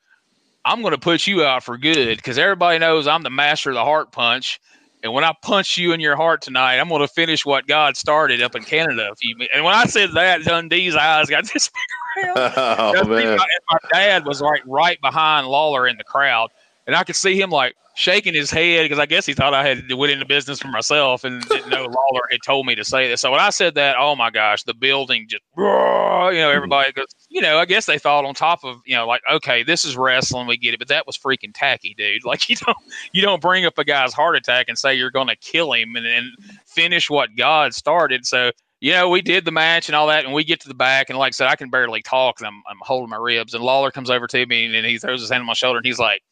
I'm 0.65 0.81
going 0.81 0.95
to 0.95 0.99
put 0.99 1.27
you 1.27 1.45
out 1.45 1.63
for 1.63 1.77
good 1.77 2.17
because 2.17 2.39
everybody 2.39 2.79
knows 2.79 3.07
I'm 3.07 3.23
the 3.23 3.31
master 3.31 3.71
of 3.71 3.75
the 3.75 3.85
heart 3.85 4.13
punch. 4.13 4.61
And 5.03 5.13
when 5.13 5.23
I 5.23 5.35
punch 5.43 5.77
you 5.77 5.93
in 5.93 6.01
your 6.01 6.17
heart 6.17 6.41
tonight, 6.41 6.79
I'm 6.79 6.89
going 6.89 7.03
to 7.03 7.09
finish 7.09 7.45
what 7.45 7.67
God 7.67 7.99
started 7.99 8.41
up 8.41 8.57
in 8.57 8.65
Canada. 8.65 9.11
If 9.13 9.23
you, 9.23 9.47
and 9.55 9.63
when 9.63 9.75
I 9.75 9.85
said 9.85 10.13
that, 10.15 10.41
Dundee's 10.41 10.97
eyes 10.97 11.29
got 11.29 11.45
this 11.53 11.71
big 12.17 12.25
around. 12.25 12.53
oh 12.57 13.05
man. 13.05 13.37
My, 13.37 13.47
my 13.71 13.79
dad 13.93 14.25
was 14.25 14.41
like 14.41 14.63
right 14.65 14.99
behind 15.03 15.47
Lawler 15.49 15.87
in 15.87 15.99
the 15.99 16.05
crowd, 16.05 16.51
and 16.87 16.95
I 16.95 17.05
could 17.05 17.17
see 17.17 17.41
him 17.41 17.51
like 17.51 17.75
shaking 17.97 18.35
his 18.35 18.51
head 18.51 18.85
because 18.85 18.99
I 18.99 19.07
guess 19.07 19.25
he 19.25 19.33
thought 19.33 19.55
I 19.55 19.67
had 19.67 19.91
went 19.95 20.13
into 20.13 20.27
business 20.27 20.61
for 20.61 20.69
myself 20.69 21.25
and 21.25 21.43
didn't 21.49 21.71
know 21.71 21.85
Lawler 21.85 22.23
had 22.31 22.41
told 22.45 22.67
me 22.67 22.75
to 22.75 22.85
say 22.85 23.09
this. 23.09 23.23
So 23.23 23.31
when 23.31 23.41
I 23.41 23.49
said 23.49 23.75
that, 23.77 23.97
oh 23.99 24.15
my 24.15 24.31
gosh, 24.31 24.63
the 24.65 24.75
building 24.75 25.27
just, 25.29 25.43
you 25.57 25.65
know, 25.65 26.31
mm-hmm. 26.31 26.57
everybody 26.57 26.93
goes, 26.93 27.07
you 27.31 27.41
know, 27.41 27.59
I 27.59 27.65
guess 27.65 27.87
they 27.87 27.99
thought 27.99 28.27
on 28.27 28.35
top 28.35 28.65
of, 28.65 28.81
you 28.85 28.95
know, 28.95 29.07
like, 29.07 29.23
okay, 29.33 29.63
this 29.63 29.85
is 29.87 29.97
wrestling, 29.97 30.47
we 30.47 30.59
get 30.59 30.75
it, 30.75 30.79
but 30.79 30.89
that 30.89 31.07
was 31.07 31.17
freaking 31.17 31.53
tacky, 31.55 31.95
dude. 31.97 32.23
Like 32.27 32.51
you 32.51 32.57
don't, 32.57 32.77
you 33.13 33.23
don't 33.23 33.41
bring 33.41 33.65
up 33.65 33.79
a 33.79 33.85
guy's 33.85 34.13
heart 34.13 34.37
attack 34.37 34.67
and 34.69 34.77
say 34.77 34.95
you're 34.95 35.11
going 35.11 35.29
to 35.29 35.37
kill 35.37 35.73
him 35.73 35.97
and, 35.97 36.07
and 36.07 36.31
finish 36.67 37.09
what 37.09 37.31
God 37.37 37.73
started. 37.73 38.27
So 38.27 38.51
you 38.81 38.93
know, 38.93 39.09
we 39.09 39.23
did 39.23 39.45
the 39.45 39.53
match 39.53 39.89
and 39.89 39.97
all 39.97 40.07
that, 40.09 40.25
and 40.25 40.35
we 40.35 40.45
get 40.45 40.61
to 40.61 40.69
the 40.69 40.75
back, 40.75 41.09
and 41.09 41.19
like 41.19 41.31
I 41.31 41.33
said, 41.33 41.49
I 41.49 41.57
can 41.57 41.71
barely 41.71 42.03
talk. 42.03 42.43
I'm, 42.43 42.63
I'm 42.69 42.77
holding 42.83 43.09
my 43.09 43.17
ribs, 43.17 43.55
and 43.55 43.65
Lawler 43.65 43.91
comes 43.91 44.11
over 44.11 44.27
to 44.27 44.47
me, 44.47 44.77
and 44.77 44.87
he 44.87 44.99
throws 44.99 45.21
his 45.21 45.31
hand 45.31 45.41
on 45.41 45.47
my 45.47 45.55
shoulder, 45.55 45.79
and 45.79 45.87
he's 45.87 45.99
like, 45.99 46.23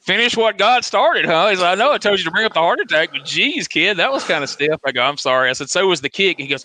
finish 0.00 0.36
what 0.36 0.58
God 0.58 0.84
started, 0.84 1.24
huh? 1.24 1.48
He's 1.50 1.60
like, 1.60 1.72
I 1.72 1.74
know 1.74 1.92
I 1.92 1.98
told 1.98 2.18
you 2.18 2.24
to 2.24 2.30
bring 2.30 2.44
up 2.44 2.54
the 2.54 2.60
heart 2.60 2.80
attack, 2.80 3.10
but 3.12 3.24
geez, 3.24 3.68
kid, 3.68 3.96
that 3.98 4.12
was 4.12 4.24
kind 4.24 4.42
of 4.42 4.50
stiff. 4.50 4.78
I 4.86 4.92
go, 4.92 5.02
I'm 5.02 5.16
sorry. 5.18 5.50
I 5.50 5.52
said, 5.52 5.70
so 5.70 5.86
was 5.86 6.00
the 6.00 6.08
kick. 6.08 6.38
He 6.38 6.46
goes, 6.46 6.64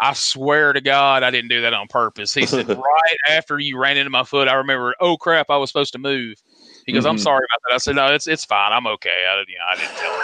I 0.00 0.12
swear 0.12 0.72
to 0.72 0.80
God, 0.80 1.22
I 1.22 1.30
didn't 1.30 1.48
do 1.48 1.60
that 1.62 1.72
on 1.72 1.86
purpose. 1.88 2.34
He 2.34 2.46
said, 2.46 2.68
right 2.76 3.16
after 3.30 3.58
you 3.58 3.78
ran 3.78 3.96
into 3.96 4.10
my 4.10 4.24
foot, 4.24 4.48
I 4.48 4.54
remember, 4.54 4.94
oh 5.00 5.16
crap, 5.16 5.50
I 5.50 5.56
was 5.56 5.70
supposed 5.70 5.92
to 5.92 5.98
move. 5.98 6.42
He 6.86 6.92
goes, 6.92 7.06
I'm 7.06 7.16
Mhm. 7.16 7.20
sorry 7.20 7.46
about 7.50 7.60
that. 7.68 7.74
I 7.74 7.78
said, 7.78 7.96
no, 7.96 8.06
it's 8.12 8.26
it's 8.26 8.44
fine. 8.44 8.72
I'm 8.72 8.86
okay. 8.86 9.26
I, 9.28 9.38
you 9.48 9.56
know, 9.58 9.64
I 9.66 9.76
didn't 9.76 9.96
tell 9.96 10.12
him 10.12 10.20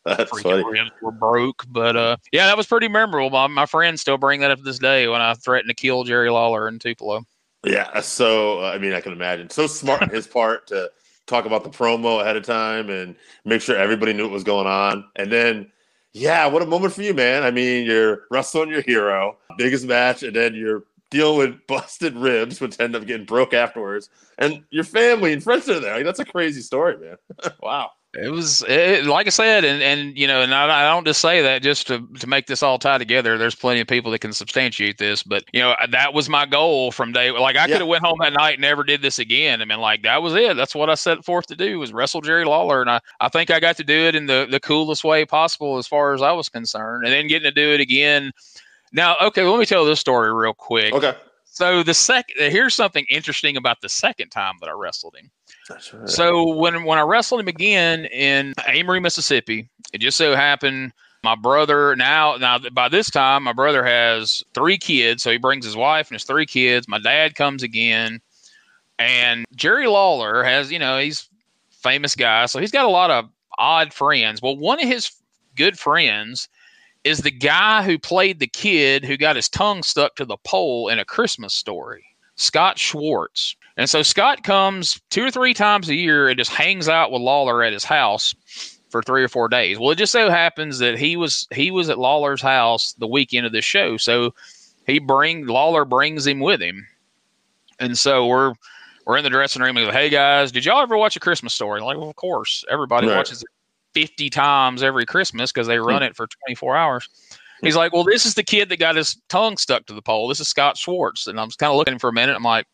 That's 0.04 0.32
freaking 0.32 0.42
funny. 0.42 0.64
ribs 0.64 0.90
were 1.02 1.12
broke. 1.12 1.64
But 1.68 1.96
uh, 1.96 2.16
yeah, 2.32 2.46
that 2.46 2.56
was 2.56 2.66
pretty 2.66 2.88
memorable. 2.88 3.30
My, 3.30 3.46
my 3.46 3.66
friends 3.66 4.00
still 4.00 4.18
bring 4.18 4.40
that 4.40 4.50
up 4.50 4.58
to 4.58 4.64
this 4.64 4.78
day 4.78 5.06
when 5.06 5.20
I 5.20 5.34
threatened 5.34 5.68
to 5.68 5.74
kill 5.74 6.04
Jerry 6.04 6.30
Lawler 6.30 6.66
in 6.66 6.78
Tupelo. 6.78 7.24
Yeah, 7.62 8.00
so 8.00 8.64
uh, 8.64 8.70
I 8.72 8.78
mean, 8.78 8.94
I 8.94 9.00
can 9.02 9.12
imagine. 9.12 9.50
So 9.50 9.66
smart 9.66 10.02
on 10.02 10.08
his 10.08 10.26
part 10.26 10.66
to 10.68 10.90
talk 11.30 11.46
about 11.46 11.64
the 11.64 11.70
promo 11.70 12.20
ahead 12.20 12.36
of 12.36 12.44
time 12.44 12.90
and 12.90 13.16
make 13.44 13.62
sure 13.62 13.76
everybody 13.76 14.12
knew 14.12 14.24
what 14.24 14.32
was 14.32 14.44
going 14.44 14.66
on. 14.66 15.04
And 15.16 15.32
then, 15.32 15.70
yeah, 16.12 16.46
what 16.46 16.62
a 16.62 16.66
moment 16.66 16.92
for 16.92 17.02
you, 17.02 17.14
man. 17.14 17.42
I 17.44 17.50
mean, 17.50 17.86
you're 17.86 18.22
wrestling 18.30 18.68
your 18.68 18.82
hero, 18.82 19.38
biggest 19.56 19.86
match, 19.86 20.22
and 20.22 20.34
then 20.34 20.54
you're 20.54 20.84
dealing 21.10 21.38
with 21.38 21.66
busted 21.66 22.16
ribs, 22.16 22.60
which 22.60 22.78
end 22.80 22.96
up 22.96 23.06
getting 23.06 23.26
broke 23.26 23.54
afterwards. 23.54 24.10
And 24.38 24.64
your 24.70 24.84
family 24.84 25.32
and 25.32 25.42
friends 25.42 25.68
are 25.68 25.80
there. 25.80 25.96
Like, 25.96 26.04
that's 26.04 26.20
a 26.20 26.24
crazy 26.24 26.60
story, 26.60 26.96
man. 26.98 27.16
wow. 27.62 27.90
It 28.12 28.32
was 28.32 28.64
it, 28.66 29.06
like 29.06 29.28
I 29.28 29.30
said, 29.30 29.64
and 29.64 29.80
and 29.80 30.18
you 30.18 30.26
know, 30.26 30.42
and 30.42 30.52
I, 30.52 30.80
I 30.80 30.92
don't 30.92 31.06
just 31.06 31.20
say 31.20 31.42
that 31.42 31.62
just 31.62 31.86
to 31.86 32.04
to 32.18 32.26
make 32.26 32.46
this 32.48 32.60
all 32.60 32.76
tie 32.76 32.98
together. 32.98 33.38
There's 33.38 33.54
plenty 33.54 33.80
of 33.80 33.86
people 33.86 34.10
that 34.10 34.18
can 34.18 34.32
substantiate 34.32 34.98
this, 34.98 35.22
but 35.22 35.44
you 35.52 35.60
know, 35.60 35.76
that 35.90 36.12
was 36.12 36.28
my 36.28 36.44
goal 36.44 36.90
from 36.90 37.12
day. 37.12 37.30
Like 37.30 37.54
I 37.54 37.66
Yeah. 37.66 37.66
could 37.66 37.80
have 37.82 37.86
went 37.88 38.04
home 38.04 38.18
that 38.20 38.32
night 38.32 38.54
and 38.54 38.62
never 38.62 38.82
did 38.82 39.02
this 39.02 39.20
again. 39.20 39.62
I 39.62 39.64
mean, 39.64 39.78
like 39.78 40.02
that 40.02 40.22
was 40.22 40.34
it. 40.34 40.56
That's 40.56 40.74
what 40.74 40.90
I 40.90 40.94
set 40.94 41.24
forth 41.24 41.46
to 41.46 41.56
do 41.56 41.78
was 41.78 41.92
wrestle 41.92 42.20
Jerry 42.20 42.44
Lawler, 42.44 42.80
and 42.80 42.90
I 42.90 43.00
I 43.20 43.28
think 43.28 43.48
I 43.52 43.60
got 43.60 43.76
to 43.76 43.84
do 43.84 43.94
it 43.94 44.16
in 44.16 44.26
the 44.26 44.48
the 44.50 44.58
coolest 44.58 45.04
way 45.04 45.24
possible 45.24 45.78
as 45.78 45.86
far 45.86 46.12
as 46.12 46.20
I 46.20 46.32
was 46.32 46.48
concerned, 46.48 47.04
and 47.04 47.12
then 47.12 47.28
getting 47.28 47.44
to 47.48 47.52
do 47.52 47.72
it 47.72 47.80
again. 47.80 48.32
Now, 48.92 49.14
okay, 49.22 49.44
let 49.44 49.60
me 49.60 49.66
tell 49.66 49.84
this 49.84 50.00
story 50.00 50.34
real 50.34 50.52
quick. 50.52 50.92
Okay. 50.94 51.14
So 51.60 51.82
the 51.82 51.92
second, 51.92 52.36
here's 52.38 52.74
something 52.74 53.04
interesting 53.10 53.54
about 53.54 53.82
the 53.82 53.90
second 53.90 54.30
time 54.30 54.54
that 54.60 54.70
I 54.70 54.72
wrestled 54.72 55.14
him. 55.14 55.30
Right. 55.68 56.08
So 56.08 56.54
when 56.54 56.84
when 56.84 56.98
I 56.98 57.02
wrestled 57.02 57.42
him 57.42 57.48
again 57.48 58.06
in 58.06 58.54
Amory, 58.66 58.98
Mississippi, 58.98 59.68
it 59.92 60.00
just 60.00 60.16
so 60.16 60.34
happened 60.34 60.94
my 61.22 61.34
brother 61.34 61.94
now 61.96 62.36
now 62.36 62.58
by 62.72 62.88
this 62.88 63.10
time 63.10 63.42
my 63.42 63.52
brother 63.52 63.84
has 63.84 64.42
three 64.54 64.78
kids, 64.78 65.22
so 65.22 65.30
he 65.30 65.36
brings 65.36 65.66
his 65.66 65.76
wife 65.76 66.08
and 66.08 66.14
his 66.14 66.24
three 66.24 66.46
kids. 66.46 66.88
My 66.88 66.98
dad 66.98 67.34
comes 67.34 67.62
again, 67.62 68.22
and 68.98 69.44
Jerry 69.54 69.86
Lawler 69.86 70.42
has 70.42 70.72
you 70.72 70.78
know 70.78 70.98
he's 70.98 71.28
famous 71.82 72.16
guy, 72.16 72.46
so 72.46 72.58
he's 72.58 72.72
got 72.72 72.86
a 72.86 72.90
lot 72.90 73.10
of 73.10 73.28
odd 73.58 73.92
friends. 73.92 74.40
Well, 74.40 74.56
one 74.56 74.80
of 74.80 74.88
his 74.88 75.12
good 75.56 75.78
friends 75.78 76.48
is 77.04 77.20
the 77.20 77.30
guy 77.30 77.82
who 77.82 77.98
played 77.98 78.38
the 78.38 78.46
kid 78.46 79.04
who 79.04 79.16
got 79.16 79.36
his 79.36 79.48
tongue 79.48 79.82
stuck 79.82 80.16
to 80.16 80.24
the 80.24 80.36
pole 80.44 80.88
in 80.88 80.98
a 80.98 81.04
Christmas 81.04 81.54
story, 81.54 82.04
Scott 82.36 82.78
Schwartz. 82.78 83.56
And 83.76 83.88
so 83.88 84.02
Scott 84.02 84.42
comes 84.44 85.00
two 85.10 85.24
or 85.24 85.30
three 85.30 85.54
times 85.54 85.88
a 85.88 85.94
year 85.94 86.28
and 86.28 86.36
just 86.38 86.50
hangs 86.50 86.88
out 86.88 87.10
with 87.10 87.22
Lawler 87.22 87.62
at 87.62 87.72
his 87.72 87.84
house 87.84 88.34
for 88.90 89.02
three 89.02 89.22
or 89.22 89.28
four 89.28 89.48
days. 89.48 89.78
Well, 89.78 89.92
it 89.92 89.96
just 89.98 90.12
so 90.12 90.28
happens 90.28 90.78
that 90.80 90.98
he 90.98 91.16
was 91.16 91.46
he 91.54 91.70
was 91.70 91.88
at 91.88 91.98
Lawler's 91.98 92.42
house 92.42 92.92
the 92.94 93.06
weekend 93.06 93.46
of 93.46 93.52
the 93.52 93.62
show, 93.62 93.96
so 93.96 94.34
he 94.86 94.98
bring 94.98 95.46
Lawler 95.46 95.84
brings 95.84 96.26
him 96.26 96.40
with 96.40 96.60
him, 96.60 96.86
and 97.78 97.96
so 97.96 98.26
we're 98.26 98.52
we're 99.06 99.16
in 99.16 99.24
the 99.24 99.30
dressing 99.30 99.62
room 99.62 99.76
and 99.76 99.86
go, 99.86 99.92
hey 99.92 100.08
guys, 100.10 100.52
did 100.52 100.64
y'all 100.64 100.82
ever 100.82 100.96
watch 100.98 101.16
a 101.16 101.20
Christmas 101.20 101.54
story? 101.54 101.80
Like, 101.80 101.96
well, 101.96 102.10
of 102.10 102.16
course, 102.16 102.64
everybody 102.70 103.06
Right. 103.06 103.16
watches 103.16 103.42
it 103.94 104.00
fifty 104.00 104.30
times 104.30 104.82
every 104.82 105.06
Christmas 105.06 105.52
because 105.52 105.66
they 105.66 105.78
run 105.78 106.02
it 106.02 106.16
for 106.16 106.26
twenty 106.26 106.54
four 106.54 106.76
hours. 106.76 107.08
He's 107.62 107.76
like, 107.76 107.92
well, 107.92 108.04
this 108.04 108.24
is 108.24 108.34
the 108.34 108.42
kid 108.42 108.70
that 108.70 108.78
got 108.78 108.96
his 108.96 109.20
tongue 109.28 109.58
stuck 109.58 109.84
to 109.86 109.92
the 109.92 110.00
pole. 110.00 110.28
This 110.28 110.40
is 110.40 110.48
Scott 110.48 110.78
Schwartz, 110.78 111.26
and 111.26 111.38
I'm 111.38 111.50
kind 111.58 111.70
of 111.70 111.76
looking 111.76 111.98
for 111.98 112.08
a 112.08 112.12
minute. 112.12 112.34
I'm 112.34 112.42
like, 112.42 112.66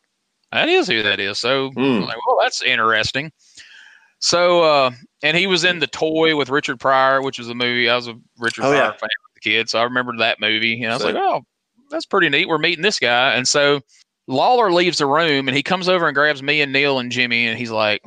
that 0.53 0.69
is 0.69 0.87
who 0.87 1.03
that 1.03 1.19
is. 1.19 1.39
So 1.39 1.71
Hmm. 1.71 1.79
I'm 1.79 2.01
like, 2.03 2.25
well, 2.25 2.37
that's 2.41 2.61
interesting. 2.61 3.31
So, 4.19 4.63
uh, 4.63 4.91
and 5.23 5.35
he 5.37 5.45
was 5.45 5.63
in 5.63 5.79
the 5.79 5.87
toy 5.87 6.35
with 6.35 6.49
Richard 6.49 6.79
Pryor, 6.79 7.21
which 7.21 7.37
was 7.37 7.49
a 7.49 7.53
movie. 7.53 7.89
I 7.89 7.95
was 7.95 8.07
a 8.07 8.15
Richard 8.39 8.63
Oh, 8.63 8.69
Pryor 8.71 8.77
yeah. 8.81 8.91
fan 8.91 9.03
as 9.03 9.37
a 9.37 9.39
kid, 9.41 9.69
so 9.69 9.79
I 9.79 9.83
remember 9.83 10.15
that 10.17 10.39
movie. 10.39 10.81
And 10.81 10.91
I 10.91 10.95
was 10.95 11.03
Same. 11.03 11.15
like, 11.15 11.23
oh, 11.23 11.43
that's 11.91 12.05
pretty 12.05 12.29
neat. 12.29 12.47
We're 12.47 12.57
meeting 12.57 12.81
this 12.81 12.97
guy, 12.99 13.33
and 13.33 13.47
so 13.47 13.81
Lawler 14.27 14.71
leaves 14.71 14.97
the 14.99 15.05
room, 15.05 15.47
and 15.49 15.55
he 15.55 15.63
comes 15.63 15.87
over 15.89 16.07
and 16.07 16.15
grabs 16.15 16.41
me 16.41 16.61
and 16.61 16.71
Neil 16.73 16.97
and 16.99 17.11
Jimmy, 17.11 17.45
and 17.47 17.57
he's 17.59 17.71
like, 17.71 18.01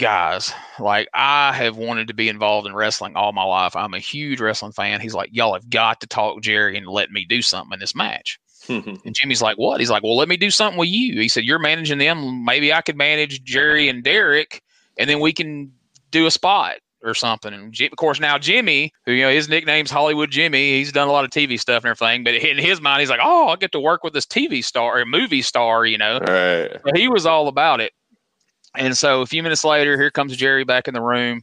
guys, 0.00 0.52
like 0.78 1.08
I 1.14 1.52
have 1.52 1.76
wanted 1.76 2.08
to 2.08 2.14
be 2.14 2.28
involved 2.28 2.66
in 2.66 2.74
wrestling 2.74 3.14
all 3.14 3.32
my 3.32 3.44
life. 3.44 3.76
I'm 3.76 3.94
a 3.94 3.98
huge 3.98 4.40
wrestling 4.40 4.72
fan. 4.72 5.00
He's 5.00 5.14
like, 5.14 5.28
y'all 5.30 5.52
have 5.52 5.68
got 5.68 6.00
to 6.00 6.06
talk 6.06 6.40
Jerry 6.40 6.76
and 6.76 6.86
let 6.86 7.10
me 7.12 7.26
do 7.26 7.42
something 7.42 7.74
in 7.74 7.80
this 7.80 7.94
match. 7.94 8.40
And 8.68 9.14
Jimmy's 9.14 9.42
like, 9.42 9.58
what? 9.58 9.80
He's 9.80 9.90
like, 9.90 10.02
well, 10.02 10.16
let 10.16 10.28
me 10.28 10.36
do 10.36 10.50
something 10.50 10.78
with 10.78 10.90
you. 10.90 11.20
He 11.20 11.28
said, 11.28 11.44
you're 11.44 11.58
managing 11.58 11.98
them. 11.98 12.44
Maybe 12.44 12.72
I 12.72 12.82
could 12.82 12.96
manage 12.96 13.42
Jerry 13.42 13.88
and 13.88 14.04
Derek, 14.04 14.62
and 14.96 15.10
then 15.10 15.18
we 15.18 15.32
can 15.32 15.72
do 16.12 16.26
a 16.26 16.30
spot 16.30 16.76
or 17.02 17.14
something. 17.14 17.52
And 17.52 17.80
of 17.80 17.96
course, 17.96 18.20
now 18.20 18.38
Jimmy, 18.38 18.92
who 19.06 19.12
you 19.12 19.22
know 19.24 19.30
his 19.30 19.48
nickname's 19.48 19.90
Hollywood 19.90 20.30
Jimmy, 20.30 20.78
he's 20.78 20.92
done 20.92 21.08
a 21.08 21.12
lot 21.12 21.24
of 21.24 21.30
TV 21.30 21.58
stuff 21.58 21.82
and 21.84 21.90
everything. 21.90 22.22
But 22.22 22.34
in 22.34 22.58
his 22.58 22.80
mind, 22.80 23.00
he's 23.00 23.10
like, 23.10 23.20
oh, 23.22 23.48
I 23.48 23.56
get 23.56 23.72
to 23.72 23.80
work 23.80 24.04
with 24.04 24.12
this 24.12 24.26
TV 24.26 24.64
star 24.64 25.00
or 25.00 25.04
movie 25.04 25.42
star, 25.42 25.84
you 25.84 25.98
know. 25.98 26.20
Right. 26.20 26.70
So 26.84 26.92
he 26.94 27.08
was 27.08 27.26
all 27.26 27.48
about 27.48 27.80
it. 27.80 27.92
And 28.76 28.96
so 28.96 29.22
a 29.22 29.26
few 29.26 29.42
minutes 29.42 29.64
later, 29.64 29.96
here 29.96 30.10
comes 30.10 30.36
Jerry 30.36 30.64
back 30.64 30.88
in 30.88 30.94
the 30.94 31.00
room. 31.00 31.42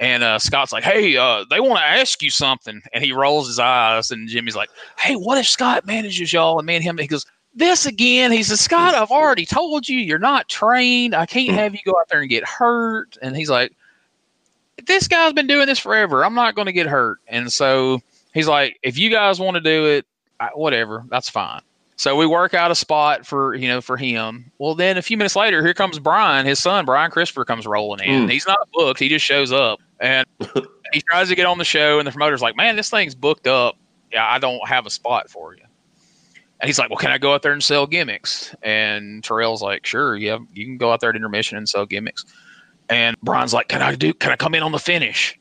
And 0.00 0.22
uh, 0.24 0.38
Scott's 0.38 0.72
like, 0.72 0.82
hey, 0.82 1.16
uh, 1.16 1.44
they 1.50 1.60
want 1.60 1.78
to 1.78 1.84
ask 1.84 2.20
you 2.22 2.30
something. 2.30 2.82
And 2.92 3.04
he 3.04 3.12
rolls 3.12 3.46
his 3.46 3.58
eyes. 3.58 4.10
And 4.10 4.28
Jimmy's 4.28 4.56
like, 4.56 4.70
hey, 4.98 5.14
what 5.14 5.38
if 5.38 5.46
Scott 5.46 5.86
manages 5.86 6.32
y'all? 6.32 6.58
And 6.58 6.66
me 6.66 6.74
and 6.74 6.84
him, 6.84 6.98
he 6.98 7.06
goes, 7.06 7.26
this 7.54 7.86
again. 7.86 8.32
He 8.32 8.42
says, 8.42 8.60
Scott, 8.60 8.94
I've 8.94 9.12
already 9.12 9.46
told 9.46 9.88
you 9.88 9.98
you're 9.98 10.18
not 10.18 10.48
trained. 10.48 11.14
I 11.14 11.26
can't 11.26 11.56
have 11.56 11.74
you 11.74 11.80
go 11.84 11.92
out 11.92 12.08
there 12.10 12.20
and 12.20 12.28
get 12.28 12.46
hurt. 12.46 13.16
And 13.22 13.36
he's 13.36 13.50
like, 13.50 13.72
this 14.86 15.06
guy's 15.06 15.32
been 15.32 15.46
doing 15.46 15.66
this 15.66 15.78
forever. 15.78 16.24
I'm 16.24 16.34
not 16.34 16.56
going 16.56 16.66
to 16.66 16.72
get 16.72 16.88
hurt. 16.88 17.20
And 17.28 17.52
so 17.52 18.00
he's 18.32 18.48
like, 18.48 18.78
if 18.82 18.98
you 18.98 19.10
guys 19.10 19.38
want 19.38 19.54
to 19.54 19.60
do 19.60 19.86
it, 19.86 20.06
I, 20.40 20.48
whatever, 20.54 21.04
that's 21.08 21.30
fine. 21.30 21.62
So 22.04 22.14
we 22.14 22.26
work 22.26 22.52
out 22.52 22.70
a 22.70 22.74
spot 22.74 23.24
for 23.24 23.54
you 23.54 23.66
know 23.66 23.80
for 23.80 23.96
him. 23.96 24.52
Well, 24.58 24.74
then 24.74 24.98
a 24.98 25.02
few 25.02 25.16
minutes 25.16 25.34
later, 25.34 25.64
here 25.64 25.72
comes 25.72 25.98
Brian, 25.98 26.44
his 26.44 26.58
son, 26.58 26.84
Brian 26.84 27.10
Christopher, 27.10 27.46
comes 27.46 27.66
rolling 27.66 28.06
in. 28.06 28.26
Mm. 28.26 28.30
He's 28.30 28.46
not 28.46 28.58
booked; 28.74 29.00
he 29.00 29.08
just 29.08 29.24
shows 29.24 29.52
up, 29.52 29.80
and 30.00 30.26
he 30.92 31.00
tries 31.00 31.30
to 31.30 31.34
get 31.34 31.46
on 31.46 31.56
the 31.56 31.64
show, 31.64 31.98
and 31.98 32.06
the 32.06 32.12
promoter's 32.12 32.42
like, 32.42 32.56
"Man, 32.56 32.76
this 32.76 32.90
thing's 32.90 33.14
booked 33.14 33.46
up. 33.46 33.78
Yeah, 34.12 34.26
I 34.30 34.38
don't 34.38 34.68
have 34.68 34.84
a 34.84 34.90
spot 34.90 35.30
for 35.30 35.54
you." 35.54 35.62
And 36.60 36.68
he's 36.68 36.78
like, 36.78 36.90
"Well, 36.90 36.98
can 36.98 37.10
I 37.10 37.16
go 37.16 37.32
out 37.32 37.40
there 37.40 37.52
and 37.52 37.64
sell 37.64 37.86
gimmicks?" 37.86 38.54
And 38.62 39.24
Terrell's 39.24 39.62
like, 39.62 39.86
"Sure, 39.86 40.14
yeah, 40.14 40.36
you 40.52 40.66
can 40.66 40.76
go 40.76 40.92
out 40.92 41.00
there 41.00 41.08
at 41.08 41.16
intermission 41.16 41.56
and 41.56 41.66
sell 41.66 41.86
gimmicks." 41.86 42.26
And 42.90 43.16
Brian's 43.22 43.54
like, 43.54 43.68
"Can 43.68 43.80
I 43.80 43.94
do? 43.94 44.12
Can 44.12 44.30
I 44.30 44.36
come 44.36 44.54
in 44.54 44.62
on 44.62 44.72
the 44.72 44.78
finish?" 44.78 45.38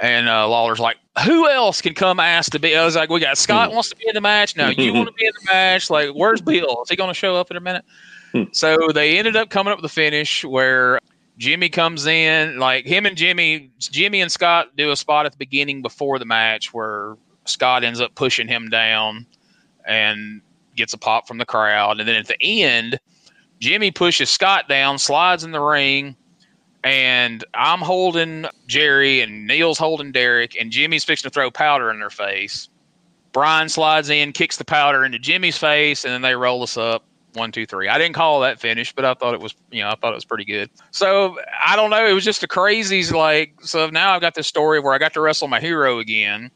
And 0.00 0.28
uh, 0.28 0.48
Lawler's 0.48 0.80
like, 0.80 0.96
"Who 1.24 1.48
else 1.48 1.80
can 1.80 1.94
come 1.94 2.18
ask 2.18 2.52
to 2.52 2.58
be?" 2.58 2.76
I 2.76 2.84
was 2.84 2.96
like, 2.96 3.10
"We 3.10 3.20
got 3.20 3.38
Scott 3.38 3.72
wants 3.72 3.90
to 3.90 3.96
be 3.96 4.08
in 4.08 4.14
the 4.14 4.20
match. 4.20 4.56
No, 4.56 4.68
you 4.68 4.92
want 4.92 5.06
to 5.06 5.14
be 5.14 5.26
in 5.26 5.32
the 5.40 5.52
match. 5.52 5.88
Like, 5.88 6.10
where's 6.10 6.40
Bill? 6.40 6.82
Is 6.82 6.90
he 6.90 6.96
going 6.96 7.10
to 7.10 7.14
show 7.14 7.36
up 7.36 7.50
in 7.50 7.56
a 7.56 7.60
minute?" 7.60 7.84
Hmm. 8.32 8.44
so 8.50 8.88
they 8.92 9.18
ended 9.18 9.36
up 9.36 9.50
coming 9.50 9.72
up 9.72 9.78
with 9.78 9.84
a 9.84 9.94
finish 9.94 10.44
where 10.44 10.98
Jimmy 11.38 11.68
comes 11.68 12.06
in, 12.06 12.58
like 12.58 12.84
him 12.84 13.06
and 13.06 13.16
Jimmy, 13.16 13.70
Jimmy 13.78 14.20
and 14.20 14.32
Scott 14.32 14.76
do 14.76 14.90
a 14.90 14.96
spot 14.96 15.26
at 15.26 15.32
the 15.32 15.38
beginning 15.38 15.82
before 15.82 16.18
the 16.18 16.24
match 16.24 16.74
where 16.74 17.16
Scott 17.44 17.84
ends 17.84 18.00
up 18.00 18.14
pushing 18.16 18.48
him 18.48 18.70
down 18.70 19.26
and 19.86 20.40
gets 20.74 20.92
a 20.92 20.98
pop 20.98 21.28
from 21.28 21.38
the 21.38 21.46
crowd, 21.46 22.00
and 22.00 22.08
then 22.08 22.16
at 22.16 22.26
the 22.26 22.42
end. 22.42 22.98
Jimmy 23.60 23.90
pushes 23.90 24.28
Scott 24.28 24.68
down, 24.68 24.98
slides 24.98 25.44
in 25.44 25.52
the 25.52 25.60
ring, 25.60 26.16
and 26.84 27.42
I'm 27.54 27.80
holding 27.80 28.44
Jerry, 28.66 29.22
and 29.22 29.46
Neil's 29.46 29.78
holding 29.78 30.12
Derek, 30.12 30.54
and 30.60 30.70
Jimmy's 30.70 31.02
fixing 31.02 31.30
to 31.30 31.32
throw 31.32 31.50
powder 31.50 31.90
in 31.90 31.98
their 31.98 32.10
face. 32.10 32.68
Brian 33.32 33.68
slides 33.68 34.10
in, 34.10 34.32
kicks 34.32 34.58
the 34.58 34.64
powder 34.64 35.04
into 35.04 35.18
Jimmy's 35.18 35.58
face, 35.58 36.04
and 36.04 36.12
then 36.12 36.22
they 36.22 36.36
roll 36.36 36.62
us 36.62 36.76
up 36.76 37.04
one, 37.32 37.50
two, 37.50 37.66
three. 37.66 37.88
I 37.88 37.98
didn't 37.98 38.14
call 38.14 38.40
that 38.40 38.60
finish, 38.60 38.92
but 38.92 39.04
I 39.04 39.14
thought 39.14 39.34
it 39.34 39.40
was, 39.40 39.54
you 39.72 39.82
know, 39.82 39.88
I 39.88 39.96
thought 39.96 40.12
it 40.12 40.14
was 40.14 40.24
pretty 40.24 40.44
good. 40.44 40.70
So 40.92 41.36
I 41.66 41.74
don't 41.74 41.90
know. 41.90 42.06
It 42.06 42.12
was 42.12 42.22
just 42.22 42.44
a 42.44 42.46
crazy, 42.46 43.02
like, 43.10 43.54
so 43.62 43.88
now 43.88 44.14
I've 44.14 44.20
got 44.20 44.34
this 44.34 44.46
story 44.46 44.78
where 44.78 44.92
I 44.92 44.98
got 44.98 45.14
to 45.14 45.20
wrestle 45.20 45.48
my 45.48 45.58
hero 45.58 45.98
again, 45.98 46.50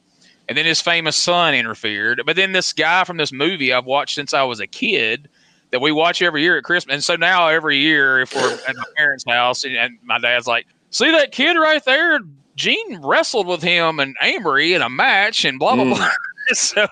and 0.49 0.57
then 0.57 0.67
his 0.67 0.81
famous 0.81 1.17
son 1.17 1.55
interfered. 1.55 2.23
But 2.25 2.37
then 2.37 2.53
this 2.53 2.73
guy 2.73 3.03
from 3.05 3.17
this 3.17 3.33
movie 3.33 3.73
I've 3.73 3.87
watched 3.87 4.15
since 4.15 4.33
I 4.33 4.45
was 4.45 4.61
a 4.61 4.67
kid 4.67 5.29
that 5.71 5.81
we 5.81 5.93
watch 5.93 6.23
every 6.23 6.43
year 6.43 6.57
at 6.59 6.65
Christmas. 6.65 6.95
And 6.95 7.05
so 7.05 7.17
now 7.17 7.49
every 7.49 7.79
year, 7.79 8.21
if 8.21 8.35
we're 8.35 8.55
at 8.69 8.77
my 8.77 8.85
parents' 8.97 9.25
house, 9.29 9.65
and, 9.65 9.77
and 9.77 9.99
my 10.03 10.19
dad's 10.19 10.47
like, 10.47 10.67
see 10.91 11.11
that 11.11 11.33
kid 11.33 11.55
right 11.55 11.85
there? 11.85 12.21
Gene 12.57 13.01
wrestled 13.03 13.47
with 13.47 13.63
him 13.63 14.01
and 14.01 14.17
Amory 14.23 14.75
in 14.75 14.83
a 14.83 14.89
match 14.89 15.45
and 15.45 15.59
blah, 15.59 15.75
blah, 15.77 15.85
Mm. 15.85 15.97
blah. 15.97 16.11
so 16.55 16.87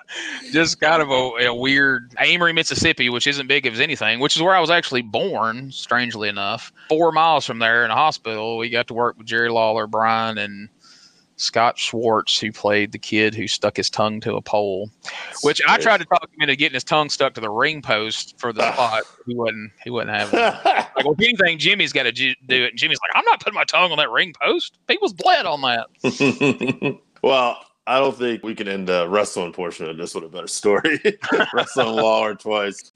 just 0.51 0.79
kind 0.79 1.01
of 1.01 1.09
a, 1.09 1.47
a 1.47 1.53
weird 1.53 2.13
Amory, 2.19 2.53
Mississippi, 2.53 3.09
which 3.09 3.25
isn't 3.25 3.47
big 3.47 3.65
as 3.65 3.79
anything, 3.79 4.19
which 4.19 4.35
is 4.35 4.41
where 4.41 4.55
I 4.55 4.59
was 4.59 4.69
actually 4.69 5.01
born, 5.01 5.71
strangely 5.71 6.29
enough. 6.29 6.71
Four 6.89 7.11
miles 7.11 7.45
from 7.45 7.57
there 7.59 7.83
in 7.83 7.89
a 7.89 7.95
hospital, 7.95 8.57
we 8.57 8.69
got 8.69 8.87
to 8.87 8.93
work 8.93 9.17
with 9.17 9.25
Jerry 9.25 9.49
Lawler, 9.49 9.87
Brian, 9.87 10.37
and 10.37 10.69
Scott 11.37 11.77
Schwartz, 11.77 12.39
who 12.39 12.51
played 12.51 12.91
the 12.91 12.97
kid 12.97 13.33
who 13.33 13.47
stuck 13.47 13.77
his 13.77 13.89
tongue 13.89 14.19
to 14.21 14.35
a 14.35 14.41
pole. 14.41 14.89
Which 15.43 15.61
I 15.67 15.77
tried 15.77 15.99
to 15.99 16.05
talk 16.05 16.23
him 16.23 16.41
into 16.41 16.55
getting 16.55 16.73
his 16.73 16.83
tongue 16.83 17.09
stuck 17.09 17.35
to 17.35 17.41
the 17.41 17.49
ring 17.49 17.81
post 17.81 18.37
for 18.39 18.51
the 18.51 18.71
spot. 18.73 19.03
He 19.25 19.35
wouldn't. 19.35 19.71
He 19.83 19.89
wouldn't 19.89 20.15
have. 20.15 20.33
it. 20.33 20.87
Like, 20.97 21.05
well, 21.05 21.13
if 21.19 21.27
anything, 21.27 21.59
Jimmy's 21.59 21.93
got 21.93 22.03
to 22.03 22.11
do 22.11 22.33
it. 22.47 22.69
And 22.69 22.77
Jimmy's 22.77 22.97
like, 23.03 23.11
I'm 23.13 23.25
not 23.25 23.39
putting 23.39 23.53
my 23.53 23.65
tongue 23.65 23.91
on 23.91 23.99
that 23.99 24.09
ring 24.09 24.33
post. 24.41 24.79
People's 24.87 25.13
bled 25.13 25.45
on 25.45 25.61
that. 25.61 26.99
well, 27.21 27.63
I 27.85 27.99
don't 27.99 28.17
think 28.17 28.43
we 28.43 28.55
can 28.55 28.67
end 28.67 28.87
the 28.87 29.07
wrestling 29.07 29.53
portion 29.53 29.87
of 29.87 29.97
this 29.97 30.15
with 30.15 30.23
a 30.23 30.27
better 30.27 30.47
story. 30.47 30.99
wrestling 31.53 31.95
Lawler 31.95 32.33
twice. 32.33 32.93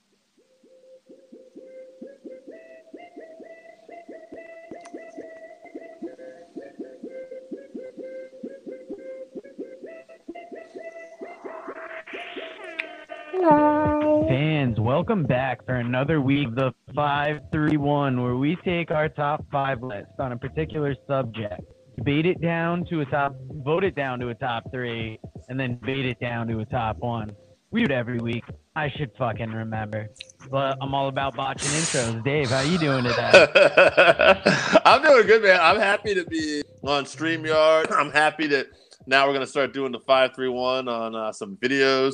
Fans, 13.42 14.80
welcome 14.80 15.24
back 15.24 15.66
for 15.66 15.74
another 15.74 16.22
week 16.22 16.50
of 16.50 16.56
the 16.56 16.74
531, 16.94 18.22
where 18.22 18.36
we 18.36 18.56
take 18.58 18.92
our 18.92 19.10
top 19.10 19.44
five 19.52 19.82
list 19.82 20.12
on 20.20 20.32
a 20.32 20.38
particular 20.38 20.94
subject, 21.08 21.60
debate 21.98 22.28
it 22.28 22.40
down 22.40 22.86
to 22.92 23.02
a 23.02 23.06
top, 23.06 23.36
vote 23.50 23.84
it 23.84 23.96
down 23.96 24.20
to 24.20 24.30
a 24.30 24.36
top 24.36 24.66
three, 24.72 25.20
and 25.50 25.60
then 25.60 25.80
debate 25.80 26.06
it 26.06 26.20
down 26.20 26.48
to 26.50 26.60
a 26.60 26.66
top 26.66 27.00
one. 27.00 27.32
We 27.72 27.80
do 27.80 27.86
it 27.86 27.92
every 27.92 28.20
week. 28.20 28.44
I 28.76 28.92
should 28.96 29.10
fucking 29.18 29.52
remember. 29.52 30.10
But 30.52 30.78
I'm 30.80 30.94
all 30.94 31.08
about 31.08 31.36
botching 31.36 31.70
intros. 31.70 32.24
Dave, 32.24 32.52
how 32.52 32.62
you 32.62 32.78
doing 32.78 33.06
today? 33.06 33.48
I'm 34.86 35.02
doing 35.02 35.26
good, 35.26 35.42
man. 35.42 35.60
I'm 35.60 35.80
happy 35.80 36.14
to 36.14 36.26
be 36.26 36.62
on 36.84 37.06
StreamYard. 37.06 37.92
I'm 37.92 38.12
happy 38.12 38.46
that 38.48 38.68
now 39.08 39.26
we're 39.26 39.34
going 39.34 39.46
to 39.46 39.52
start 39.52 39.74
doing 39.74 39.92
the 39.92 40.00
531 40.00 40.88
on 40.88 41.16
uh, 41.16 41.32
some 41.32 41.58
videos 41.58 42.14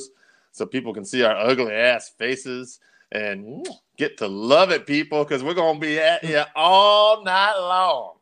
so 0.52 0.66
people 0.66 0.94
can 0.94 1.04
see 1.04 1.22
our 1.22 1.36
ugly 1.36 1.72
ass 1.72 2.10
faces 2.18 2.80
and 3.12 3.66
get 3.96 4.18
to 4.18 4.28
love 4.28 4.70
it, 4.70 4.86
people, 4.86 5.24
because 5.24 5.42
we're 5.42 5.54
going 5.54 5.76
to 5.76 5.80
be 5.80 5.98
at 5.98 6.22
you 6.22 6.42
all 6.54 7.24
night 7.24 7.56
long. 7.58 8.16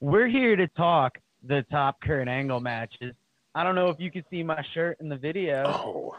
We're 0.00 0.28
here 0.28 0.56
to 0.56 0.68
talk 0.68 1.18
the 1.42 1.64
top 1.70 2.00
current 2.00 2.28
Angle 2.28 2.60
matches. 2.60 3.14
I 3.54 3.64
don't 3.64 3.74
know 3.74 3.88
if 3.88 3.98
you 3.98 4.10
can 4.10 4.24
see 4.30 4.42
my 4.42 4.62
shirt 4.74 4.98
in 5.00 5.08
the 5.08 5.16
video. 5.16 5.64
Oh, 5.66 6.14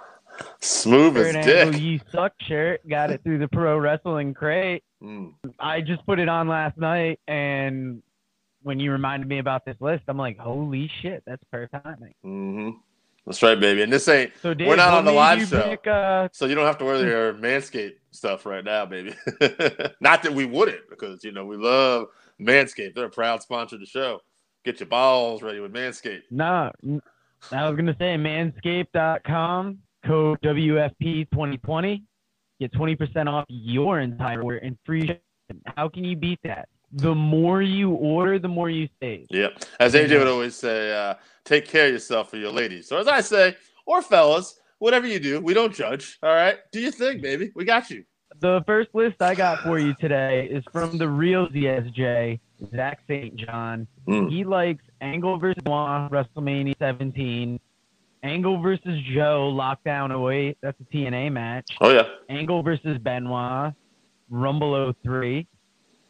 smooth 0.59 1.17
as 1.17 1.34
Kurt 1.34 1.36
Angle, 1.36 1.79
you 1.79 1.99
suck 2.11 2.34
shirt. 2.41 2.88
Got 2.88 3.11
it 3.11 3.23
through 3.23 3.39
the 3.39 3.47
pro 3.47 3.77
wrestling 3.77 4.34
crate. 4.34 4.84
Mm. 5.01 5.34
I 5.59 5.81
just 5.81 6.05
put 6.05 6.19
it 6.19 6.29
on 6.29 6.47
last 6.47 6.77
night, 6.77 7.19
and 7.27 8.01
when 8.63 8.79
you 8.79 8.91
reminded 8.91 9.27
me 9.27 9.39
about 9.39 9.65
this 9.65 9.75
list, 9.79 10.03
I'm 10.07 10.17
like, 10.17 10.38
holy 10.38 10.89
shit, 11.01 11.23
that's 11.25 11.43
perfect 11.51 11.84
timing. 11.84 12.13
hmm 12.23 12.69
That's 13.26 13.41
right, 13.41 13.57
baby. 13.59 13.82
And 13.84 13.91
this 13.93 14.07
ain't 14.09 14.34
So 14.41 14.53
Dave, 14.53 14.67
We're 14.67 14.76
not 14.76 14.93
on 14.93 15.05
the 15.05 15.11
live 15.13 15.47
show. 15.47 15.69
Pick, 15.69 15.88
uh, 15.88 16.28
So 16.34 16.45
you 16.45 16.55
don't 16.55 16.65
have 16.65 16.78
to 16.80 16.86
wear 16.86 17.07
your 17.07 17.34
Manscaped 17.45 17.93
stuff 18.11 18.45
right 18.45 18.63
now, 18.63 18.86
baby. 18.86 19.15
Not 20.01 20.24
that 20.24 20.34
we 20.34 20.45
wouldn't, 20.45 20.89
because 20.89 21.24
you 21.24 21.32
know 21.32 21.45
we 21.45 21.55
love 21.55 22.07
Manscaped. 22.41 22.95
They're 22.95 23.05
a 23.05 23.09
proud 23.09 23.41
sponsor 23.41 23.76
of 23.76 23.80
the 23.82 23.88
show. 23.88 24.19
Get 24.65 24.80
your 24.82 24.88
balls 24.88 25.41
ready 25.41 25.59
with 25.61 25.74
Manscaped. 25.74 26.24
no, 26.32 26.71
n- 26.84 27.01
I 27.51 27.67
was 27.69 27.78
gonna 27.78 27.95
say 27.99 28.15
manscaped.com 28.17 29.78
code 30.05 30.39
WFP2020 30.41 32.03
get 32.59 32.71
20% 32.74 33.28
off 33.28 33.45
your 33.49 33.99
entire 33.99 34.41
order 34.41 34.57
and 34.59 34.78
free. 34.86 35.01
shipping. 35.07 35.19
How 35.76 35.89
can 35.89 36.03
you 36.03 36.15
beat 36.15 36.39
that? 36.43 36.67
The 36.96 37.16
more 37.16 37.62
you 37.62 37.91
order, 37.91 38.38
the 38.38 38.48
more 38.48 38.70
you 38.70 38.88
save. 39.02 39.28
Yep. 39.32 39.64
As 39.80 39.94
AJ 39.96 40.20
would 40.20 40.28
always 40.28 40.56
say, 40.56 40.96
uh, 40.96 41.16
take 41.44 41.68
care 41.68 41.88
of 41.88 41.94
yourself 41.94 42.30
for 42.30 42.38
your 42.38 42.52
ladies. 42.52 42.88
So 42.88 42.98
as 42.98 43.08
I 43.08 43.22
say, 43.22 43.56
or 43.86 44.02
fellas, 44.02 44.60
whatever 44.80 45.08
you 45.08 45.20
do, 45.20 45.39
we 45.41 45.54
don't 45.54 45.74
judge. 45.74 46.20
All 46.22 46.34
right, 46.34 46.58
do 46.72 46.80
your 46.80 46.91
thing, 46.91 47.22
baby. 47.22 47.52
We 47.56 47.66
got 47.66 47.89
you. 47.89 48.04
The 48.39 48.64
first 48.66 48.89
list 48.94 49.22
I 49.22 49.36
got 49.36 49.60
for 49.64 49.80
you 49.80 49.94
today 50.00 50.48
is 50.52 50.64
from 50.72 50.98
the 50.98 51.08
real 51.08 51.48
ZSJ, 51.48 52.39
Zach 52.76 53.00
St. 53.08 53.36
John. 53.36 53.88
Mm. 54.08 54.30
He 54.30 54.44
likes 54.44 54.84
Angle 55.02 55.38
versus 55.38 55.62
Benoit, 55.64 56.12
WrestleMania 56.12 56.78
17. 56.80 57.60
Angle 58.24 58.62
versus 58.62 59.00
Joe, 59.14 59.52
Lockdown 59.54 60.32
08. 60.32 60.58
That's 60.62 60.80
a 60.80 60.96
TNA 60.96 61.32
match. 61.32 61.70
Oh 61.82 61.91
yeah. 61.91 62.04
Angle 62.30 62.64
versus 62.64 62.98
Benoit, 63.00 63.74
Rumble 64.30 64.94
03. 65.04 65.48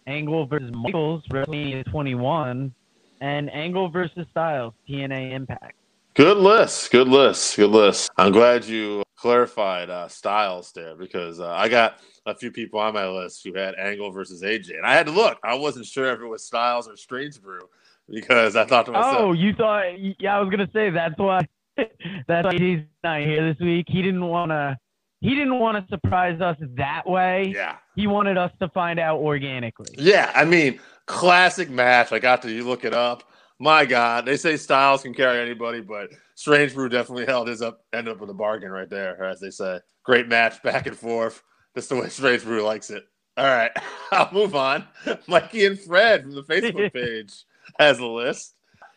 Angle 0.08 0.46
versus 0.46 0.72
Michaels, 0.74 1.24
WrestleMania 1.30 1.90
21. 1.90 2.74
And 3.22 3.50
Angle 3.52 3.90
versus 3.90 4.26
Styles, 4.32 4.74
TNA 4.90 5.34
Impact. 5.34 5.76
Good 6.14 6.38
list. 6.38 6.92
Good 6.92 7.08
list. 7.08 7.56
Good 7.56 7.72
list. 7.72 8.12
I'm 8.18 8.32
glad 8.32 8.66
you 8.66 9.04
clarified 9.16 9.90
uh, 9.90 10.08
Styles 10.10 10.72
there 10.74 10.96
because 10.96 11.40
uh, 11.40 11.50
I 11.50 11.70
got 11.70 12.00
a 12.26 12.36
few 12.36 12.52
people 12.52 12.80
on 12.80 12.94
my 12.94 13.08
list 13.08 13.44
who 13.44 13.54
had 13.54 13.76
Angle 13.76 14.12
versus 14.12 14.44
AJ, 14.44 14.78
and 14.78 14.86
I 14.86 14.94
had 14.94 15.06
to 15.06 15.12
look. 15.12 15.40
I 15.44 15.56
wasn't 15.56 15.86
sure 15.86 16.12
if 16.12 16.20
it 16.20 16.26
was 16.26 16.46
Styles 16.46 16.88
or 16.88 16.98
Strange 16.98 17.42
Brew 17.42 17.62
because 18.10 18.56
I 18.56 18.66
thought 18.66 18.86
to 18.88 18.92
myself, 18.92 19.18
Oh, 19.18 19.32
you 19.32 19.54
thought? 19.54 19.86
Yeah, 20.20 20.38
I 20.38 20.40
was 20.42 20.50
gonna 20.50 20.70
say 20.74 20.90
that's 20.90 21.18
why. 21.18 21.48
that's 22.28 22.46
why 22.46 22.54
he's 22.54 22.82
not 23.04 23.22
here 23.22 23.52
this 23.54 23.60
week. 23.60 23.86
He 23.88 24.02
didn't 24.02 24.26
want 24.26 24.52
to. 24.52 24.78
He 25.24 25.30
didn't 25.36 25.58
want 25.58 25.78
to 25.78 25.90
surprise 25.90 26.40
us 26.42 26.58
that 26.76 27.10
way. 27.10 27.54
yeah, 27.56 27.78
He 27.96 28.08
wanted 28.08 28.38
us 28.38 28.52
to 28.62 28.68
find 28.70 29.00
out 29.00 29.20
organically. 29.20 29.88
yeah. 29.98 30.32
I 30.36 30.44
mean, 30.44 30.80
classic 31.06 31.70
match. 31.70 32.12
I 32.12 32.20
got 32.20 32.42
to 32.42 32.52
you 32.52 32.64
look 32.66 32.84
it 32.84 32.94
up. 32.94 33.24
My 33.60 33.86
God, 33.86 34.26
they 34.26 34.36
say 34.36 34.58
Styles 34.58 35.04
can 35.04 35.14
carry 35.14 35.40
anybody, 35.40 35.80
but 35.80 36.10
Strange 36.36 36.74
Brew 36.74 36.90
definitely 36.90 37.26
held 37.26 37.48
his 37.48 37.62
up, 37.62 37.86
ended 37.94 38.14
up 38.14 38.20
with 38.20 38.30
a 38.30 38.34
bargain 38.34 38.70
right 38.72 38.90
there, 38.90 39.24
as 39.24 39.40
they 39.40 39.50
say. 39.50 39.80
Great 40.04 40.28
match, 40.28 40.62
back 40.62 40.88
and 40.88 40.98
forth. 40.98 41.42
That's 41.74 41.88
the 41.88 41.96
way 41.96 42.10
Strange 42.10 42.44
Brew 42.44 42.62
likes 42.62 42.90
it. 42.90 43.06
All 43.38 43.46
right, 43.46 43.72
I'll 44.12 44.34
move 44.34 44.56
on. 44.56 44.86
Mikey 45.28 45.66
and 45.66 45.80
Fred 45.80 46.24
from 46.24 46.36
the 46.36 46.44
Facebook 46.44 46.92
page 46.94 47.46
has 47.80 48.00
a 48.00 48.06
list. 48.06 48.56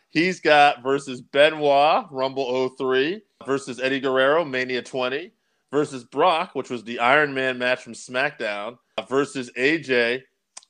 He's 0.09 0.41
got 0.41 0.83
versus 0.83 1.21
Benoit, 1.21 2.05
Rumble 2.11 2.69
03, 2.77 3.21
versus 3.45 3.79
Eddie 3.79 3.99
Guerrero, 4.01 4.43
Mania 4.43 4.81
20, 4.81 5.31
versus 5.71 6.03
Brock, 6.03 6.51
which 6.53 6.69
was 6.69 6.83
the 6.83 6.99
Iron 6.99 7.33
Man 7.33 7.57
match 7.57 7.83
from 7.83 7.93
SmackDown, 7.93 8.77
uh, 8.97 9.01
versus 9.03 9.51
AJ, 9.57 10.23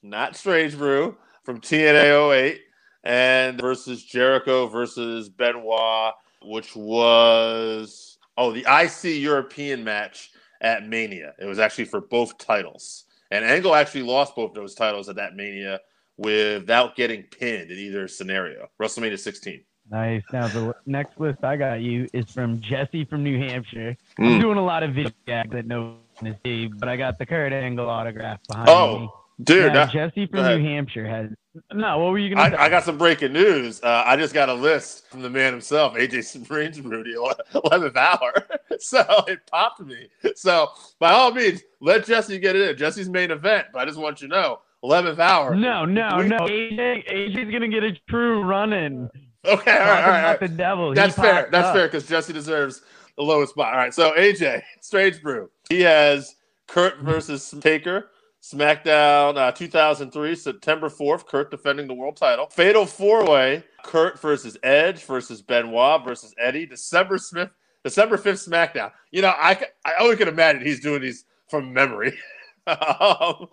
not 0.03 0.35
Strange 0.35 0.77
Brew, 0.77 1.17
from 1.43 1.61
TNA 1.61 2.33
08, 2.33 2.61
and 3.03 3.59
versus 3.59 4.03
Jericho 4.03 4.67
versus 4.67 5.29
Benoit, 5.29 6.13
which 6.43 6.75
was, 6.75 8.17
oh, 8.37 8.51
the 8.51 8.65
IC 8.67 9.21
European 9.21 9.83
match 9.83 10.31
at 10.61 10.87
Mania. 10.87 11.33
It 11.39 11.45
was 11.45 11.59
actually 11.59 11.85
for 11.85 12.01
both 12.01 12.37
titles. 12.37 13.05
And 13.31 13.45
Angle 13.45 13.75
actually 13.75 14.03
lost 14.03 14.35
both 14.35 14.53
those 14.53 14.75
titles 14.75 15.09
at 15.09 15.15
that 15.17 15.35
Mania 15.35 15.79
without 16.17 16.95
getting 16.95 17.23
pinned 17.23 17.71
in 17.71 17.77
either 17.77 18.07
scenario. 18.07 18.67
WrestleMania 18.81 19.19
16. 19.19 19.63
Nice. 19.89 20.23
Now 20.33 20.47
the 20.47 20.75
next 20.85 21.19
list 21.19 21.43
I 21.43 21.55
got 21.55 21.81
you 21.81 22.07
is 22.13 22.25
from 22.31 22.59
Jesse 22.61 23.05
from 23.05 23.23
New 23.23 23.37
Hampshire. 23.39 23.95
Mm. 24.19 24.35
I'm 24.35 24.41
doing 24.41 24.57
a 24.57 24.63
lot 24.65 24.83
of 24.83 24.93
video 24.93 25.11
gags 25.25 25.51
that 25.51 25.65
no 25.65 25.95
one 26.19 26.31
is 26.31 26.35
see, 26.45 26.67
but 26.67 26.89
I 26.89 26.97
got 26.97 27.17
the 27.17 27.25
Kurt 27.25 27.53
Angle 27.53 27.89
autograph 27.89 28.39
behind 28.47 28.69
Oh. 28.69 28.99
me. 28.99 29.09
Dude, 29.43 29.67
Now, 29.71 29.85
that- 29.85 29.91
Jesse 29.93 30.25
from. 30.25 30.45
New 30.45 30.67
Hampshire 30.67 31.05
has. 31.07 31.29
No, 31.71 31.99
what 31.99 32.11
were 32.11 32.17
you 32.17 32.33
gonna? 32.35 32.55
I, 32.55 32.65
I 32.65 32.69
got 32.69 32.83
some 32.83 32.97
breaking 32.97 33.33
news. 33.33 33.81
Uh, 33.83 34.03
I 34.05 34.15
just 34.15 34.33
got 34.33 34.49
a 34.49 34.53
list 34.53 35.07
from 35.09 35.21
the 35.21 35.29
man 35.29 35.53
himself, 35.53 35.95
AJ 35.95 36.23
Strange 36.23 36.81
Brew, 36.83 37.03
the 37.03 37.35
eleventh 37.65 37.95
hour. 37.97 38.33
So 38.79 38.99
it 39.27 39.39
popped 39.49 39.79
me. 39.79 40.07
So 40.35 40.69
by 40.99 41.11
all 41.11 41.31
means, 41.31 41.61
let 41.81 42.05
Jesse 42.05 42.37
get 42.37 42.55
it 42.55 42.69
in. 42.69 42.77
Jesse's 42.77 43.09
main 43.09 43.31
event, 43.31 43.67
but 43.73 43.79
I 43.81 43.85
just 43.85 43.97
want 43.97 44.21
you 44.21 44.27
to 44.27 44.35
know, 44.35 44.59
eleventh 44.83 45.17
hour. 45.19 45.55
no, 45.55 45.83
no, 45.85 46.17
We- 46.17 46.27
no. 46.27 46.37
AJ, 46.39 47.07
AJ's 47.11 47.51
gonna 47.51 47.67
get 47.69 47.83
a 47.83 47.93
true 48.09 48.43
run 48.43 48.73
in. 48.73 49.09
Okay, 49.53 49.71
all 49.71 49.77
right, 49.77 50.03
all 50.03 50.09
right, 50.09 50.23
all 50.23 50.29
right. 50.31 50.39
the 50.39 50.47
devil. 50.49 50.93
That's 50.93 51.15
fair. 51.15 51.47
That's 51.51 51.67
up. 51.67 51.75
fair 51.75 51.87
because 51.87 52.05
Jesse 52.05 52.33
deserves 52.33 52.81
the 53.15 53.23
lowest 53.23 53.53
spot. 53.53 53.73
All 53.73 53.79
right, 53.79 53.93
so 53.93 54.11
AJ 54.11 54.61
Strange 54.81 55.21
Brew. 55.21 55.49
He 55.69 55.81
has 55.81 56.35
Kurt 56.67 56.99
versus 56.99 57.53
Taker. 57.61 58.11
SmackDown 58.43 59.37
uh, 59.37 59.51
2003, 59.51 60.35
September 60.35 60.89
4th. 60.89 61.25
Kurt 61.25 61.49
defending 61.51 61.87
the 61.87 61.93
world 61.93 62.17
title. 62.17 62.47
Fatal 62.47 62.85
four 62.85 63.25
way. 63.25 63.63
Kurt 63.83 64.19
versus 64.19 64.57
Edge 64.63 65.03
versus 65.03 65.41
Benoit 65.41 66.03
versus 66.03 66.33
Eddie. 66.37 66.65
December 66.65 67.17
Smith. 67.17 67.49
December 67.83 68.17
5th 68.17 68.49
SmackDown. 68.49 68.91
You 69.11 69.21
know, 69.21 69.33
I, 69.37 69.57
I 69.85 69.93
only 69.99 70.17
can 70.17 70.27
imagine 70.27 70.61
he's 70.61 70.81
doing 70.81 71.01
these 71.01 71.25
from 71.49 71.73
memory. 71.73 72.17
um, 72.67 72.75
all 72.75 73.49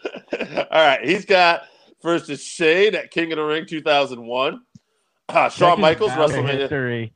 right, 0.73 1.01
he's 1.05 1.25
got 1.25 1.63
versus 2.03 2.43
Shane 2.43 2.95
at 2.95 3.11
King 3.11 3.33
of 3.33 3.39
the 3.39 3.45
Ring 3.45 3.67
2001. 3.67 4.61
Uh, 5.29 5.49
Shawn 5.51 5.81
Michaels, 5.81 6.13
WrestleMania. 6.13 6.61
history. 6.61 7.13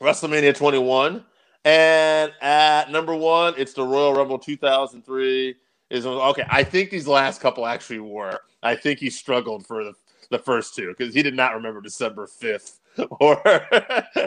WrestleMania 0.00 0.54
21. 0.54 1.24
And 1.64 2.32
at 2.40 2.90
number 2.90 3.14
one, 3.14 3.54
it's 3.56 3.72
the 3.72 3.82
Royal 3.82 4.14
Rumble 4.14 4.38
2003. 4.38 5.56
Is 5.88 6.04
okay. 6.04 6.44
I 6.48 6.64
think 6.64 6.90
these 6.90 7.06
last 7.06 7.40
couple 7.40 7.64
actually 7.64 8.00
were. 8.00 8.40
I 8.62 8.74
think 8.74 8.98
he 8.98 9.08
struggled 9.08 9.64
for 9.66 9.84
the, 9.84 9.92
the 10.30 10.38
first 10.38 10.74
two 10.74 10.88
because 10.88 11.14
he 11.14 11.22
did 11.22 11.34
not 11.34 11.54
remember 11.54 11.80
December 11.80 12.26
5th 12.26 12.78
or 13.20 13.40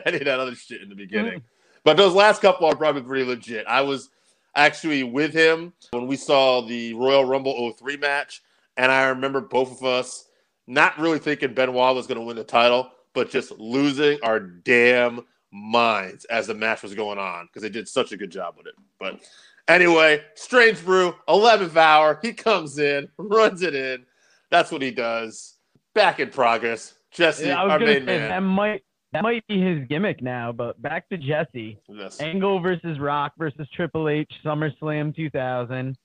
any 0.06 0.18
of 0.20 0.26
that 0.26 0.40
other 0.40 0.56
shit 0.56 0.82
in 0.82 0.88
the 0.88 0.96
beginning. 0.96 1.42
But 1.84 1.98
those 1.98 2.14
last 2.14 2.42
couple 2.42 2.68
are 2.68 2.76
probably 2.76 3.02
pretty 3.02 3.26
legit. 3.26 3.66
I 3.68 3.82
was 3.82 4.10
actually 4.56 5.04
with 5.04 5.34
him 5.34 5.74
when 5.92 6.08
we 6.08 6.16
saw 6.16 6.62
the 6.62 6.94
Royal 6.94 7.26
Rumble 7.26 7.74
03 7.74 7.98
match, 7.98 8.42
and 8.78 8.92
I 8.92 9.08
remember 9.08 9.42
both 9.42 9.72
of 9.72 9.84
us 9.84 10.29
not 10.70 10.98
really 11.00 11.20
thinking 11.20 11.54
Benoit 11.54 11.96
was 11.96 12.08
going 12.08 12.20
to 12.20 12.26
win 12.26 12.36
the 12.38 12.44
title, 12.44 12.92
but 13.14 13.30
just 13.32 13.52
losing 13.60 14.20
our 14.24 14.40
damn 14.40 15.26
minds 15.52 16.26
as 16.26 16.48
the 16.48 16.54
match 16.54 16.84
was 16.84 16.94
going 16.94 17.18
on 17.18 17.48
because 17.48 17.64
they 17.64 17.70
did 17.70 17.88
such 17.88 18.12
a 18.12 18.18
good 18.18 18.32
job 18.32 18.54
with 18.56 18.68
it. 18.68 18.76
But 19.00 19.20
anyway, 19.68 20.22
Strange 20.36 20.84
Brew, 20.86 21.16
11th 21.28 21.76
hour. 21.76 22.20
He 22.22 22.34
comes 22.34 22.78
in, 22.78 23.10
runs 23.18 23.64
it 23.64 23.74
in. 23.74 24.06
That's 24.52 24.72
what 24.72 24.82
he 24.82 24.92
does. 24.92 25.58
Back 25.96 26.20
in 26.20 26.30
progress. 26.30 26.94
Jesse, 27.12 27.48
Yeah, 27.48 27.62
I 27.62 27.64
was 27.64 27.72
our 27.74 27.80
gonna 27.80 27.92
main 27.94 28.06
say 28.06 28.18
man. 28.20 28.30
that 28.30 28.40
might 28.42 28.84
that 29.12 29.24
might 29.24 29.46
be 29.48 29.60
his 29.60 29.88
gimmick 29.88 30.22
now. 30.22 30.52
But 30.52 30.80
back 30.80 31.10
to 31.10 31.18
Jesse. 31.18 31.80
Yes. 31.88 32.22
Angle 32.22 32.60
versus 32.60 33.00
Rock 33.00 33.34
versus 33.40 33.68
Triple 33.76 34.08
H 34.08 34.32
SummerSlam 34.46 35.16
2000. 35.16 35.98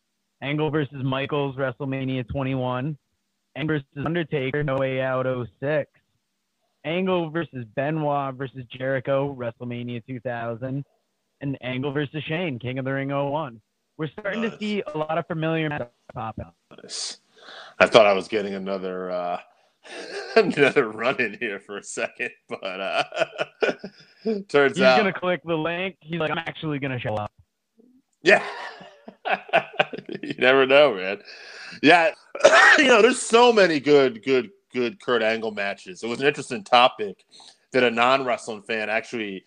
Angle 0.42 0.70
versus 0.70 1.02
Michaels 1.04 1.56
WrestleMania 1.56 2.26
21. 2.28 2.96
Angle 3.56 3.76
versus 3.76 4.06
Undertaker 4.06 4.62
No 4.64 4.76
Way 4.76 5.00
Out 5.00 5.26
06. 5.60 5.90
Angle 6.84 7.30
versus 7.30 7.64
Benoit 7.74 8.34
versus 8.34 8.64
Jericho 8.70 9.34
WrestleMania 9.34 10.04
2000. 10.06 10.84
And 11.40 11.58
Angle 11.62 11.92
versus 11.92 12.22
Shane 12.26 12.58
King 12.58 12.78
of 12.78 12.84
the 12.84 12.92
Ring 12.92 13.08
01. 13.08 13.60
We're 13.96 14.08
starting 14.08 14.42
to 14.42 14.56
see 14.58 14.82
a 14.92 14.98
lot 14.98 15.18
of 15.18 15.26
familiar 15.26 15.68
matches 15.68 15.88
pop 16.12 16.38
out. 16.44 16.54
Nice. 16.82 17.18
I 17.78 17.86
thought 17.86 18.06
I 18.06 18.12
was 18.12 18.28
getting 18.28 18.54
another 18.54 19.10
uh 19.10 19.40
another 20.36 20.88
run 20.88 21.20
in 21.20 21.36
here 21.38 21.60
for 21.60 21.76
a 21.76 21.82
second, 21.82 22.30
but 22.48 22.80
uh 22.80 23.04
turns 24.48 24.76
He's 24.76 24.80
out 24.80 24.96
He's 24.96 25.02
gonna 25.02 25.12
click 25.12 25.42
the 25.44 25.54
link. 25.54 25.96
He's 26.00 26.18
like, 26.18 26.30
I'm 26.30 26.38
actually 26.38 26.78
gonna 26.78 26.98
show 26.98 27.14
up. 27.14 27.30
Yeah. 28.22 28.42
you 30.22 30.34
never 30.38 30.66
know, 30.66 30.94
man. 30.94 31.20
Yeah. 31.82 32.12
you 32.78 32.84
know, 32.84 33.02
there's 33.02 33.20
so 33.20 33.52
many 33.52 33.80
good, 33.80 34.22
good, 34.22 34.50
good 34.72 35.00
Kurt 35.00 35.22
Angle 35.22 35.52
matches. 35.52 36.02
It 36.02 36.08
was 36.08 36.20
an 36.20 36.26
interesting 36.26 36.64
topic 36.64 37.24
that 37.72 37.82
a 37.82 37.90
non 37.90 38.24
wrestling 38.24 38.62
fan 38.62 38.88
actually 38.88 39.44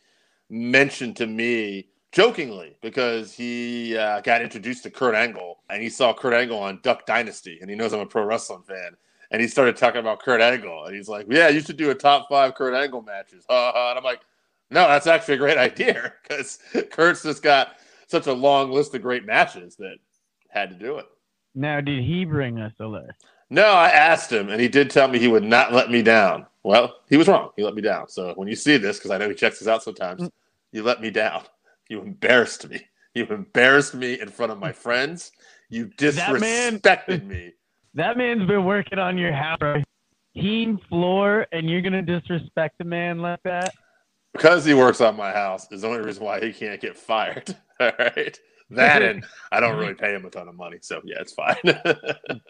mentioned 0.49 1.15
to 1.17 1.27
me 1.27 1.87
jokingly 2.11 2.77
because 2.81 3.33
he 3.33 3.97
uh, 3.97 4.21
got 4.21 4.41
introduced 4.41 4.83
to 4.83 4.89
Kurt 4.89 5.15
Angle 5.15 5.59
and 5.69 5.81
he 5.81 5.89
saw 5.89 6.13
Kurt 6.13 6.33
Angle 6.33 6.57
on 6.57 6.79
Duck 6.81 7.05
Dynasty 7.05 7.57
and 7.61 7.69
he 7.69 7.75
knows 7.75 7.93
I'm 7.93 7.99
a 7.99 8.05
pro 8.05 8.23
wrestling 8.23 8.63
fan. 8.63 8.95
And 9.29 9.41
he 9.41 9.47
started 9.49 9.75
talking 9.75 9.99
about 9.99 10.21
Kurt 10.21 10.39
Angle 10.39 10.85
and 10.85 10.95
he's 10.95 11.09
like, 11.09 11.25
Yeah, 11.29 11.49
you 11.49 11.59
should 11.59 11.77
do 11.77 11.89
a 11.89 11.95
top 11.95 12.29
five 12.29 12.55
Kurt 12.55 12.73
Angle 12.73 13.01
matches. 13.01 13.43
Ha. 13.49 13.89
And 13.89 13.97
I'm 13.97 14.03
like, 14.03 14.21
No, 14.71 14.87
that's 14.87 15.07
actually 15.07 15.35
a 15.35 15.37
great 15.37 15.57
idea 15.59 16.13
because 16.23 16.59
Kurt's 16.91 17.23
just 17.23 17.43
got 17.43 17.75
such 18.07 18.27
a 18.27 18.33
long 18.33 18.71
list 18.71 18.95
of 18.95 19.01
great 19.01 19.25
matches 19.25 19.75
that 19.77 19.97
had 20.49 20.69
to 20.69 20.75
do 20.75 20.97
it. 20.97 21.05
Now, 21.55 21.81
did 21.81 22.03
he 22.03 22.25
bring 22.25 22.59
us 22.59 22.73
a 22.79 22.85
list? 22.85 23.25
No, 23.49 23.65
I 23.65 23.89
asked 23.89 24.31
him, 24.31 24.49
and 24.49 24.59
he 24.59 24.67
did 24.67 24.89
tell 24.89 25.07
me 25.07 25.19
he 25.19 25.27
would 25.27 25.43
not 25.43 25.71
let 25.73 25.89
me 25.89 26.01
down. 26.01 26.45
Well, 26.63 26.95
he 27.09 27.15
was 27.17 27.27
wrong. 27.27 27.51
He 27.55 27.63
let 27.63 27.75
me 27.75 27.81
down. 27.81 28.09
So 28.09 28.33
when 28.35 28.47
you 28.47 28.55
see 28.55 28.77
this, 28.77 28.97
because 28.97 29.11
I 29.11 29.17
know 29.17 29.29
he 29.29 29.35
checks 29.35 29.59
this 29.59 29.67
out 29.67 29.83
sometimes, 29.83 30.23
mm. 30.23 30.31
you 30.71 30.83
let 30.83 31.01
me 31.01 31.09
down. 31.09 31.43
You 31.89 32.01
embarrassed 32.01 32.69
me. 32.69 32.81
You 33.13 33.25
embarrassed 33.27 33.95
me 33.95 34.19
in 34.19 34.29
front 34.29 34.51
of 34.51 34.59
my 34.59 34.71
friends. 34.73 35.31
You 35.69 35.89
That 35.97 36.39
man- 36.39 36.79
disrespected 36.79 37.25
me. 37.25 37.53
That 37.93 38.15
man's 38.15 38.47
been 38.47 38.63
working 38.63 38.99
on 38.99 39.17
your 39.17 39.33
house, 39.33 39.57
bro. 39.57 39.81
team 40.35 40.77
floor, 40.87 41.47
and 41.51 41.67
you're 41.67 41.81
gonna 41.81 42.03
disrespect 42.03 42.75
a 42.79 42.83
man 42.83 43.19
like 43.23 43.41
that? 43.41 43.73
Because 44.37 44.63
he 44.63 44.73
works 44.73 45.01
on 45.01 45.17
my 45.17 45.31
house 45.31 45.71
is 45.71 45.81
the 45.81 45.87
only 45.87 45.99
reason 45.99 46.23
why 46.23 46.39
he 46.39 46.53
can't 46.53 46.79
get 46.79 46.97
fired. 46.97 47.55
All 47.79 47.91
right. 47.99 48.39
That 48.69 49.01
and 49.01 49.25
I 49.51 49.59
don't 49.59 49.77
really 49.77 49.93
pay 49.93 50.13
him 50.13 50.25
a 50.25 50.29
ton 50.29 50.47
of 50.47 50.55
money. 50.55 50.77
So 50.81 51.01
yeah, 51.05 51.17
it's 51.19 51.33
fine. 51.33 51.55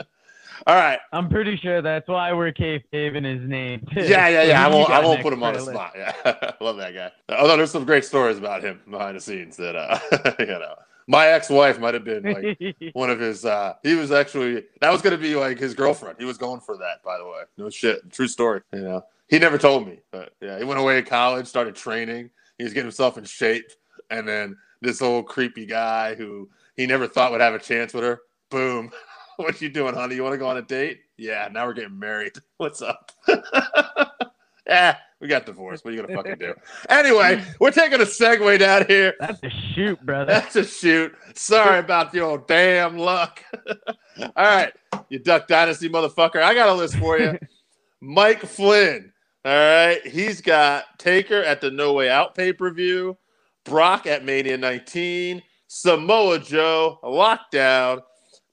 All 0.66 0.76
right. 0.76 1.00
I'm 1.14 1.30
pretty 1.30 1.58
sure 1.58 1.82
that's 1.82 2.08
why 2.08 2.34
we're 2.34 2.52
kayfabing 2.52 3.24
his 3.24 3.48
name. 3.48 3.86
Too. 3.94 4.02
Yeah, 4.02 4.28
yeah, 4.28 4.44
yeah. 4.44 4.66
I 4.66 4.70
won't. 4.70 4.90
I 4.90 5.00
won't 5.00 5.22
put 5.22 5.32
him 5.32 5.44
on 5.44 5.54
the 5.54 5.60
spot. 5.60 5.94
Yeah, 5.96 6.52
love 6.62 6.78
that 6.78 6.96
guy. 6.96 7.12
Although 7.30 7.58
there's 7.58 7.72
some 7.72 7.86
great 7.86 8.04
stories 8.04 8.40
about 8.40 8.64
him 8.64 8.82
behind 8.90 9.16
the 9.16 9.22
scenes 9.22 9.58
that 9.58 9.76
uh, 9.76 10.00
you 10.40 10.46
know, 10.48 10.76
my 11.08 11.28
ex-wife 11.28 11.80
might 11.80 11.94
have 11.94 12.04
been 12.04 12.24
like 12.24 12.76
one 12.94 13.10
of 13.10 13.20
his. 13.20 13.46
uh 13.46 13.74
He 13.84 13.96
was 13.96 14.12
actually 14.12 14.66
that 14.82 14.92
was 14.92 15.02
going 15.02 15.16
to 15.16 15.22
be 15.22 15.36
like 15.36 15.58
his 15.58 15.74
girlfriend. 15.74 16.18
He 16.20 16.26
was 16.26 16.38
going 16.38 16.60
for 16.60 16.78
that, 16.78 17.04
by 17.04 17.18
the 17.18 17.26
way. 17.26 17.44
No 17.58 17.70
shit, 17.70 18.12
true 18.12 18.28
story. 18.28 18.62
You 18.74 18.82
know, 18.82 19.06
he 19.30 19.40
never 19.40 19.58
told 19.58 19.88
me, 19.88 20.00
but 20.12 20.34
yeah, 20.42 20.58
he 20.58 20.64
went 20.64 20.80
away 20.80 20.96
to 20.96 21.04
college, 21.08 21.48
started 21.48 21.76
training. 21.76 22.30
He 22.58 22.64
was 22.64 22.74
getting 22.74 22.88
himself 22.88 23.18
in 23.18 23.24
shape, 23.24 23.72
and 24.10 24.28
then 24.28 24.58
this 24.82 25.02
old 25.02 25.28
creepy 25.28 25.66
guy 25.66 26.16
who 26.16 26.50
he 26.76 26.86
never 26.86 27.08
thought 27.08 27.32
would 27.32 27.42
have 27.42 27.54
a 27.54 27.60
chance 27.60 27.94
with 27.94 28.04
her. 28.04 28.22
Boom. 28.50 28.92
What 29.38 29.62
you 29.62 29.70
doing, 29.70 29.94
honey? 29.94 30.16
You 30.16 30.24
want 30.24 30.34
to 30.34 30.40
go 30.40 30.48
on 30.48 30.58
a 30.58 30.64
date? 30.64 31.02
Yeah, 31.16 31.48
now 31.52 31.68
we're 31.68 31.74
getting 31.76 32.00
married. 32.00 32.34
What's 32.58 32.82
up? 32.82 33.12
yeah, 34.68 34.98
we 35.20 35.28
got 35.28 35.46
divorced. 35.46 35.84
What 35.84 35.94
are 35.94 35.98
you 35.98 36.04
gonna 36.04 36.16
fucking 36.16 36.38
do? 36.38 36.54
Anyway, 36.90 37.44
we're 37.60 37.72
taking 37.72 38.02
a 38.02 38.06
segue 38.06 38.60
down 38.60 38.86
here. 38.88 39.14
that's 39.20 39.42
a 39.44 39.50
shoot, 39.50 40.00
brother. 40.06 40.32
That's 40.32 40.56
a 40.56 40.64
shoot. 40.64 41.14
Sorry 41.36 41.80
about 41.80 42.12
the 42.12 42.22
old 42.22 42.48
damn 42.48 42.98
luck. 42.98 43.44
All 44.20 44.32
right, 44.38 44.74
you 45.10 45.20
Duck 45.20 45.48
Dynasty 45.48 45.90
motherfucker. 45.90 46.42
I 46.42 46.54
got 46.54 46.70
a 46.70 46.74
list 46.74 46.98
for 46.98 47.20
you. 47.20 47.38
Mike 48.02 48.42
Flynn. 48.42 49.12
All 49.46 49.54
right, 49.54 50.06
he's 50.06 50.42
got 50.42 51.00
Taker 51.00 51.42
at 51.42 51.62
the 51.62 51.72
No 51.72 51.94
Way 51.94 52.10
Out 52.10 52.36
pay 52.36 52.54
per 52.54 52.70
view, 52.72 53.18
Brock 53.64 54.06
at 54.06 54.26
Mania 54.26 54.58
19, 54.58 55.42
Samoa 55.68 56.40
Joe 56.40 57.00
Lockdown, 57.04 58.02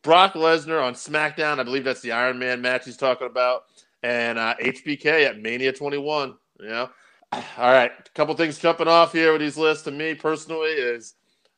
Brock 0.03 0.35
Lesnar 0.35 0.83
on 0.83 0.95
SmackDown. 0.95 1.59
I 1.59 1.62
believe 1.65 1.85
that's 1.85 2.01
the 2.01 2.12
Iron 2.12 2.39
Man 2.39 2.62
match 2.62 2.85
he's 2.85 2.97
talking 2.97 3.27
about, 3.27 3.62
and 4.03 4.39
uh, 4.39 4.55
HBK 4.62 5.27
at 5.27 5.41
Mania 5.41 5.73
21. 5.73 6.35
Know, 6.61 6.88
all 7.32 7.72
right, 7.72 7.90
a 7.98 8.11
couple 8.14 8.34
things 8.36 8.59
jumping 8.59 8.88
off 8.88 9.12
here 9.12 9.32
with 9.32 9.40
these 9.40 9.57
lists 9.57 9.84
to 9.84 9.90
me 9.90 10.14
personally 10.14 10.70
is 10.70 11.14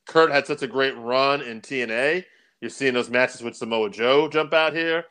Kurt 0.06 0.32
had 0.32 0.46
such 0.46 0.62
a 0.62 0.66
great 0.66 0.96
run 0.96 1.42
in 1.42 1.60
TNA. 1.60 2.24
You're 2.60 2.70
seeing 2.70 2.94
those 2.94 3.10
matches 3.10 3.42
with 3.42 3.56
Samoa 3.56 3.90
Joe 3.90 4.28
jump 4.28 4.54
out 4.54 4.72
here. 4.72 5.04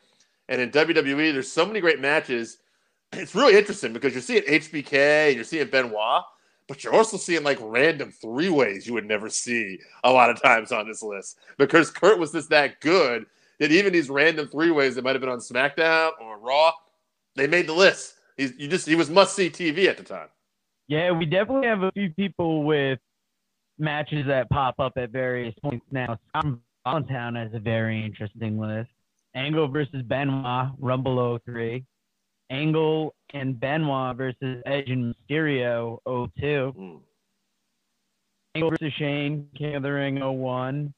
And 0.49 0.61
in 0.61 0.71
WWE, 0.71 1.33
there's 1.33 1.51
so 1.51 1.65
many 1.65 1.79
great 1.79 1.99
matches. 1.99 2.57
It's 3.13 3.35
really 3.35 3.55
interesting 3.57 3.93
because 3.93 4.13
you're 4.13 4.21
seeing 4.21 4.41
HBK, 4.43 5.35
you're 5.35 5.45
seeing 5.45 5.69
Benoit, 5.69 6.23
but 6.67 6.83
you're 6.83 6.93
also 6.93 7.15
seeing 7.15 7.43
like 7.43 7.59
random 7.61 8.11
three 8.11 8.49
ways 8.49 8.85
you 8.85 8.93
would 8.93 9.05
never 9.05 9.29
see 9.29 9.79
a 10.03 10.11
lot 10.11 10.29
of 10.29 10.41
times 10.41 10.73
on 10.73 10.87
this 10.87 11.01
list 11.01 11.37
because 11.57 11.91
Kurt 11.91 12.19
was 12.19 12.33
just 12.33 12.49
that 12.49 12.81
good 12.81 13.25
that 13.59 13.71
even 13.71 13.93
these 13.93 14.09
random 14.09 14.47
three 14.47 14.71
ways 14.71 14.95
that 14.95 15.03
might 15.03 15.13
have 15.13 15.21
been 15.21 15.29
on 15.29 15.39
SmackDown 15.39 16.11
or 16.19 16.39
Raw, 16.39 16.73
they 17.35 17.47
made 17.47 17.67
the 17.67 17.73
list. 17.73 18.14
He's 18.37 18.53
you 18.57 18.67
just 18.67 18.87
he 18.87 18.95
was 18.95 19.09
must 19.09 19.35
see 19.35 19.49
TV 19.49 19.87
at 19.87 19.97
the 19.97 20.03
time. 20.03 20.27
Yeah, 20.87 21.11
we 21.11 21.25
definitely 21.25 21.67
have 21.67 21.83
a 21.83 21.91
few 21.91 22.11
people 22.11 22.63
with 22.63 22.99
matches 23.79 24.25
that 24.27 24.49
pop 24.49 24.79
up 24.79 24.93
at 24.97 25.09
various 25.09 25.55
points 25.61 25.85
now. 25.91 26.19
Scott 26.29 26.59
Valentine 26.85 27.35
has 27.35 27.53
a 27.53 27.59
very 27.59 28.03
interesting 28.05 28.59
list. 28.59 28.89
Angle 29.35 29.67
versus 29.67 30.01
Benoit, 30.03 30.69
Rumble 30.79 31.39
03. 31.45 31.83
Angle 32.51 33.15
and 33.33 33.59
Benoit 33.59 34.15
versus 34.15 34.61
Edge 34.65 34.89
and 34.89 35.13
Mysterio 35.13 35.97
02. 36.05 36.73
Mm. 36.77 36.99
Angle 38.55 38.69
versus 38.69 38.93
Shane, 38.97 39.47
King 39.57 39.75
of 39.75 39.83
the 39.83 39.91
Ring 39.91 40.19
01. 40.19 40.93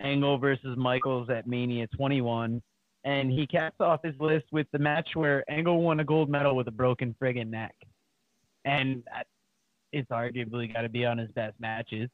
Angle 0.00 0.38
versus 0.38 0.76
Michaels 0.76 1.30
at 1.30 1.46
Mania 1.46 1.86
21. 1.96 2.62
And 3.04 3.30
he 3.30 3.46
caps 3.46 3.80
off 3.80 4.00
his 4.04 4.14
list 4.20 4.46
with 4.52 4.66
the 4.72 4.78
match 4.78 5.10
where 5.14 5.44
Angle 5.50 5.82
won 5.82 6.00
a 6.00 6.04
gold 6.04 6.28
medal 6.28 6.54
with 6.54 6.68
a 6.68 6.72
broken 6.72 7.14
friggin' 7.20 7.48
neck. 7.48 7.74
And 8.64 9.02
it's 9.92 10.10
arguably 10.10 10.72
got 10.72 10.82
to 10.82 10.88
be 10.88 11.06
on 11.06 11.16
his 11.18 11.30
best 11.30 11.58
matches. 11.58 12.10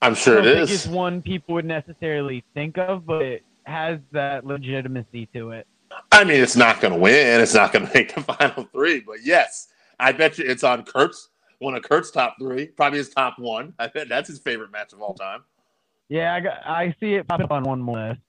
I'm 0.00 0.14
sure 0.14 0.38
it 0.38 0.44
think 0.44 0.70
is. 0.70 0.70
it's 0.70 0.86
one 0.86 1.20
people 1.20 1.54
would 1.54 1.64
necessarily 1.64 2.44
think 2.54 2.78
of, 2.78 3.04
but 3.04 3.22
it 3.22 3.44
has 3.64 3.98
that 4.12 4.46
legitimacy 4.46 5.28
to 5.34 5.50
it. 5.50 5.66
I 6.12 6.24
mean, 6.24 6.40
it's 6.40 6.56
not 6.56 6.80
going 6.80 6.94
to 6.94 6.98
win. 6.98 7.40
It's 7.40 7.54
not 7.54 7.72
going 7.72 7.86
to 7.88 7.94
make 7.94 8.14
the 8.14 8.22
final 8.22 8.64
three. 8.72 9.00
But 9.00 9.18
yes, 9.24 9.68
I 9.98 10.12
bet 10.12 10.38
you 10.38 10.44
it's 10.48 10.64
on 10.64 10.84
Kurt's 10.84 11.28
one 11.58 11.74
of 11.74 11.82
Kurt's 11.82 12.10
top 12.10 12.36
three, 12.38 12.66
probably 12.66 12.98
his 12.98 13.10
top 13.10 13.38
one. 13.38 13.74
I 13.78 13.88
bet 13.88 14.08
that's 14.08 14.28
his 14.28 14.38
favorite 14.38 14.70
match 14.70 14.92
of 14.92 15.02
all 15.02 15.14
time. 15.14 15.44
Yeah, 16.08 16.34
I, 16.34 16.40
got, 16.40 16.66
I 16.66 16.94
see 17.00 17.14
it 17.14 17.28
popping 17.28 17.44
up 17.44 17.50
on 17.50 17.64
one 17.64 17.80
more 17.82 18.08
list. 18.08 18.20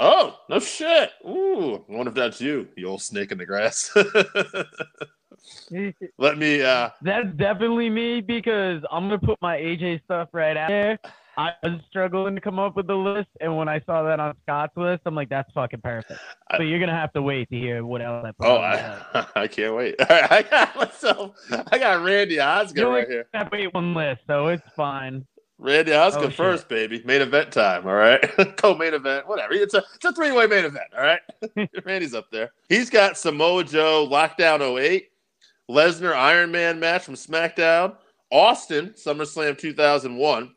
Oh 0.00 0.38
no 0.48 0.60
shit! 0.60 1.10
Ooh, 1.26 1.84
I 1.88 1.92
wonder 1.96 2.10
if 2.10 2.14
that's 2.14 2.40
you, 2.40 2.68
you 2.76 2.86
old 2.88 3.02
snake 3.02 3.32
in 3.32 3.38
the 3.38 3.46
grass. 3.46 3.90
Let 6.18 6.38
me. 6.38 6.62
uh 6.62 6.90
That's 7.02 7.28
definitely 7.36 7.90
me 7.90 8.20
because 8.20 8.82
I'm 8.90 9.04
gonna 9.08 9.18
put 9.18 9.38
my 9.40 9.56
AJ 9.56 10.02
stuff 10.04 10.28
right 10.32 10.56
out 10.56 10.68
there. 10.68 10.98
I 11.36 11.52
was 11.62 11.80
struggling 11.88 12.34
to 12.34 12.40
come 12.40 12.58
up 12.58 12.74
with 12.74 12.88
the 12.88 12.96
list, 12.96 13.28
and 13.40 13.56
when 13.56 13.68
I 13.68 13.78
saw 13.86 14.02
that 14.02 14.18
on 14.18 14.34
Scott's 14.42 14.76
list, 14.76 15.02
I'm 15.06 15.14
like, 15.14 15.28
"That's 15.28 15.50
fucking 15.52 15.80
perfect." 15.82 16.20
I- 16.50 16.56
So 16.56 16.62
you're 16.64 16.80
gonna 16.80 16.96
have 16.96 17.12
to 17.12 17.22
wait 17.22 17.48
to 17.50 17.56
hear 17.56 17.84
what 17.84 18.02
else 18.02 18.24
I 18.26 18.32
put. 18.32 18.46
Oh, 18.46 18.56
on 18.56 18.60
my 18.62 18.72
list. 18.72 19.04
I, 19.14 19.26
I 19.42 19.46
can't 19.48 19.74
wait. 19.76 19.94
All 20.00 20.06
right, 20.08 20.32
I 20.32 20.42
got 20.42 20.74
myself. 20.76 21.36
I 21.70 21.78
got 21.78 22.02
Randy 22.02 22.40
Osgood 22.40 22.84
right 22.88 23.08
here. 23.08 23.26
to 23.34 23.48
wait 23.52 23.72
one 23.72 23.94
list, 23.94 24.22
so 24.26 24.48
it's 24.48 24.62
fine. 24.76 25.24
Randy 25.58 25.92
Osgood 25.92 26.24
Oh, 26.24 26.28
shit. 26.28 26.36
first, 26.36 26.68
baby. 26.68 27.02
Main 27.04 27.20
event 27.20 27.50
time. 27.52 27.86
All 27.86 27.94
right, 27.94 28.20
co-main 28.56 28.94
event, 28.94 29.26
whatever. 29.26 29.52
It's 29.54 29.74
a 29.74 29.82
it's 29.94 30.04
a 30.04 30.12
three 30.12 30.30
way 30.32 30.46
main 30.46 30.64
event. 30.64 30.86
All 30.96 31.02
right, 31.02 31.20
Randy's 31.84 32.14
up 32.14 32.30
there. 32.30 32.52
He's 32.68 32.90
got 32.90 33.18
Samoa 33.18 33.64
Joe 33.64 34.06
Lockdown 34.10 34.60
08, 34.80 35.08
Lesnar 35.68 36.14
Iron 36.14 36.52
Man 36.52 36.78
match 36.78 37.02
from 37.04 37.14
SmackDown, 37.14 37.96
Austin 38.30 38.90
SummerSlam 38.90 39.58
2001, 39.58 40.54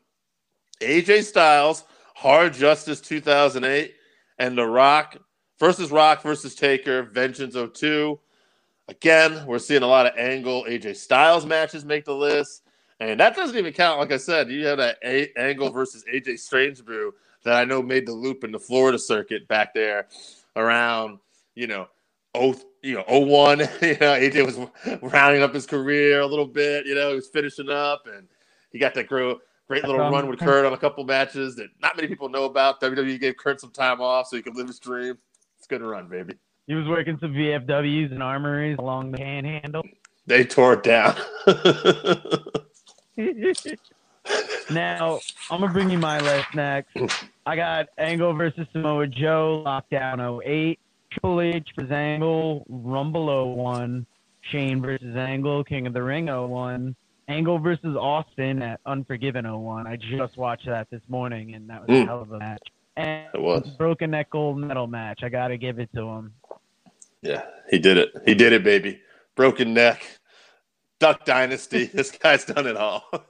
AJ 0.80 1.24
Styles 1.24 1.84
Hard 2.14 2.54
Justice 2.54 3.00
2008, 3.00 3.94
and 4.38 4.56
The 4.56 4.64
Rock 4.66 5.16
versus 5.58 5.90
Rock 5.90 6.22
versus 6.22 6.54
Taker 6.54 7.02
Vengeance 7.04 7.56
02. 7.74 8.18
Again, 8.88 9.46
we're 9.46 9.58
seeing 9.58 9.82
a 9.82 9.86
lot 9.86 10.06
of 10.06 10.16
Angle 10.16 10.64
AJ 10.68 10.96
Styles 10.96 11.44
matches 11.46 11.84
make 11.84 12.04
the 12.04 12.14
list. 12.14 12.62
And 13.02 13.18
that 13.18 13.34
doesn't 13.34 13.58
even 13.58 13.72
count. 13.72 13.98
Like 13.98 14.12
I 14.12 14.16
said, 14.16 14.48
you 14.48 14.64
had 14.64 14.78
that 14.78 14.98
a- 15.04 15.36
Angle 15.36 15.68
oh. 15.68 15.72
versus 15.72 16.04
AJ 16.12 16.38
Strange 16.38 16.84
brew 16.84 17.12
that 17.42 17.54
I 17.54 17.64
know 17.64 17.82
made 17.82 18.06
the 18.06 18.12
loop 18.12 18.44
in 18.44 18.52
the 18.52 18.60
Florida 18.60 18.98
circuit 18.98 19.48
back 19.48 19.74
there 19.74 20.06
around, 20.54 21.18
you 21.56 21.66
know, 21.66 21.88
oh, 22.34 22.54
you 22.80 22.94
know, 22.94 23.04
01. 23.08 23.58
you 23.58 23.66
know, 23.66 24.14
AJ 24.14 24.46
was 24.46 25.02
rounding 25.02 25.42
up 25.42 25.52
his 25.52 25.66
career 25.66 26.20
a 26.20 26.26
little 26.26 26.46
bit. 26.46 26.86
You 26.86 26.94
know, 26.94 27.08
he 27.10 27.16
was 27.16 27.26
finishing 27.26 27.68
up, 27.68 28.06
and 28.06 28.28
he 28.70 28.78
got 28.78 28.94
that 28.94 29.08
grow, 29.08 29.40
great 29.66 29.82
little 29.82 30.08
run 30.08 30.28
with 30.28 30.38
Kurt 30.38 30.64
on 30.64 30.72
a 30.72 30.78
couple 30.78 31.02
matches 31.02 31.56
that 31.56 31.70
not 31.80 31.96
many 31.96 32.06
people 32.06 32.28
know 32.28 32.44
about. 32.44 32.80
WWE 32.80 33.18
gave 33.18 33.36
Kurt 33.36 33.60
some 33.60 33.72
time 33.72 34.00
off 34.00 34.28
so 34.28 34.36
he 34.36 34.42
could 34.42 34.54
live 34.54 34.68
his 34.68 34.78
dream. 34.78 35.18
It's 35.58 35.66
good 35.66 35.82
run, 35.82 36.06
baby. 36.06 36.34
He 36.68 36.74
was 36.74 36.86
working 36.86 37.18
some 37.18 37.34
VFWs 37.34 38.12
and 38.12 38.22
armories 38.22 38.76
along 38.78 39.10
the 39.10 39.18
panhandle. 39.18 39.82
They 40.28 40.44
tore 40.44 40.74
it 40.74 40.84
down. 40.84 41.16
now 44.70 45.18
I'm 45.50 45.60
gonna 45.60 45.72
bring 45.72 45.90
you 45.90 45.98
my 45.98 46.20
list 46.20 46.54
next. 46.54 46.96
I 47.46 47.56
got 47.56 47.88
Angle 47.98 48.34
versus 48.34 48.66
Samoa 48.72 49.06
Joe, 49.06 49.62
Lockdown 49.66 50.42
08, 50.44 50.78
Triple 51.10 51.40
H 51.40 51.68
versus 51.76 51.90
Angle, 51.92 52.64
Rumble 52.68 53.54
01, 53.56 54.06
Shane 54.42 54.80
versus 54.80 55.16
Angle, 55.16 55.64
King 55.64 55.86
of 55.86 55.92
the 55.92 56.02
Ring 56.02 56.26
01, 56.26 56.94
Angle 57.28 57.58
versus 57.58 57.96
Austin 57.96 58.62
at 58.62 58.80
Unforgiven 58.86 59.44
01. 59.44 59.86
I 59.86 59.96
just 59.96 60.36
watched 60.36 60.66
that 60.66 60.88
this 60.90 61.02
morning, 61.08 61.54
and 61.54 61.68
that 61.68 61.86
was 61.86 61.88
a 61.90 61.92
Mm. 62.02 62.06
hell 62.06 62.20
of 62.22 62.32
a 62.32 62.38
match. 62.38 62.62
And 62.96 63.28
It 63.34 63.40
was. 63.40 63.68
Broken 63.78 64.10
Neck 64.10 64.30
Gold 64.30 64.58
Medal 64.58 64.86
match. 64.86 65.20
I 65.22 65.28
gotta 65.28 65.56
give 65.56 65.78
it 65.78 65.88
to 65.94 66.02
him. 66.08 66.32
Yeah, 67.22 67.44
he 67.70 67.78
did 67.78 67.96
it. 67.98 68.10
He 68.26 68.34
did 68.34 68.52
it, 68.52 68.64
baby. 68.64 69.00
Broken 69.34 69.72
neck, 69.72 70.20
Duck 71.02 71.24
Dynasty. 71.24 71.86
this 71.92 72.12
guy's 72.12 72.44
done 72.44 72.66
it 72.66 72.76
all. 72.76 73.04